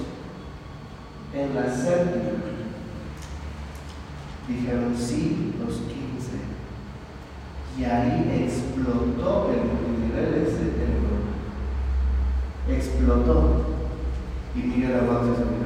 En 1.35 1.55
la 1.55 1.71
séptima 1.71 2.56
dijeron 4.49 4.95
sí 4.97 5.55
los 5.59 5.75
15. 5.75 5.97
Y 7.79 7.85
ahí 7.85 8.45
explotó 8.45 9.51
el 9.51 9.61
multinivel 9.69 10.35
ese 10.43 10.63
en 10.63 10.93
Europa. 10.97 11.33
Explotó. 12.69 13.67
Y 14.55 14.59
Miguel 14.59 15.01
Aguado 15.01 15.35
se. 15.37 15.57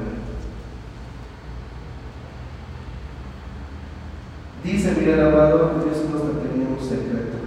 Dice 4.63 4.95
Miguel 4.99 5.21
Aguado 5.21 5.71
que 5.71 5.85
Dios 5.87 6.11
nos 6.11 6.43
tenía 6.43 6.69
un 6.69 6.81
secreto 6.81 7.39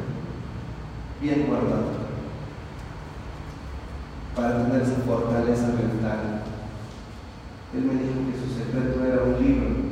bien 1.22 1.46
guardado 1.48 2.04
para 4.36 4.64
tener 4.64 4.82
esa 4.82 4.96
fortaleza 5.06 5.68
mental. 5.68 6.44
Él 7.74 7.84
me 7.84 7.94
dijo 7.94 8.14
que 8.32 8.40
su 8.40 8.58
secreto 8.58 9.06
era 9.06 9.24
un 9.24 9.44
libro 9.44 9.83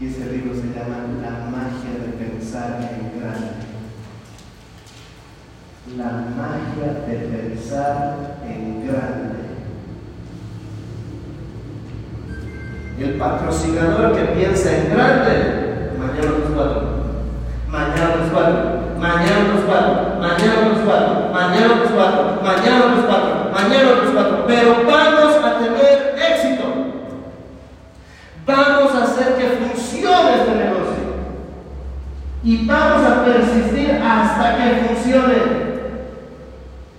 y 0.00 0.06
ese 0.06 0.32
libro 0.32 0.54
se 0.54 0.68
llama 0.68 1.04
La 1.20 1.50
magia 1.50 1.92
de 2.00 2.24
pensar 2.24 2.80
en 2.80 3.20
grande. 3.20 3.50
La 5.94 6.10
magia 6.36 7.06
de 7.06 7.16
pensar 7.28 8.38
en 8.48 8.86
grande. 8.86 9.40
El 12.98 13.18
patrocinador 13.18 14.14
que 14.14 14.24
piensa 14.32 14.76
en 14.76 14.90
grande, 14.90 15.90
mañana 15.98 16.38
los 16.38 16.50
cuatro, 16.54 16.82
mañana 17.68 18.16
los 18.16 18.30
cuatro, 18.30 18.80
mañana 18.98 19.52
los 19.54 19.64
cuatro, 19.64 20.20
mañana 20.20 20.68
los 20.68 20.78
cuatro, 20.80 21.30
mañana 21.32 21.68
los 21.68 21.90
cuatro, 21.90 22.40
mañana 22.42 22.78
los 22.94 23.04
cuatro, 23.04 23.50
mañana 23.52 23.90
los 24.02 24.10
cuatro, 24.12 24.44
pero 24.46 24.76
vamos 24.86 25.44
a 25.44 25.58
tener 25.58 26.14
éxito. 26.16 26.64
Vamos 28.46 28.94
a 28.94 29.04
hacer 29.04 29.36
que 29.36 29.48
funcione 29.48 30.34
este 30.34 30.54
negocio. 30.54 31.10
Y 32.42 32.66
vamos 32.66 33.06
a 33.06 33.24
persistir 33.24 33.90
hasta 34.10 34.56
que 34.56 34.84
funcione. 34.86 35.70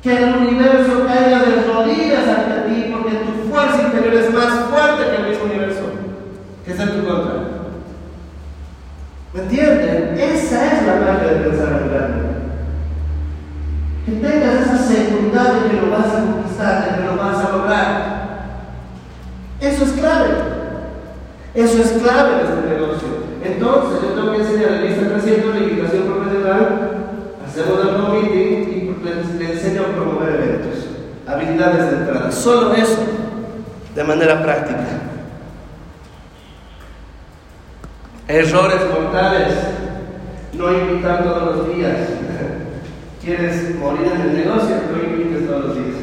Que 0.01 0.17
el 0.17 0.35
universo 0.35 1.05
caiga 1.05 1.39
de 1.39 1.71
rodillas 1.71 2.27
ante 2.27 2.69
ti 2.69 2.91
porque 2.91 3.17
tu 3.17 3.51
fuerza 3.51 3.83
interior 3.83 4.15
es 4.15 4.33
más 4.33 4.69
fuerte 4.69 5.11
que 5.11 5.21
el 5.21 5.29
mismo 5.29 5.45
universo 5.45 5.81
que 6.65 6.71
está 6.71 6.83
en 6.83 7.01
tu 7.01 7.07
contra. 7.07 7.33
¿Me 9.33 9.41
entienden? 9.43 10.17
Esa 10.17 10.65
es 10.65 10.87
la 10.87 10.95
magia 10.95 11.27
de 11.27 11.49
pensar 11.49 11.81
en 11.81 11.89
grande. 11.89 12.21
Que 14.05 14.11
tengas 14.13 14.65
esa 14.65 14.77
seguridad 14.77 15.53
de 15.53 15.69
que 15.69 15.85
lo 15.85 15.91
vas 15.91 16.07
a 16.07 16.25
conquistar, 16.25 16.83
de 16.83 16.97
que 16.97 17.05
lo 17.07 17.17
vas 17.17 17.45
a 17.45 17.51
lograr. 17.55 18.21
Eso 19.61 19.85
es 19.85 19.91
clave. 19.91 20.29
Eso 21.53 21.81
es 21.81 21.91
clave 22.01 22.31
en 22.33 22.39
este 22.39 22.69
negocio. 22.73 23.07
Entonces, 23.43 24.01
yo 24.01 24.09
tengo 24.09 24.31
que 24.31 24.39
enseñar 24.39 24.71
en 24.73 24.85
lista 24.87 25.09
300 25.09 25.53
de 25.53 25.59
invitación 25.59 26.03
profesional, 26.03 26.80
hacemos 27.51 27.85
el 27.85 27.95
committee 27.95 28.39
y 28.39 29.03
le, 29.03 29.51
enseño 29.51 29.81
a 29.81 29.95
promover 29.95 30.35
eventos, 30.35 30.87
habilidades 31.27 31.91
de 31.91 31.97
entrada. 31.97 32.31
Solo 32.31 32.73
eso, 32.73 32.97
de 33.93 34.03
manera 34.03 34.41
práctica. 34.41 34.85
Errores 38.27 38.81
mortales. 38.93 39.53
No 40.53 40.71
invitar 40.71 41.23
todos 41.23 41.57
los 41.57 41.75
días. 41.75 41.97
¿Quieres 43.23 43.75
morir 43.75 44.07
en 44.13 44.21
el 44.21 44.33
negocio? 44.33 44.75
No 44.89 45.03
invites 45.03 45.47
todos 45.47 45.65
los 45.65 45.75
días. 45.75 45.97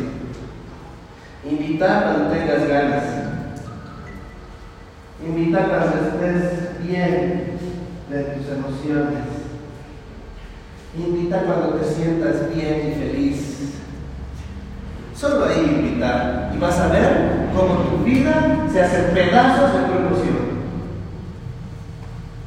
Invitar 1.50 2.04
cuando 2.04 2.30
tengas 2.30 2.68
ganas. 2.68 3.04
Invitar 5.26 5.68
cuando 5.68 6.08
estés 6.08 6.82
bien 6.86 7.58
de 8.10 8.22
tus 8.22 8.48
emociones. 8.48 9.37
Invita 10.96 11.42
cuando 11.42 11.74
te 11.74 11.84
sientas 11.84 12.54
bien 12.54 12.90
y 12.90 12.94
feliz. 12.94 13.58
Solo 15.14 15.46
ahí 15.46 15.60
invitar. 15.60 16.52
Y 16.54 16.58
vas 16.58 16.78
a 16.78 16.88
ver 16.88 17.48
cómo 17.54 17.74
tu 17.82 18.04
vida 18.04 18.66
se 18.72 18.82
hace 18.82 19.02
pedazos 19.12 19.72
de 19.72 19.78
tu 19.80 19.98
emoción. 19.98 20.48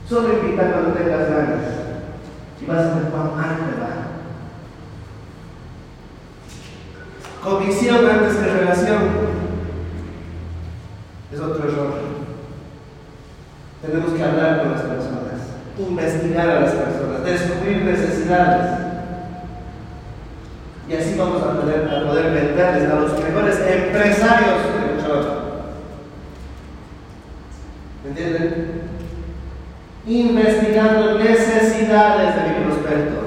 Solo 0.07 0.33
invita 0.39 0.71
cuando 0.71 0.91
tengas 0.91 1.29
ganas. 1.29 1.59
Y 2.61 2.65
vas 2.65 2.79
a 2.79 2.95
ver 2.95 3.03
cuán 3.11 3.35
mal 3.35 3.57
te 3.57 3.79
va. 3.79 3.91
Comisión 7.43 8.09
antes 8.09 8.35
que 8.35 8.45
relación. 8.45 9.01
Es 11.31 11.39
otro 11.39 11.67
error. 11.67 11.93
Tenemos 13.81 14.11
que 14.11 14.23
hablar 14.23 14.61
con 14.61 14.71
las 14.73 14.81
personas, 14.81 15.30
investigar 15.77 16.49
a 16.49 16.59
las 16.61 16.71
personas, 16.71 17.23
descubrir 17.23 17.83
necesidades. 17.83 18.79
Y 20.89 20.95
así 20.95 21.15
vamos 21.17 21.41
a 21.41 21.61
poder, 21.61 21.87
a 21.87 22.07
poder 22.07 22.33
venderles 22.33 22.89
a 22.89 22.95
los 22.95 23.13
mejores 23.19 23.59
empresarios 23.59 24.59
de 24.63 25.03
Ochoa. 25.03 25.41
¿Me 28.03 28.09
entienden? 28.09 28.91
investigando 30.05 31.19
necesidades 31.19 32.35
de 32.35 32.49
mi 32.49 32.65
prospecto. 32.65 33.21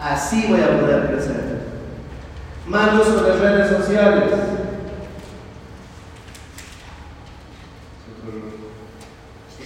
Así 0.00 0.46
voy 0.48 0.60
a 0.60 0.80
poder 0.80 1.06
crecer. 1.08 1.66
Mal 2.66 3.00
uso 3.00 3.22
de 3.22 3.32
redes 3.36 3.70
sociales. 3.70 4.30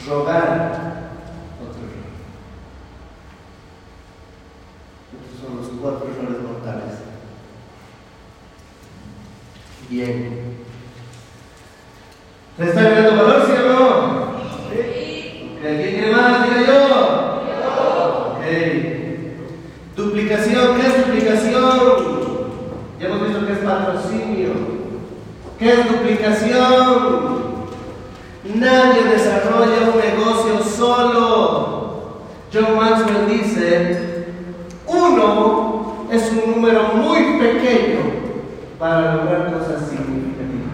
Rogar. 0.09 1.11
Otro 1.61 1.83
error. 1.83 2.11
Estos 5.13 5.41
son 5.41 5.57
los 5.59 5.69
cuatro 5.81 6.09
errores 6.09 6.43
mortales. 6.43 6.95
Bien. 9.89 10.57
¿Te 12.57 12.65
está 12.65 12.81
viendo 12.81 13.17
valor, 13.17 13.47
sí 13.47 13.53
o 13.53 13.73
no? 13.73 14.31
¿Quién 15.61 15.77
quiere 15.77 16.13
más? 16.13 16.43
Diga 16.43 16.67
yo. 16.67 16.79
Ok. 18.31 18.43
Duplicación. 19.97 20.77
¿Qué 20.77 20.87
es 20.87 21.07
duplicación? 21.07 22.41
Ya 22.99 23.07
hemos 23.07 23.29
visto 23.29 23.47
que 23.47 23.53
es 23.53 23.59
patrocinio. 23.59 24.51
¿Qué 25.91 25.97
es 25.97 26.03
duplicación? 26.03 27.51
Nadie 28.55 29.05
desarrolla 29.05 29.91
un 29.93 30.01
negocio 30.01 30.63
solo. 30.63 32.21
John 32.53 32.77
Maxwell 32.77 33.29
dice, 33.29 34.27
uno 34.87 36.07
es 36.11 36.31
un 36.33 36.53
número 36.53 36.95
muy 36.95 37.39
pequeño 37.39 38.01
para 38.79 39.15
lograr 39.17 39.53
cosas 39.53 39.89
significativas. 39.89 40.71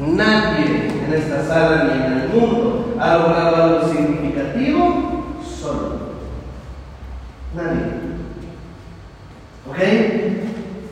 Nadie 0.00 0.88
en 1.06 1.14
esta 1.14 1.44
sala 1.46 1.84
ni 1.84 2.04
en 2.04 2.12
el 2.12 2.28
mundo 2.28 2.94
ha 3.00 3.16
logrado 3.16 3.56
algo 3.56 3.88
significativo 3.88 5.36
solo. 5.42 5.98
Nadie. 7.54 8.04
¿Ok? 9.66 9.78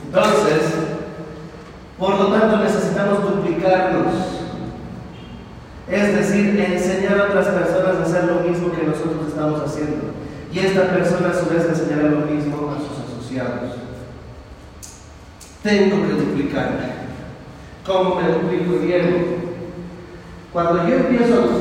Entonces, 0.07 0.63
por 1.99 2.19
lo 2.19 2.27
tanto 2.29 2.57
necesitamos 2.59 3.23
duplicarnos. 3.23 4.13
Es 5.89 6.17
decir, 6.17 6.59
enseñar 6.59 7.21
a 7.21 7.25
otras 7.25 7.49
personas 7.49 7.97
a 7.97 8.03
hacer 8.03 8.25
lo 8.25 8.41
mismo 8.49 8.73
que 8.73 8.83
nosotros 8.83 9.29
estamos 9.29 9.61
haciendo. 9.61 10.13
Y 10.53 10.59
esta 10.59 10.91
persona 10.91 11.31
a 11.31 11.35
su 11.35 11.51
vez 11.51 11.67
enseñará 11.67 12.09
lo 12.09 12.21
mismo 12.21 12.73
a 12.73 12.79
sus 12.79 13.15
asociados. 13.15 13.77
Tengo 15.63 16.07
que 16.07 16.13
duplicarme. 16.15 17.03
¿Cómo 17.87 18.17
me 18.17 18.29
duplico, 18.29 18.79
Diego? 18.79 19.19
Cuando 20.53 20.89
yo 20.89 21.02
empiezo 21.13 21.52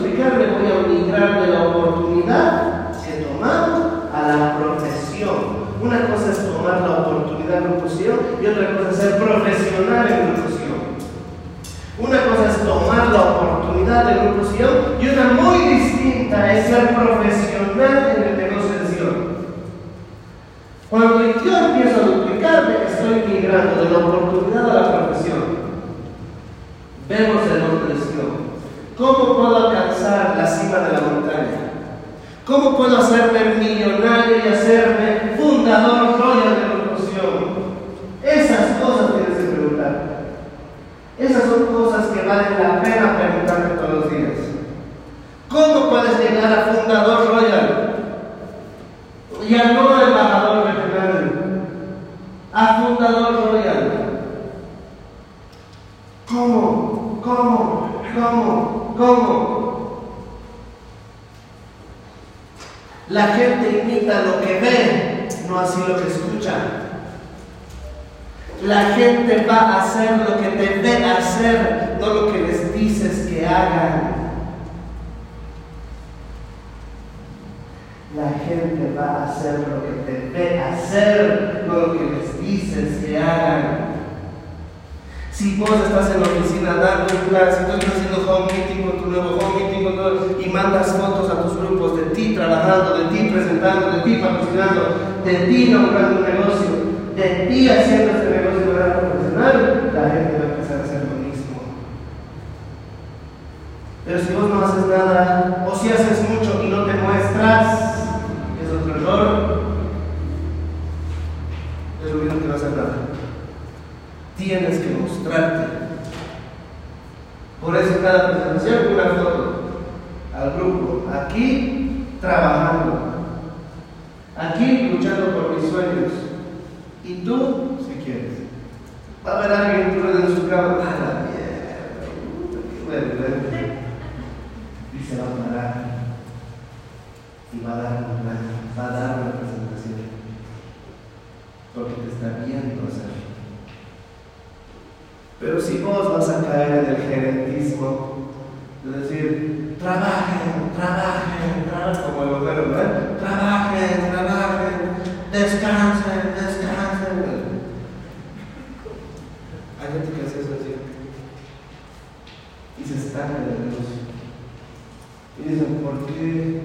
que 166.21 166.61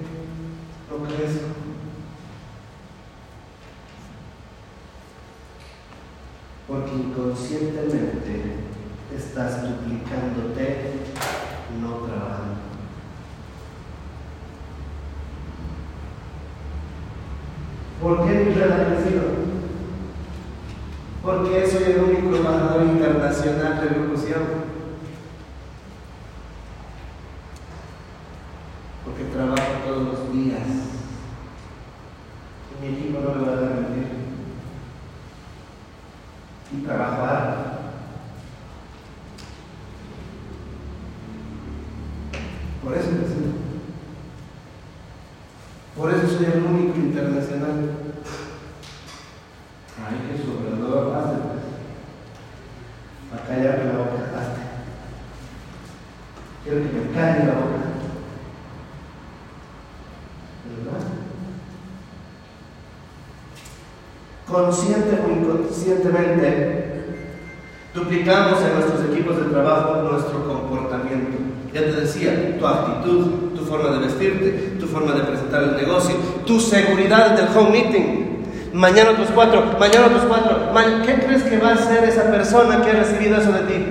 lo 0.89 1.03
crezco. 1.03 1.47
Porque 6.67 6.95
inconscientemente 6.95 8.55
estás 9.15 9.63
duplicándote, 9.63 10.91
no 11.81 11.95
trabajando. 12.05 12.57
¿Por 18.01 18.27
qué 18.27 18.33
mi 18.33 18.53
red 18.53 18.71
ha 18.71 18.85
crecido? 18.85 19.23
Porque 21.23 21.67
soy 21.67 21.83
el 21.83 22.03
único 22.03 22.35
embajador 22.35 22.83
internacional 22.83 23.81
de 23.81 23.97
locución. 23.97 24.76
tu 76.45 76.59
seguridad 76.59 77.31
del 77.31 77.47
home 77.55 77.71
meeting. 77.71 78.27
Mañana 78.73 79.11
otros 79.11 79.29
cuatro, 79.33 79.75
mañana 79.79 80.07
otros 80.07 80.23
cuatro. 80.27 80.71
¿Qué 81.05 81.13
crees 81.15 81.43
que 81.43 81.57
va 81.57 81.69
a 81.69 81.73
hacer 81.73 82.03
esa 82.03 82.23
persona 82.31 82.81
que 82.81 82.91
ha 82.91 82.93
recibido 82.93 83.37
eso 83.37 83.51
de 83.51 83.59
ti? 83.61 83.85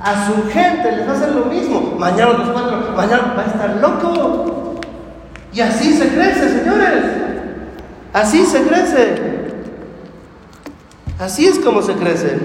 A 0.00 0.26
su 0.26 0.48
gente 0.50 0.92
les 0.92 1.06
va 1.06 1.12
a 1.12 1.16
hacer 1.16 1.32
lo 1.32 1.46
mismo. 1.46 1.96
Mañana 1.98 2.30
otros 2.32 2.50
cuatro, 2.50 2.92
mañana 2.96 3.34
va 3.36 3.42
a 3.42 3.46
estar 3.46 3.76
loco. 3.76 4.80
Y 5.52 5.60
así 5.60 5.92
se 5.94 6.08
crece, 6.08 6.60
señores. 6.60 7.04
Así 8.12 8.46
se 8.46 8.62
crece. 8.62 9.36
Así 11.18 11.46
es 11.46 11.58
como 11.58 11.82
se 11.82 11.94
crece. 11.94 12.38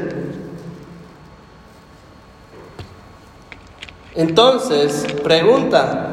Entonces, 4.15 5.05
pregunta, 5.23 6.10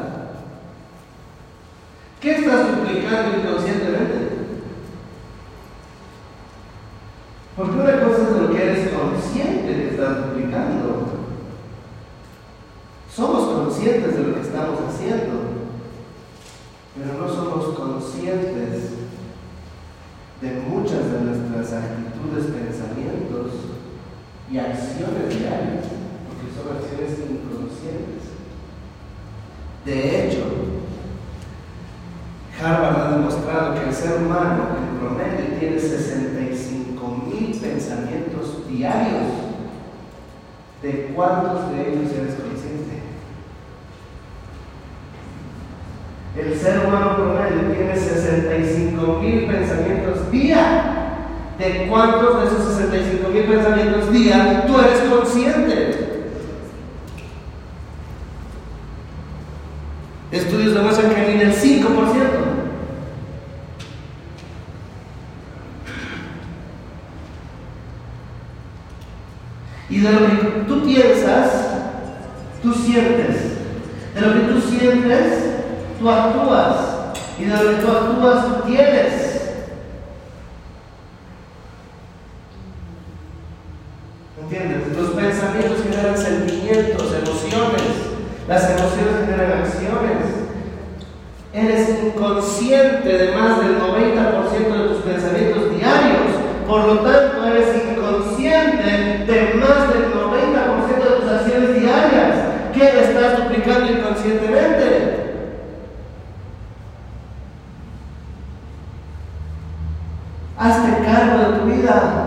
Hazte 110.69 111.03
cargo 111.03 111.37
de 111.39 111.57
tu 111.57 111.65
vida. 111.65 112.25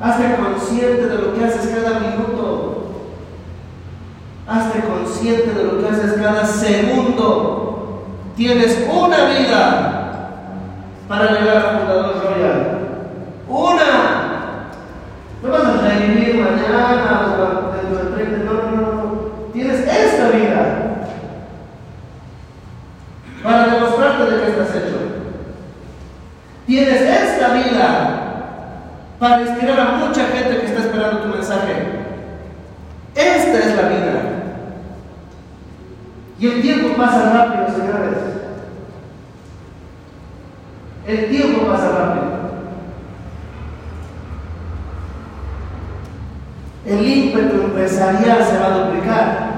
Hazte 0.00 0.36
consciente 0.36 1.06
de 1.06 1.18
lo 1.18 1.34
que 1.34 1.44
haces 1.44 1.66
cada 1.66 2.00
minuto. 2.00 2.86
Hazte 4.48 4.80
consciente 4.80 5.52
de 5.52 5.64
lo 5.64 5.78
que 5.78 5.88
haces 5.88 6.14
cada 6.14 6.46
segundo. 6.46 8.04
Tienes 8.36 8.88
una 8.90 9.24
vida 9.26 10.30
para 11.06 11.32
llegar 11.32 11.56
al 11.56 11.78
fundador. 11.78 12.11
para 29.22 29.42
inspirar 29.42 29.78
a 29.78 29.92
mucha 29.98 30.26
gente 30.26 30.58
que 30.58 30.66
está 30.66 30.80
esperando 30.80 31.20
tu 31.20 31.28
mensaje. 31.28 31.74
Esta 33.14 33.58
es 33.60 33.76
la 33.76 33.88
vida. 33.88 34.22
Y 36.40 36.46
el 36.48 36.60
tiempo 36.60 36.96
pasa 36.96 37.32
rápido, 37.32 37.68
señores. 37.68 38.18
El 41.06 41.30
tiempo 41.30 41.68
pasa 41.68 41.88
rápido. 41.90 42.32
El 46.84 47.08
ímpetu 47.08 47.62
empresarial 47.62 48.44
se 48.44 48.58
va 48.58 48.66
a 48.66 48.78
duplicar. 48.78 49.52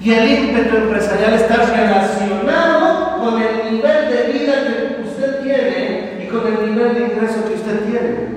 Y 0.00 0.12
el 0.12 0.28
ímpetu 0.28 0.76
empresarial 0.76 1.34
está 1.34 1.56
relacionado 1.56 3.18
con 3.18 3.42
el 3.42 3.72
nivel 3.74 4.08
de 4.08 4.32
vida 4.32 4.52
que 4.62 5.02
usted 5.08 5.42
tiene 5.42 6.22
y 6.22 6.28
con 6.28 6.46
el 6.46 6.70
nivel 6.70 6.94
de 6.94 7.00
ingreso 7.00 7.44
que 7.48 7.54
usted 7.54 7.80
tiene. 7.80 8.27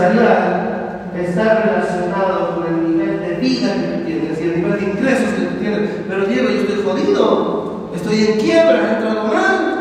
Está 0.00 1.62
relacionado 1.62 2.54
con 2.54 2.66
el 2.66 2.90
nivel 2.90 3.20
de 3.20 3.34
vida 3.36 3.74
que 3.74 3.80
tú 3.80 4.04
tienes 4.06 4.40
y 4.40 4.42
el 4.44 4.56
nivel 4.56 4.80
de 4.80 4.86
ingresos 4.86 5.34
que 5.34 5.46
tú 5.46 5.58
tienes. 5.58 5.90
Pero 6.08 6.24
Diego, 6.24 6.48
yo 6.48 6.60
estoy 6.60 6.82
jodido, 6.82 7.90
estoy 7.94 8.24
en 8.24 8.40
quiebra, 8.40 8.76
he 8.76 8.94
entrado 8.94 9.28
mal. 9.28 9.80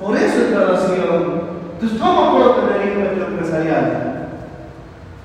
Por 0.00 0.16
eso 0.16 0.38
es 0.38 0.50
relación. 0.50 1.42
Entonces, 1.72 1.98
¿cómo 1.98 2.32
puedo 2.32 2.54
tener 2.56 2.92
ímpetu 2.92 3.22
empresarial? 3.24 4.28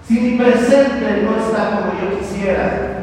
Si 0.08 0.20
mi 0.20 0.38
presente 0.38 1.24
no 1.24 1.38
está 1.38 1.70
como 1.70 2.00
yo 2.00 2.20
quisiera, 2.20 2.94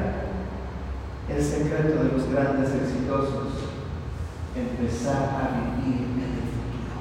el 1.29 1.43
secreto 1.43 2.03
de 2.03 2.13
los 2.13 2.31
grandes 2.31 2.71
exitosos, 2.71 3.49
empezar 4.57 5.17
a 5.17 5.83
vivir 5.83 6.03
en 6.03 6.21
el 6.21 6.45
futuro, 6.51 6.97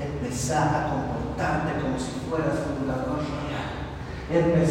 empezar 0.00 0.68
a 0.68 0.90
comportarte 0.90 1.75
fueras 2.36 2.66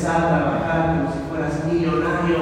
a 0.07 0.27
trabajar 0.27 0.97
como 0.97 1.11
si 1.11 1.19
fueras 1.29 1.65
millonario, 1.65 2.37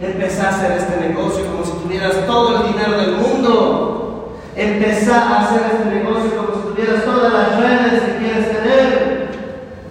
empezar 0.00 0.46
a 0.46 0.56
hacer 0.56 0.72
este 0.72 1.08
negocio 1.08 1.46
como 1.46 1.64
si 1.64 1.72
tuvieras 1.82 2.26
todo 2.26 2.56
el 2.56 2.72
dinero 2.72 2.98
del 2.98 3.16
mundo, 3.16 4.36
empezar 4.56 5.22
a 5.22 5.44
hacer 5.44 5.62
este 5.72 5.94
negocio 5.94 6.36
como 6.36 6.54
si 6.54 6.68
tuvieras 6.68 7.04
todas 7.04 7.32
las 7.32 7.60
redes 7.60 8.02
que 8.02 8.18
quieres 8.18 8.52
tener, 8.52 9.28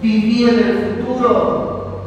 vivir 0.02 0.48
en 0.50 0.58
el 0.58 1.04
futuro, 1.04 2.02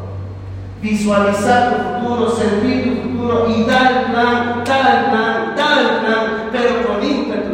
visualizar 0.81 1.99
tu 1.99 2.07
futuro, 2.07 2.31
sentir 2.31 3.01
tu 3.01 3.09
futuro 3.09 3.47
y 3.49 3.63
dar 3.63 4.11
plan, 4.11 4.63
dar 4.65 5.09
plan, 5.09 5.55
dar 5.55 6.05
plan, 6.05 6.49
pero 6.51 6.87
con 6.87 7.03
ímpetu, 7.03 7.53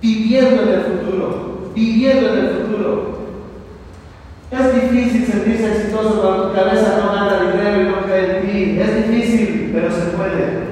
viviendo 0.00 0.62
en 0.62 0.68
el 0.68 0.80
futuro, 0.82 1.70
viviendo 1.74 2.28
en 2.28 2.38
el. 2.38 2.47
Es 4.68 4.82
difícil 4.82 5.26
sentirse 5.26 5.76
exitoso 5.76 6.20
cuando 6.20 6.48
tu 6.48 6.54
cabeza 6.54 7.00
no 7.02 7.12
gana 7.12 7.52
dinero 7.52 7.80
y 7.80 7.84
no 7.88 8.06
cae 8.06 8.38
en 8.38 8.46
ti. 8.46 8.80
Es 8.80 9.08
difícil, 9.08 9.70
pero 9.72 9.90
se 9.90 10.02
puede. 10.16 10.68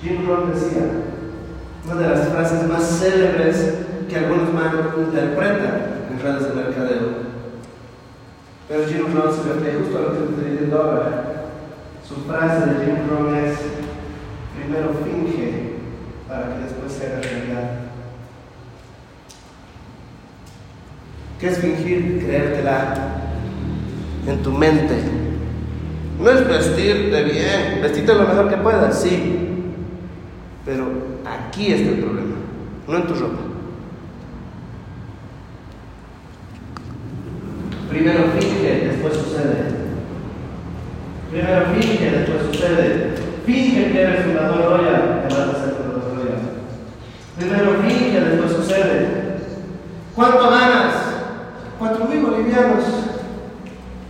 Jim 0.00 0.26
Rohn 0.26 0.52
decía, 0.52 0.84
una 1.84 1.94
de 2.00 2.08
las 2.08 2.28
frases 2.28 2.68
más 2.68 2.82
célebres 2.82 3.74
que 4.08 4.16
algunos 4.16 4.48
interpretan 4.98 6.06
en 6.10 6.22
redes 6.22 6.48
de 6.48 6.54
mercadeo. 6.54 7.26
Pero 8.68 8.86
Jim 8.86 9.14
Rohn 9.14 9.34
se 9.34 9.52
refiere 9.52 9.78
justo 9.78 9.98
a 9.98 10.00
lo 10.02 10.12
que 10.12 10.24
estoy 10.24 10.50
diciendo 10.50 10.82
ahora. 10.82 11.24
Su 12.06 12.14
frase 12.22 12.66
de 12.66 12.84
Jim 12.84 13.08
Rohn 13.10 13.34
es, 13.34 13.58
primero 14.56 14.92
finge 15.04 15.76
para 16.28 16.54
que 16.54 16.62
después 16.64 16.92
se 16.92 17.06
haga 17.06 17.20
realidad. 17.20 17.86
¿Qué 21.46 21.52
es 21.52 21.58
fingir? 21.58 22.24
Creértela 22.26 22.94
en 24.26 24.42
tu 24.42 24.50
mente. 24.50 24.96
No 26.18 26.28
es 26.28 26.44
vestirte 26.44 27.22
bien, 27.22 27.80
vestirte 27.80 28.14
lo 28.14 28.26
mejor 28.26 28.48
que 28.48 28.56
puedas, 28.56 29.00
sí. 29.00 29.46
Pero 30.64 30.86
aquí 31.24 31.72
está 31.72 31.90
el 31.90 31.98
problema, 32.00 32.34
no 32.88 32.96
en 32.96 33.06
tu 33.06 33.14
ropa. 33.14 33.42
Primero 37.90 38.24
finge, 38.40 38.88
después 38.88 39.14
sucede. 39.14 39.68
Primero 41.30 41.66
finge, 41.66 42.10
después 42.10 42.38
sucede. 42.50 43.14
Finge 43.46 43.92
que 43.92 44.02
eres 44.02 44.24
fundador 44.24 44.80
royal, 44.80 45.26
te 45.28 45.32
vas 45.32 45.48
a 45.48 45.64
ser 45.64 45.74
fundador 45.74 46.12
royal. 46.16 46.40
Primero 47.38 47.82
finge, 47.86 48.20
después 48.20 48.50
sucede. 48.50 49.06
¿Cuánto 50.16 50.50
ganas? 50.50 51.06
Cuatro 51.78 52.06
mil 52.06 52.20
bolivianos. 52.20 52.84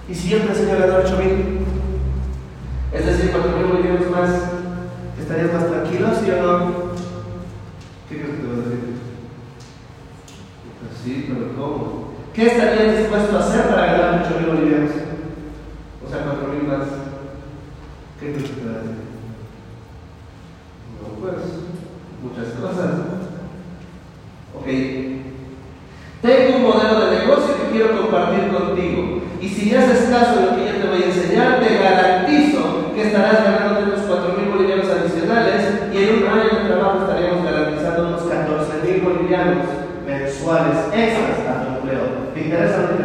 ¿Y 0.09 0.15
si 0.15 0.29
yo 0.29 0.39
te 0.39 0.51
enseño 0.51 0.75
a 0.75 0.87
ganar 0.87 1.01
ocho 1.05 1.17
mil? 1.17 1.59
Es 2.93 3.07
decir, 3.07 3.33
cuatro 3.33 3.57
mil 3.57 3.67
bolivianos 3.67 4.11
más. 4.11 4.31
¿Estarías 5.21 5.53
más 5.53 5.67
tranquilo, 5.67 6.09
sí 6.15 6.31
o 6.31 6.43
no? 6.43 6.73
¿Qué 8.09 8.19
crees 8.21 8.31
que 8.31 8.43
te 8.43 8.47
vas 8.47 8.59
a 8.59 8.69
decir? 8.71 8.97
Pues 10.79 10.93
sí, 11.03 11.27
pero 11.27 11.57
¿cómo? 11.57 12.15
¿Qué 12.33 12.47
estarías 12.47 12.99
dispuesto 12.99 13.37
a 13.37 13.41
hacer 13.41 13.63
para 13.69 13.87
ganar 13.87 14.25
8 14.25 14.39
mil 14.39 14.51
bolivianos? 14.55 14.91
O 16.07 16.09
sea, 16.09 16.23
4 16.23 16.49
mil 16.53 16.69
más. 16.69 16.87
¿Qué 18.21 18.33
crees 18.33 18.49
que 18.49 18.61
te 18.61 18.65
va 18.65 18.75
a 18.75 18.79
decir? 18.79 18.95
No, 21.03 21.09
pues, 21.21 21.43
muchas 22.23 22.55
cosas. 22.61 22.93
Ok. 24.55 25.17
Tengo 26.23 26.57
un 26.57 26.63
modelo 26.63 27.07
de 27.07 27.19
negocio 27.19 27.55
que 27.57 27.71
quiero 27.71 28.01
compartir 28.01 28.49
contigo. 28.49 29.23
Y 29.41 29.49
si 29.49 29.71
me 29.71 29.79
haces 29.79 30.09
caso 30.09 30.41
de 30.41 30.47
lo 30.47 30.57
que 30.57 30.67
yo 30.67 30.83
te 30.83 30.89
voy 30.89 31.03
a 31.03 31.07
enseñar, 31.07 31.61
te 31.61 31.79
garantizo 31.79 32.93
que 32.95 32.96
estarás 33.07 33.45
ganando 33.45 33.87
unos 33.87 34.01
4 34.01 34.35
mil 34.35 34.51
bolivianos 34.51 34.89
adicionales 34.91 35.63
y 35.93 35.97
en 35.97 36.23
un 36.23 36.29
año 36.29 36.59
de 36.59 36.69
trabajo 36.69 37.01
estaríamos 37.03 37.45
garantizando 37.45 38.09
unos 38.09 38.23
14 38.23 38.83
mil 38.83 39.01
bolivianos 39.01 39.67
mensuales 40.05 40.79
extras 40.93 41.39
a 41.47 41.63
tu 41.63 41.77
empleo. 41.77 42.03
¿Te 42.35 42.41
interesa 42.41 42.96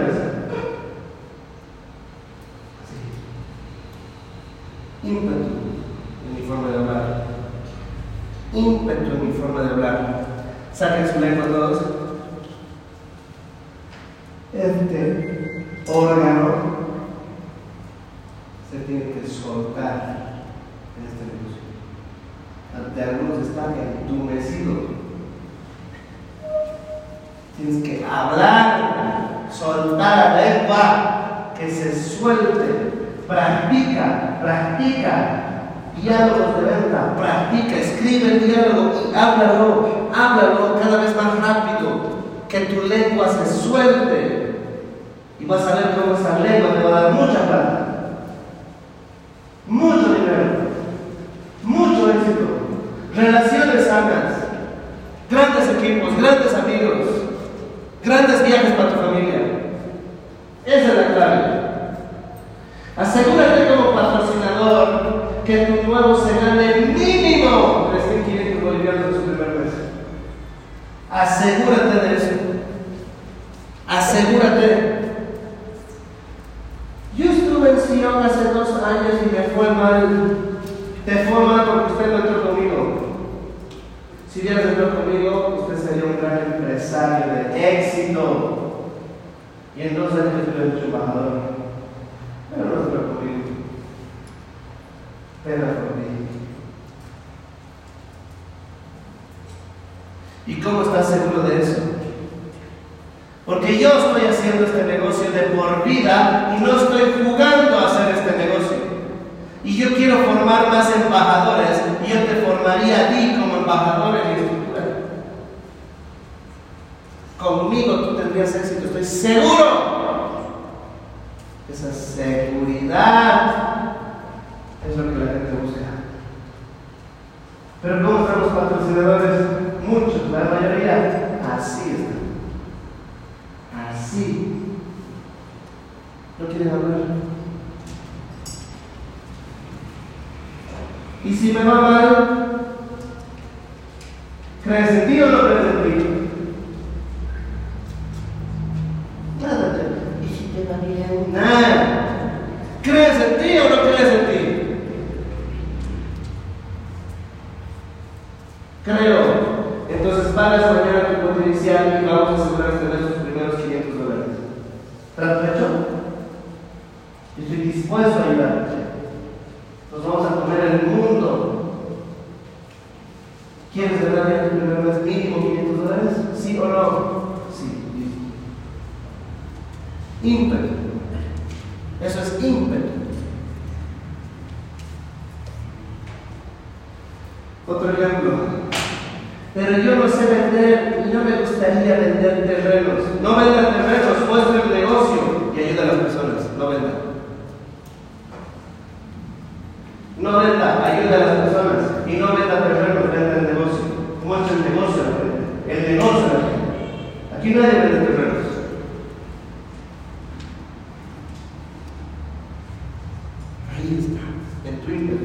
Ahí 213.82 214.18
en 214.64 214.76
Twitter. 214.82 215.18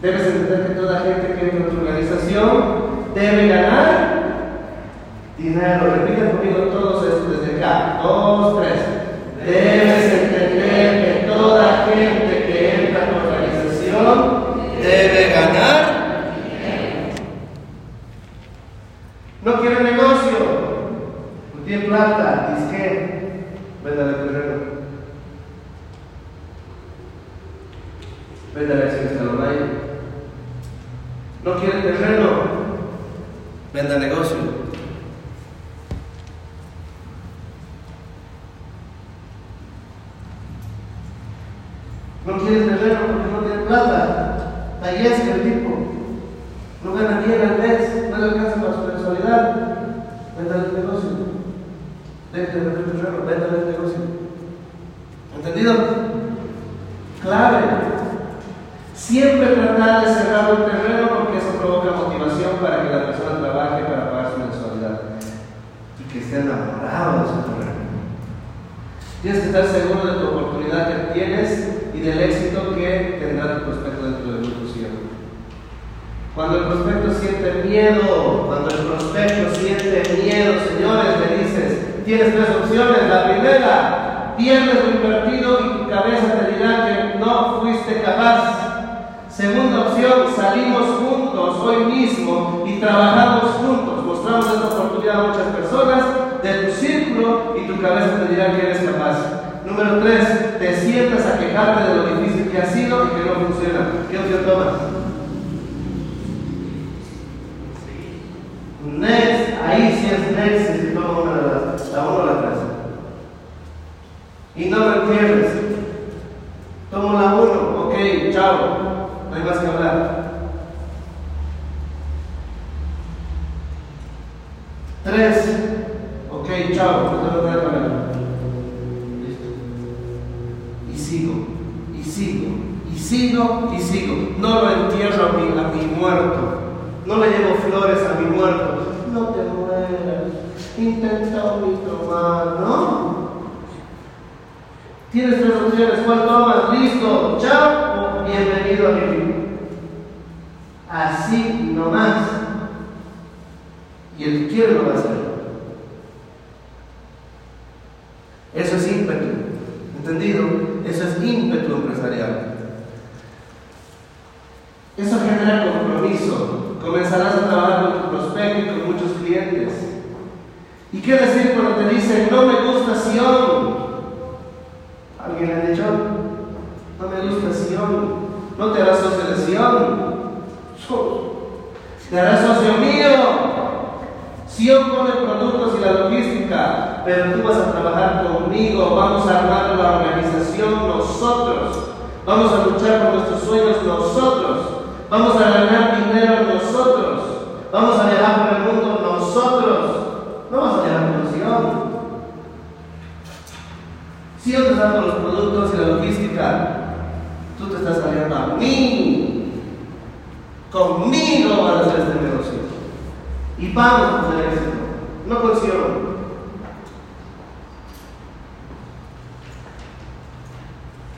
Debes 0.00 0.26
entender 0.26 0.68
que 0.68 0.74
toda 0.74 1.00
gente 1.00 1.34
que 1.34 1.44
entra 1.44 1.58
en 1.58 1.70
tu 1.70 1.80
organización 1.80 2.64
debe 3.14 3.48
ganar 3.48 4.22
dinero. 5.36 5.94
Repiten 5.96 6.30
conmigo 6.30 6.58
todos 6.72 7.06
esto 7.06 7.30
desde 7.30 7.56
acá. 7.56 8.00
Dos, 8.02 8.58
tres. 8.58 8.80
Debes 9.44 10.12
entender 10.12 11.04
que 11.04 11.26
toda 11.26 11.88
gente 11.92 12.44
que 12.46 12.86
entra 12.86 13.04
en 13.04 13.10
tu 13.10 13.16
organización 13.16 14.33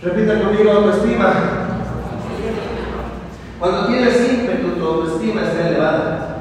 Repita 0.06 0.40
conmigo 0.40 0.70
autoestima. 0.70 1.32
Cuando 3.58 3.86
tienes 3.88 4.32
ímpetu, 4.32 4.78
tu 4.78 4.86
autoestima 4.86 5.42
está 5.42 5.68
elevada. 5.68 6.36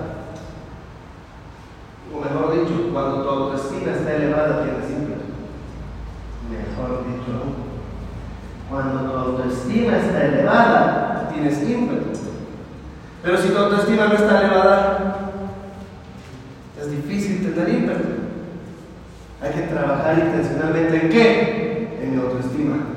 O 2.14 2.22
mejor 2.22 2.52
dicho, 2.54 2.92
cuando 2.94 3.24
tu 3.24 3.30
autoestima 3.30 3.92
está 3.94 4.18
elevada, 4.18 4.64
tienes 4.66 4.92
ímpetu. 4.92 5.26
Mejor 6.48 7.06
dicho. 7.08 7.34
Cuando 8.70 9.10
tu 9.10 9.18
autoestima 9.18 9.98
está 9.98 10.26
elevada, 10.26 11.30
tienes 11.34 11.68
ímpetu. 11.68 12.20
Pero 13.24 13.38
si 13.40 13.50
tu 13.50 13.58
autoestima 13.58 14.06
no 14.06 14.14
está 14.14 14.42
elevada, 14.42 15.32
es 16.80 16.92
difícil 16.92 17.52
tener 17.52 17.70
ímpetu. 17.70 18.10
Hay 19.42 19.54
que 19.54 19.62
trabajar 19.62 20.20
intencionalmente 20.20 21.02
en 21.02 21.10
qué? 21.10 22.00
En 22.04 22.16
mi 22.16 22.22
autoestima 22.22 22.95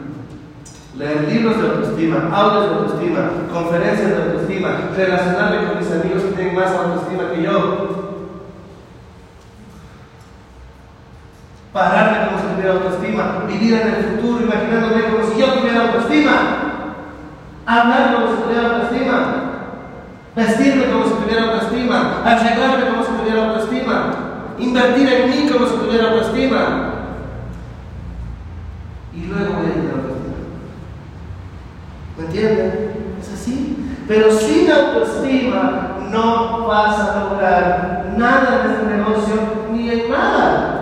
leer 0.98 1.28
libros 1.32 1.62
de 1.62 1.68
autoestima, 1.68 2.28
audios 2.32 2.64
de 2.64 2.74
autoestima, 2.74 3.30
conferencias 3.52 4.10
de 4.10 4.16
autoestima, 4.16 4.68
relacionarme 4.96 5.68
con 5.68 5.78
mis 5.78 5.92
amigos 5.92 6.22
que 6.24 6.32
tienen 6.32 6.56
más 6.56 6.72
autoestima 6.72 7.30
que 7.32 7.42
yo. 7.42 8.08
Pararme 11.72 12.26
como 12.26 12.38
si 12.38 12.46
tuviera 12.54 12.72
autoestima, 12.72 13.44
vivir 13.46 13.74
en 13.74 13.88
el 13.88 14.04
futuro 14.04 14.44
imaginándome 14.44 15.04
como 15.04 15.24
si 15.24 15.40
yo 15.40 15.46
tuviera 15.54 15.82
autoestima, 15.82 16.32
hablar 17.64 18.14
como 18.14 18.34
si 18.34 18.42
tuviera 18.42 18.68
autoestima, 18.68 19.34
vestirme 20.34 20.84
como 20.90 21.04
si 21.04 21.14
tuviera 21.14 21.44
autoestima, 21.44 22.22
arreglarme 22.24 22.90
como 22.90 23.04
si 23.04 23.12
tuviera 23.12 23.46
autoestima, 23.46 24.14
invertir 24.58 25.08
en 25.08 25.30
mí 25.30 25.48
como 25.48 25.66
si 25.66 25.76
tuviera 25.76 26.10
autoestima. 26.10 26.94
Y 29.14 29.26
luego 29.26 29.54
voy 29.54 29.66
a 29.66 29.74
tener 29.74 29.90
autoestima. 29.90 30.28
¿Me 32.18 32.24
entienden? 32.24 33.16
Es 33.20 33.32
así. 33.32 33.76
Pero 34.08 34.32
sin 34.32 34.70
autoestima 34.72 35.98
no 36.10 36.66
vas 36.66 36.98
a 36.98 37.24
lograr 37.24 38.14
nada 38.16 38.64
en 38.64 38.70
este 38.70 38.86
negocio 38.86 39.34
ni 39.70 39.90
en 39.90 40.10
nada. 40.10 40.74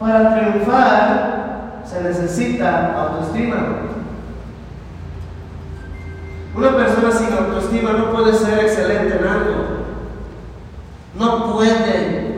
Para 0.00 0.34
triunfar 0.34 1.82
se 1.84 2.02
necesita 2.02 3.00
autoestima. 3.00 3.56
Una 6.56 6.76
persona 6.76 7.12
sin 7.12 7.32
autoestima 7.32 7.92
no 7.92 8.10
puede 8.10 8.34
ser 8.34 8.58
excelente 8.58 9.18
en 9.18 9.26
algo. 9.26 9.64
No 11.16 11.52
puede. 11.52 12.32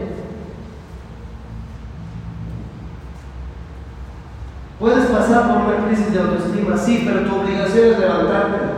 Puedes 4.79 5.07
pasar 5.07 5.49
por 5.49 5.63
una 5.63 5.87
crisis 5.87 6.13
de 6.13 6.21
autoestima, 6.21 6.77
sí, 6.77 7.05
pero 7.07 7.21
tu 7.27 7.41
obligación 7.41 7.93
es 7.93 7.99
levantarte. 7.99 8.74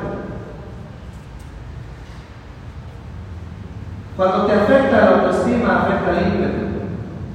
Cuando 4.17 4.47
te 4.47 4.53
afecta 4.53 4.97
la 4.97 5.09
autoestima, 5.17 5.83
afecta 5.83 6.11
el 6.11 6.29
ímpetu. 6.29 6.67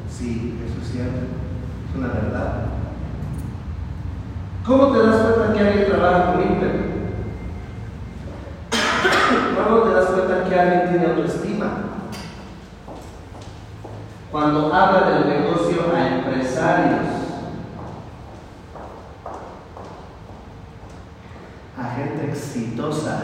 Sí, 0.09 0.59
eso 0.65 0.81
es 0.81 0.91
cierto. 0.91 1.19
Es 1.89 1.95
una 1.95 2.07
verdad. 2.07 2.53
¿Cómo 4.65 4.91
te 4.91 5.05
das 5.05 5.21
cuenta 5.21 5.53
que 5.53 5.59
alguien 5.59 5.85
trabaja 5.85 6.33
con 6.33 6.41
ímpetu? 6.41 6.83
¿Cómo 9.63 9.81
te 9.83 9.93
das 9.93 10.05
cuenta 10.05 10.49
que 10.49 10.59
alguien 10.59 10.89
tiene 10.89 11.05
autoestima? 11.05 11.67
Cuando 14.31 14.73
habla 14.73 15.09
del 15.09 15.27
negocio 15.27 15.93
a 15.93 16.07
empresarios, 16.07 17.01
a 21.77 21.95
gente 21.95 22.31
exitosa, 22.31 23.17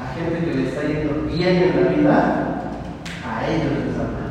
a 0.00 0.05
gente 0.16 0.44
que 0.44 0.56
le 0.56 0.68
está 0.68 0.82
yendo 0.82 1.26
bien 1.26 1.56
en 1.56 1.84
la 1.84 1.90
vida, 1.90 2.72
a 3.24 3.48
ellos 3.48 3.72
les 3.72 3.94
habla. 3.96 4.26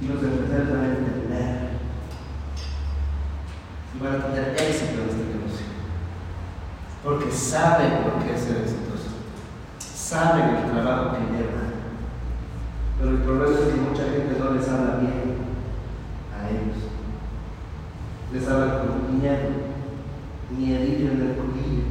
Y 0.00 0.06
los 0.08 0.22
empresarios 0.22 0.70
van 0.70 0.80
a 0.80 0.88
entender 0.88 1.70
y 3.94 4.04
van 4.04 4.14
a 4.14 4.26
tener 4.26 4.48
éxito 4.50 5.02
en 5.02 5.08
este 5.08 5.24
negocio. 5.24 5.66
Porque 7.02 7.30
saben 7.32 7.90
que 8.24 8.34
es 8.34 8.40
ser 8.40 8.56
exitoso, 8.58 9.10
saben 9.78 10.56
el 10.56 10.70
trabajo 10.70 11.16
que 11.16 11.32
llevan. 11.32 11.70
Pero 12.98 13.10
el 13.10 13.22
problema 13.22 13.58
es 13.58 13.64
que 13.64 13.80
mucha 13.80 14.02
gente 14.04 14.38
no 14.38 14.52
les 14.52 14.68
habla 14.68 14.96
bien 14.96 15.40
a 16.36 16.48
ellos 16.50 16.90
les 18.32 18.48
hablan 18.48 18.86
con 18.86 19.20
miedo, 19.20 19.50
miedillo 20.56 21.12
en 21.12 21.20
el 21.20 21.36
culillo. 21.36 21.82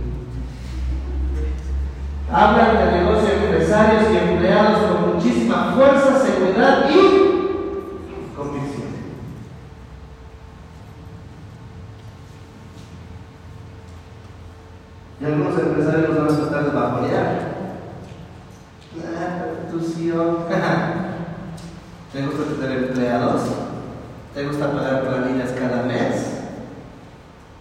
Hablan 2.31 2.77
de 2.77 2.91
negocio 2.91 3.33
empresarios 3.33 4.11
y 4.11 4.17
empleados 4.17 4.79
con 4.81 5.15
muchísima 5.15 5.73
fuerza, 5.75 6.19
seguridad 6.19 6.87
y 6.87 8.35
convicción. 8.35 8.87
Y 15.19 15.25
algunos 15.25 15.59
empresarios 15.59 16.17
van 16.17 16.25
a 16.25 16.37
tratar 16.37 16.63
de 16.65 16.79
bajonear. 16.79 17.49
Ah, 19.17 19.45
tu 19.71 19.79
¿Te 22.11 22.25
gusta 22.25 22.61
tener 22.61 22.83
empleados? 22.89 23.41
¿Te 24.35 24.45
gusta 24.45 24.71
pagar 24.71 25.01
planillas 25.01 25.51
cada 25.51 25.83
mes? 25.83 26.41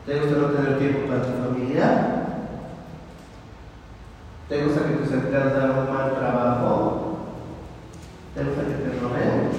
¿Te 0.04 0.20
gusta 0.20 0.36
no 0.36 0.46
tener 0.48 0.78
tiempo 0.78 1.08
para 1.08 1.22
tu 1.22 1.28
familia? 1.42 2.18
¿Te 4.48 4.64
gusta 4.64 4.86
que 4.86 4.94
tus 4.94 5.12
empleados 5.12 5.52
hagan 5.52 5.78
un 5.78 5.94
mal 5.94 6.14
trabajo? 6.14 7.18
¿Te 8.34 8.44
gusta 8.44 8.62
que 8.62 8.74
te 8.74 8.98
roben? 8.98 9.50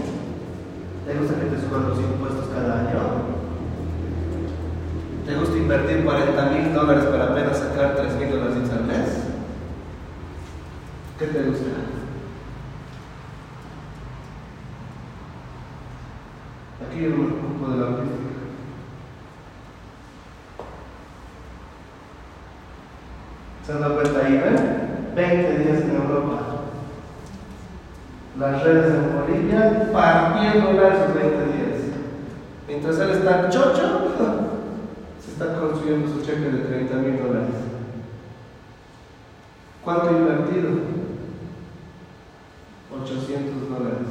¿Te 1.06 1.14
gusta 1.14 1.36
que 1.36 1.46
te 1.46 1.62
suban 1.62 1.90
los 1.90 2.00
impuestos 2.00 2.48
cada 2.48 2.80
año? 2.80 3.00
¿Te 5.28 5.36
gusta 5.36 5.58
invertir 5.58 6.04
40 6.04 6.46
mil 6.46 6.74
dólares 6.74 7.04
para 7.04 7.26
apenas 7.26 7.60
sacar 7.60 7.96
3 7.98 8.16
mil 8.16 8.32
dólares 8.32 8.70
al 8.72 8.86
mes? 8.86 9.10
¿Qué 11.20 11.28
te 11.28 11.44
gusta? 11.44 11.66
Aquí 16.88 17.00
hay 17.00 17.12
un 17.12 17.28
grupo 17.28 17.72
de 17.72 17.78
la 17.78 17.90
logística. 17.92 18.20
¿Se 23.66 23.72
han 23.74 23.82
dado 23.82 23.96
cuenta 24.02 24.26
ahí? 24.26 24.34
¿ven? 24.34 25.14
20 25.16 25.60
días 25.60 25.82
en 25.82 25.96
Europa. 25.96 26.42
Las 28.38 28.64
redes 28.64 28.94
en 28.94 29.20
Bolivia 29.20 29.90
partiendo 29.92 30.70
esos 30.88 31.14
20 31.14 31.46
días. 31.46 31.80
Mientras 32.68 33.00
él 33.00 33.10
está 33.12 33.50
chocho, 33.50 34.16
se 35.26 35.32
está 35.32 35.60
construyendo 35.60 36.08
su 36.08 36.22
cheque 36.22 36.50
de 36.50 36.66
30 36.66 36.96
mil 36.98 37.18
dólares. 37.18 37.56
¿Cuánto 39.84 40.12
invertido? 40.12 40.70
800 43.02 43.70
dólares. 43.70 44.08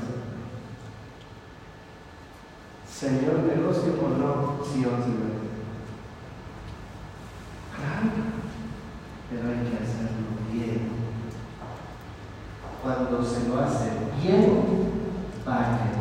Señor 2.90 3.40
negocio 3.46 3.92
o 3.92 4.08
no, 4.18 4.58
sí, 4.64 4.84
11 4.84 5.08
Claro, 7.76 8.10
pero 9.30 9.42
hay 9.42 9.70
que 9.70 9.76
hacerlo 9.76 10.34
bien. 10.52 10.88
Cuando 12.82 13.22
se 13.22 13.48
lo 13.48 13.60
hace 13.60 13.97
hierro 14.22 14.62
para 15.44 15.60
la. 15.60 15.98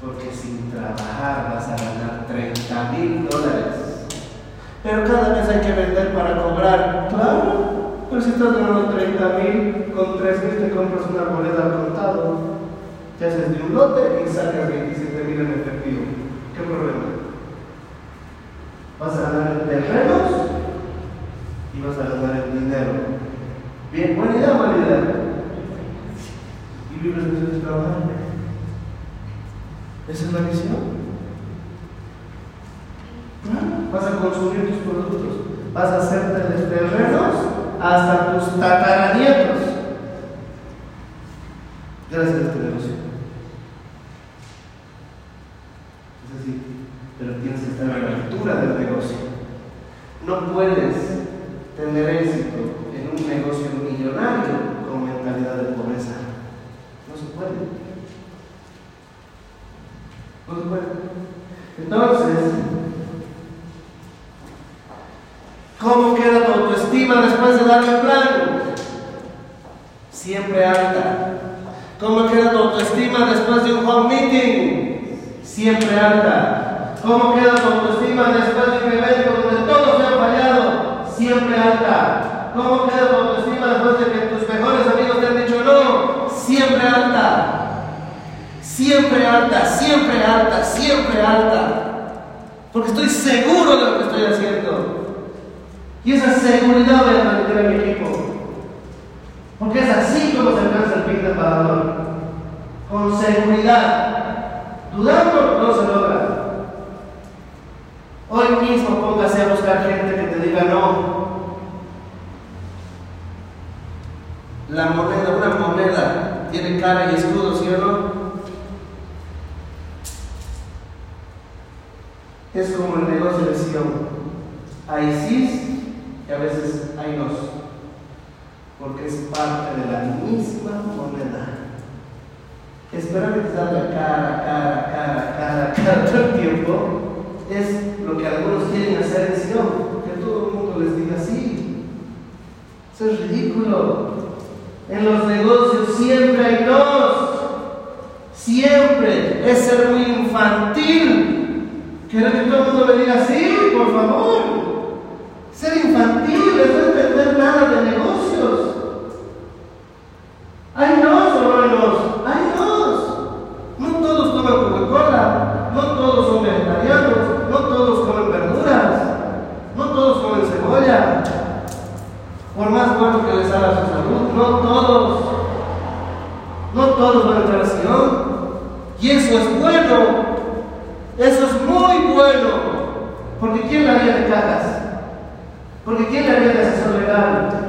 Porque 0.00 0.30
sin 0.32 0.70
trabajar 0.70 1.52
vas 1.54 1.68
a 1.68 1.76
ganar 1.76 2.26
30 2.28 2.92
mil 2.92 3.28
dólares. 3.28 4.06
Pero 4.82 5.04
cada 5.04 5.34
mes 5.34 5.48
hay 5.48 5.60
que 5.60 5.72
vender 5.72 6.14
para 6.14 6.42
cobrar. 6.42 7.08
Claro, 7.10 8.06
pero 8.08 8.22
si 8.22 8.30
estás 8.30 8.54
ganando 8.54 8.94
30 8.94 9.38
mil, 9.38 9.92
con 9.94 10.18
3 10.18 10.44
mil 10.44 10.56
te 10.58 10.70
compras 10.70 11.02
una 11.10 11.30
moneda 11.30 11.64
al 11.64 11.84
contado. 11.84 12.38
Te 13.18 13.26
haces 13.26 13.58
de 13.58 13.64
un 13.64 13.74
lote 13.74 14.22
y 14.24 14.28
sacas 14.28 14.68
27 14.68 15.24
mil 15.24 15.40
en 15.40 15.60
efectivo. 15.60 16.02
¿Qué 16.54 16.62
problema? 16.62 17.07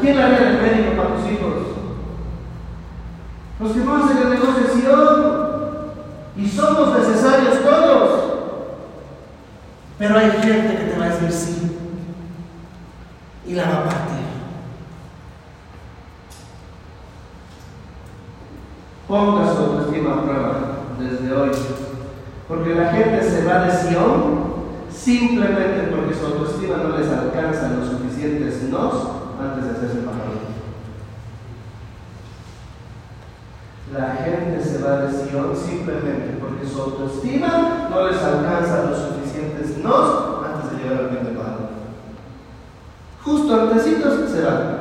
¿Quién 0.02 0.20
haría 0.20 0.50
el 0.50 0.62
médico 0.62 0.98
para 0.98 1.16
tus 1.16 1.32
hijos? 1.32 1.54
Los 3.60 3.72
que 3.72 3.80
vamos 3.80 4.12
en 4.12 4.18
el 4.18 4.30
negocio 4.32 4.64
de 4.64 4.82
Sion. 4.82 5.40
Y 6.36 6.48
somos 6.48 6.98
necesarios 6.98 7.64
todos. 7.64 8.34
Pero 9.98 10.18
hay 10.18 10.32
gente 10.32 10.78
que 10.78 10.92
te 10.92 11.00
va 11.00 11.06
a 11.06 11.10
decir 11.10 11.32
sí. 11.32 11.78
Y 13.46 13.54
la 13.54 13.64
va 13.64 13.78
a 13.78 13.84
partir. 13.84 14.20
Ponga 19.08 19.54
su 19.54 19.58
autoestima 19.58 20.14
a 20.14 20.22
prueba 20.24 20.60
desde 21.00 21.34
hoy. 21.34 21.52
Porque 22.48 22.76
la 22.76 22.92
gente 22.92 23.24
se 23.24 23.46
va 23.46 23.66
de 23.66 23.72
Sion 23.72 24.50
simplemente 24.92 25.96
porque 25.96 26.14
su 26.14 26.26
autoestima 26.26 26.78
no 26.78 26.98
les 26.98 27.10
alcanza 27.10 27.70
los 27.70 27.88
suficientes 27.88 28.64
nos 28.70 29.19
antes 29.40 29.66
de 29.66 29.72
hacerse 29.72 30.06
pajarito. 30.06 30.60
La 33.94 34.16
gente 34.24 34.64
se 34.64 34.84
va 34.84 35.02
de 35.02 35.12
Sion 35.12 35.56
simplemente 35.56 36.38
porque 36.40 36.68
su 36.68 36.80
autoestima 36.80 37.88
no 37.90 38.08
les 38.08 38.22
alcanza 38.22 38.86
los 38.86 38.98
suficientes 39.00 39.80
nos 39.80 40.46
antes 40.46 40.72
de 40.72 40.78
llegar 40.78 41.00
al 41.00 41.10
bien 41.10 41.26
de 41.26 41.32
Padre. 41.32 41.66
Justo 43.24 43.62
antesitos 43.62 44.30
se 44.30 44.44
van. 44.44 44.80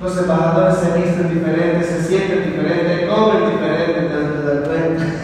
Los 0.00 0.16
embajadores 0.16 0.76
se 0.76 0.98
visten 0.98 1.34
diferentes, 1.34 1.86
se 1.86 2.02
sienten 2.02 2.44
diferentes, 2.44 3.08
comen 3.08 3.50
diferente, 3.50 4.08
te 4.08 4.42
das 4.42 4.68
cuenta. 4.68 5.19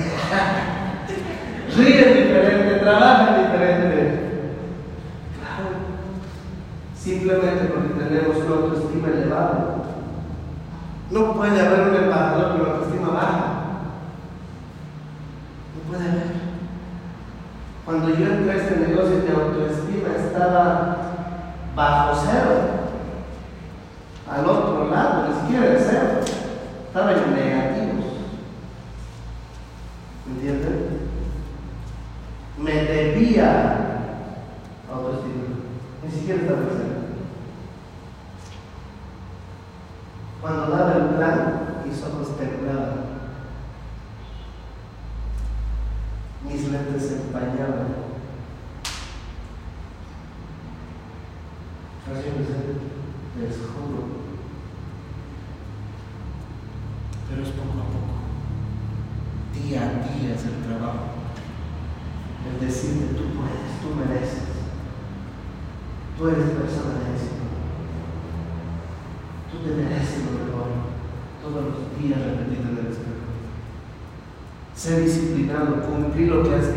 autoestima. 9.01 9.77
No 11.11 11.33
puede 11.35 11.61
haber 11.61 11.89
un 11.89 11.95
embajador 11.95 12.53
con 12.53 12.61
autoestima 12.67 13.09
baja. 13.09 13.47
No 15.75 15.91
puede 15.91 16.11
haber. 16.11 16.47
Cuando 17.85 18.09
yo 18.09 18.27
entré 18.27 18.51
a 18.51 18.57
este 18.57 18.77
negocio, 18.77 19.23
mi 19.23 19.31
autoestima 19.31 20.09
estaba 20.17 20.97
bajo 21.77 22.21
cero, 22.25 22.57
al 24.29 24.45
otro 24.45 24.91
lado, 24.91 25.23
a 25.23 25.29
la 25.29 25.29
little 76.17 76.41
or 76.41 76.76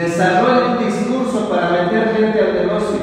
Desarrolla 0.00 0.78
un 0.78 0.86
discurso 0.86 1.50
para 1.50 1.72
meter 1.72 2.16
gente 2.16 2.40
al 2.40 2.54
negocio. 2.54 3.00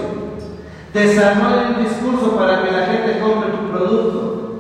Desarrolla 0.92 1.76
un 1.78 1.84
discurso 1.84 2.36
para 2.36 2.64
que 2.64 2.72
la 2.72 2.86
gente 2.88 3.20
compre 3.20 3.52
tu 3.52 3.70
producto. 3.70 4.60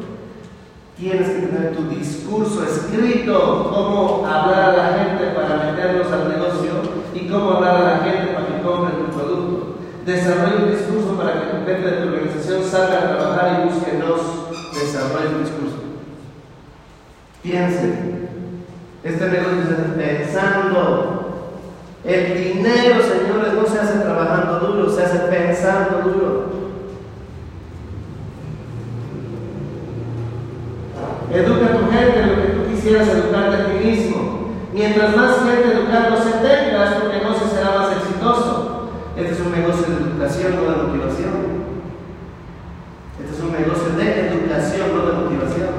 Tienes 0.95 1.30
que 1.30 1.47
tener 1.47 1.76
tu 1.76 1.89
discurso 1.89 2.64
escrito, 2.64 3.72
cómo 3.73 4.27
hablar 4.27 4.69
a 4.69 4.77
la 4.77 4.99
gente 4.99 5.26
para 5.35 5.72
meterlos 5.72 6.11
al 6.11 6.30
negocio 6.30 6.73
y 7.15 7.27
cómo 7.27 7.53
hablar 7.53 7.76
a 7.76 7.89
la 7.89 7.97
gente 8.03 8.34
para 8.34 8.45
que 8.45 8.61
compre 8.61 8.93
tu 8.93 9.18
producto. 9.18 9.77
Desarrolla 10.05 10.65
un 10.65 10.72
discurso 10.72 11.18
para 11.18 11.34
que 11.34 11.47
tu 11.47 11.65
gente 11.65 11.89
de 11.89 12.01
tu 12.01 12.07
organización 12.07 12.64
salga 12.64 12.97
a 12.99 13.18
trabajar 13.18 13.61
y 13.61 13.68
busque 13.68 13.93
nos. 13.97 14.22
Desarrolla 14.76 15.38
un 15.38 15.43
discurso. 15.43 15.77
Piensen. 17.41 18.30
Este 19.03 19.27
negocio 19.27 19.64
hace 19.64 19.97
pensando. 19.97 21.16
El 22.07 22.41
dinero, 22.41 23.01
señores, 23.01 23.53
no 23.53 23.67
se 23.67 23.79
hace 23.79 23.99
trabajando 23.99 24.59
duro, 24.59 24.89
se 24.89 25.03
hace 25.03 25.19
pensando 25.27 26.09
duro. 26.09 26.47
Educa 31.34 31.65
a 31.65 31.77
tu 31.77 31.91
gente 31.91 32.19
en 32.21 32.29
lo 32.29 32.35
que 32.41 32.47
tú 32.53 32.69
quisieras 32.69 33.09
educarte 33.09 33.57
a 33.57 33.65
ti 33.65 33.85
mismo. 33.85 34.53
Mientras 34.71 35.17
más 35.17 35.35
gente 35.39 35.73
educándose 35.73 36.31
tengas, 36.41 37.01
tu 37.01 37.09
negocio 37.09 37.47
será 37.53 37.77
más 37.77 37.97
exitoso. 37.97 38.89
Este 39.17 39.34
es 39.34 39.39
un 39.41 39.51
negocio 39.51 39.84
de 39.88 40.03
educación, 40.09 40.55
no 40.55 40.61
de 40.71 40.84
motivación. 40.84 41.35
Este 43.19 43.35
es 43.35 43.43
un 43.43 43.51
negocio 43.51 43.89
de 43.97 44.27
educación, 44.29 44.88
no 44.95 45.05
de 45.07 45.13
motivación. 45.23 45.69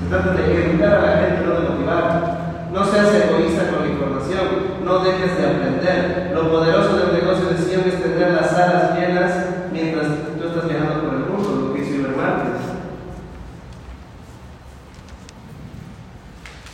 Se 0.00 0.08
trata 0.08 0.32
de 0.32 0.64
educar 0.64 0.94
a 0.94 1.02
la 1.02 1.16
gente, 1.20 1.46
no 1.46 1.60
de 1.60 1.68
motivar. 1.68 2.38
No 2.72 2.84
seas 2.84 3.14
egoísta 3.14 3.70
con 3.70 3.80
la 3.80 3.92
información, 3.92 4.46
no 4.84 4.92
dejes 5.08 5.38
de 5.38 5.46
aprender. 5.46 6.30
Lo 6.34 6.50
poderoso 6.50 6.96
del 6.96 7.20
negocio 7.20 7.48
de 7.48 7.58
siempre 7.58 7.92
es 7.94 8.02
tener 8.02 8.32
las 8.32 8.52
alas 8.52 8.98
llenas 8.98 9.32
mientras 9.72 10.06
tú 10.38 10.48
estás 10.48 10.68
viajando 10.68 11.02
por 11.02 11.14
el 11.14 11.26
mundo, 11.26 11.66
lo 11.68 11.74
que 11.74 11.80
hizo 11.80 11.94
Iber 11.94 12.16
Márquez. 12.16 12.62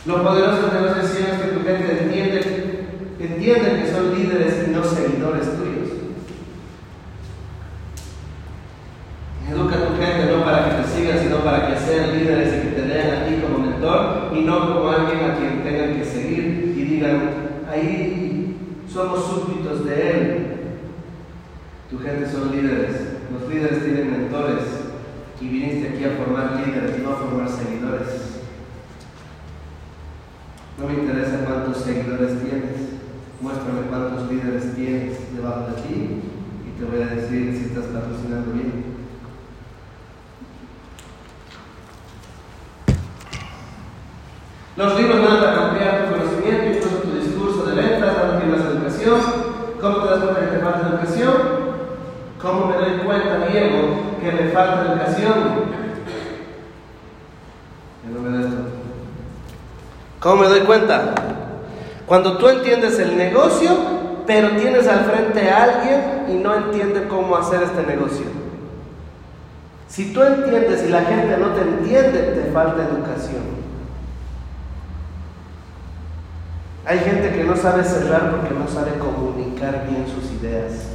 Lo 0.05 0.23
poderoso 0.23 0.67
del 0.67 0.81
negocio 0.81 1.01
de 1.01 1.07
siempre 1.07 1.33
es 1.33 1.41
que 1.41 1.47
tu 1.47 1.65
gente 1.65 2.03
entiende, 2.03 2.87
entiende 3.19 3.81
que 3.81 3.91
son 3.91 4.15
líderes 4.15 4.67
y 4.67 4.71
no 4.71 4.83
seguidores 4.83 5.57
tuyos. 5.57 5.75
Educa 9.49 9.75
a 9.75 9.87
tu 9.87 9.95
gente 10.01 10.31
no 10.31 10.43
para 10.43 10.65
que 10.65 10.81
te 10.81 10.87
sigan, 10.89 11.19
sino 11.19 11.37
para 11.37 11.67
que 11.67 11.79
sean 11.79 12.17
líderes 12.17 12.53
y 12.53 12.67
que 12.67 12.81
te 12.81 12.87
vean 12.87 13.09
a 13.09 13.25
ti 13.25 13.41
como 13.41 13.65
mentor 13.65 14.31
y 14.35 14.41
no 14.41 14.73
como 14.73 14.89
alguien 14.89 15.23
a 15.23 15.35
quien 15.35 15.63
tengan 15.63 15.97
que 15.97 16.05
seguir 16.05 16.73
y 16.75 16.81
digan, 16.83 17.31
ahí 17.71 18.57
somos 18.91 19.23
súbditos 19.25 19.85
de 19.85 20.11
él. 20.11 20.47
Tu 21.89 21.99
gente 21.99 22.29
son 22.29 22.51
líderes, 22.51 22.95
los 23.31 23.47
líderes 23.47 23.83
tienen 23.83 24.11
mentores 24.11 24.63
y 25.39 25.47
viniste 25.47 25.89
aquí 25.89 26.05
a 26.05 26.17
formar 26.23 26.61
líderes, 26.65 26.97
no 26.99 27.11
a 27.11 27.15
formar 27.15 27.49
seguidores. 27.49 28.41
No 30.79 30.87
me 30.87 30.93
interesa 30.95 31.45
cuántos 31.45 31.83
seguidores 31.83 32.41
tienes, 32.41 32.99
muéstrame 33.39 33.81
cuántos 33.89 34.29
líderes 34.29 34.75
tienes 34.75 35.35
debajo 35.35 35.67
de 35.67 35.81
ti 35.83 36.21
y 36.65 36.79
te 36.79 36.85
voy 36.85 37.03
a 37.03 37.15
decir 37.15 37.55
si 37.55 37.65
estás 37.65 37.85
patrocinando 37.85 38.51
bien. 38.51 38.95
Los 44.75 44.99
libros 44.99 45.21
van 45.21 45.37
a 45.37 45.67
ampliar 45.67 46.05
tu 46.05 46.15
conocimiento, 46.15 46.77
incluso 46.77 46.97
tu 46.97 47.15
discurso 47.15 47.65
de 47.65 47.75
ventas, 47.81 48.13
dando 48.17 48.39
que 48.39 48.45
más 48.45 48.59
educación. 48.59 49.21
¿Cómo 49.79 49.99
te 49.99 50.09
das 50.09 50.19
cuenta 50.19 50.39
que 50.41 50.47
te 50.47 50.59
falta 50.59 50.89
educación? 50.89 51.33
¿Cómo 52.41 52.65
me 52.67 52.75
doy 52.75 52.97
cuenta, 53.05 53.47
Diego, 53.47 54.17
que 54.19 54.31
me 54.33 54.49
falta 54.49 54.91
educación? 54.91 55.33
Que 58.03 58.13
no 58.13 58.19
me 58.19 58.37
das 58.37 58.47
cuenta. 58.47 58.69
¿Cómo 60.19 60.41
me 60.41 60.47
doy 60.49 60.59
cuenta? 60.61 61.15
Cuando 62.15 62.37
tú 62.37 62.47
entiendes 62.47 62.97
el 62.97 63.17
negocio, 63.17 63.71
pero 64.25 64.51
tienes 64.51 64.87
al 64.87 65.03
frente 65.03 65.49
a 65.49 65.63
alguien 65.63 66.01
y 66.29 66.41
no 66.41 66.55
entiende 66.55 67.09
cómo 67.09 67.35
hacer 67.35 67.61
este 67.61 67.83
negocio. 67.85 68.23
Si 69.89 70.13
tú 70.13 70.23
entiendes 70.23 70.85
y 70.87 70.91
la 70.91 71.01
gente 71.01 71.35
no 71.35 71.47
te 71.47 71.63
entiende, 71.63 72.21
te 72.21 72.51
falta 72.53 72.83
educación. 72.83 73.43
Hay 76.85 76.99
gente 76.99 77.33
que 77.33 77.43
no 77.43 77.57
sabe 77.57 77.83
cerrar 77.83 78.31
porque 78.31 78.55
no 78.55 78.65
sabe 78.69 78.97
comunicar 78.97 79.85
bien 79.85 80.05
sus 80.07 80.31
ideas. 80.39 80.91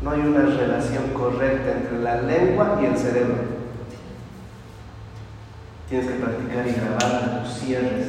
No 0.00 0.12
hay 0.12 0.20
una 0.20 0.46
relación 0.46 1.10
correcta 1.12 1.72
entre 1.72 1.98
la 1.98 2.22
lengua 2.22 2.78
y 2.80 2.86
el 2.86 2.96
cerebro. 2.96 3.36
Tienes 5.90 6.06
que 6.06 6.14
practicar 6.14 6.66
y 6.66 6.72
grabar 6.72 7.42
tus 7.42 7.52
cierres 7.52 8.06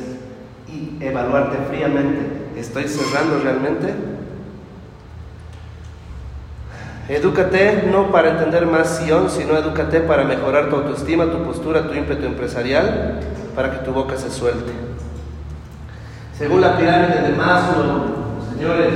y 0.69 1.03
evaluarte 1.03 1.57
fríamente. 1.67 2.24
¿Estoy 2.57 2.87
cerrando 2.87 3.39
realmente? 3.43 3.93
Edúcate 7.07 7.83
no 7.91 8.11
para 8.11 8.31
entender 8.31 8.65
más 8.65 8.97
Sion, 8.97 9.29
sino 9.29 9.55
edúcate 9.57 9.99
para 9.99 10.23
mejorar 10.23 10.69
tu 10.69 10.77
autoestima, 10.77 11.25
tu 11.25 11.43
postura, 11.43 11.87
tu 11.87 11.93
ímpetu 11.93 12.25
empresarial, 12.25 13.19
para 13.55 13.71
que 13.71 13.85
tu 13.85 13.91
boca 13.91 14.17
se 14.17 14.31
suelte. 14.31 14.71
Según 16.37 16.61
la 16.61 16.77
pirámide 16.77 17.21
de 17.21 17.35
Maslow, 17.35 18.05
señores, 18.51 18.93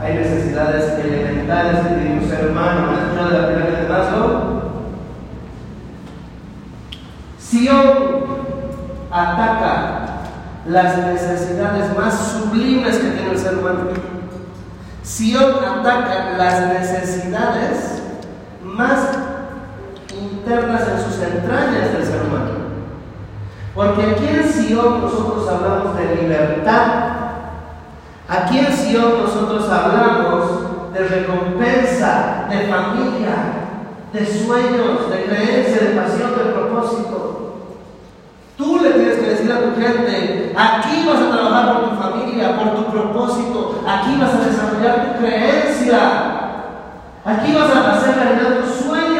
hay 0.00 0.14
necesidades 0.14 0.98
elementales 0.98 1.80
que 1.80 1.94
tiene 1.94 2.20
un 2.20 2.28
ser 2.28 2.50
humano. 2.50 2.88
¿No 3.14 3.30
de 3.30 3.38
la 3.38 3.48
pirámide 3.48 3.82
de 3.82 3.88
Maslow? 3.88 4.62
Sion 7.38 8.24
ataca 9.10 9.83
las 10.66 10.96
necesidades 10.98 11.96
más 11.96 12.14
sublimes 12.14 12.96
que 12.96 13.10
tiene 13.10 13.30
el 13.32 13.38
ser 13.38 13.58
humano. 13.58 13.90
Sion 15.02 15.54
ataca 15.62 16.34
las 16.38 16.68
necesidades 16.68 18.02
más 18.62 19.10
internas 20.10 20.82
en 20.88 21.04
sus 21.04 21.22
entrañas 21.22 21.92
del 21.92 22.04
ser 22.04 22.22
humano. 22.22 22.64
Porque 23.74 24.02
aquí 24.02 24.26
en 24.28 24.48
Sion 24.48 25.02
nosotros 25.02 25.48
hablamos 25.48 25.96
de 25.98 26.22
libertad. 26.22 26.86
Aquí 28.28 28.58
en 28.58 28.72
Sion 28.72 29.22
nosotros 29.22 29.68
hablamos 29.68 30.92
de 30.94 31.00
recompensa, 31.00 32.46
de 32.48 32.68
familia, 32.68 33.34
de 34.12 34.24
sueños, 34.24 35.10
de 35.10 35.24
creencia, 35.24 35.88
de 35.88 36.00
pasión, 36.00 36.30
de 36.38 36.52
propósito. 36.52 37.34
Tú 38.56 38.78
le 38.80 38.90
tienes 38.90 39.18
que 39.18 39.30
decir 39.30 39.52
a 39.52 39.60
tu 39.60 39.80
gente, 39.80 40.43
Aquí 40.56 41.04
vas 41.06 41.20
a 41.20 41.30
trabajar 41.30 41.72
por 41.72 41.90
tu 41.90 41.96
familia, 41.96 42.56
por 42.56 42.76
tu 42.76 42.84
propósito. 42.90 43.82
Aquí 43.86 44.16
vas 44.20 44.34
a 44.34 44.38
desarrollar 44.38 45.06
tu 45.06 45.18
creencia. 45.18 45.98
Aquí 47.24 47.52
vas 47.54 47.70
a 47.74 47.92
hacer 47.92 48.14
realidad 48.14 48.60
tus 48.60 48.86
sueños. 48.86 49.13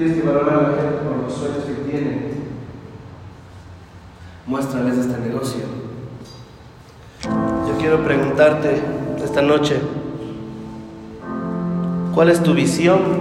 Tienes 0.00 0.16
que 0.16 0.26
valorar 0.26 0.54
a 0.54 0.62
la 0.62 0.68
gente 0.68 0.96
por 1.04 1.24
los 1.24 1.34
sueños 1.34 1.62
que 1.62 1.90
tienen. 1.90 2.30
Muéstrales 4.46 4.96
este 4.96 5.20
negocio. 5.20 5.60
Yo 7.68 7.76
quiero 7.78 8.02
preguntarte 8.02 8.80
esta 9.22 9.42
noche, 9.42 9.78
¿cuál 12.14 12.30
es 12.30 12.42
tu 12.42 12.54
visión 12.54 13.19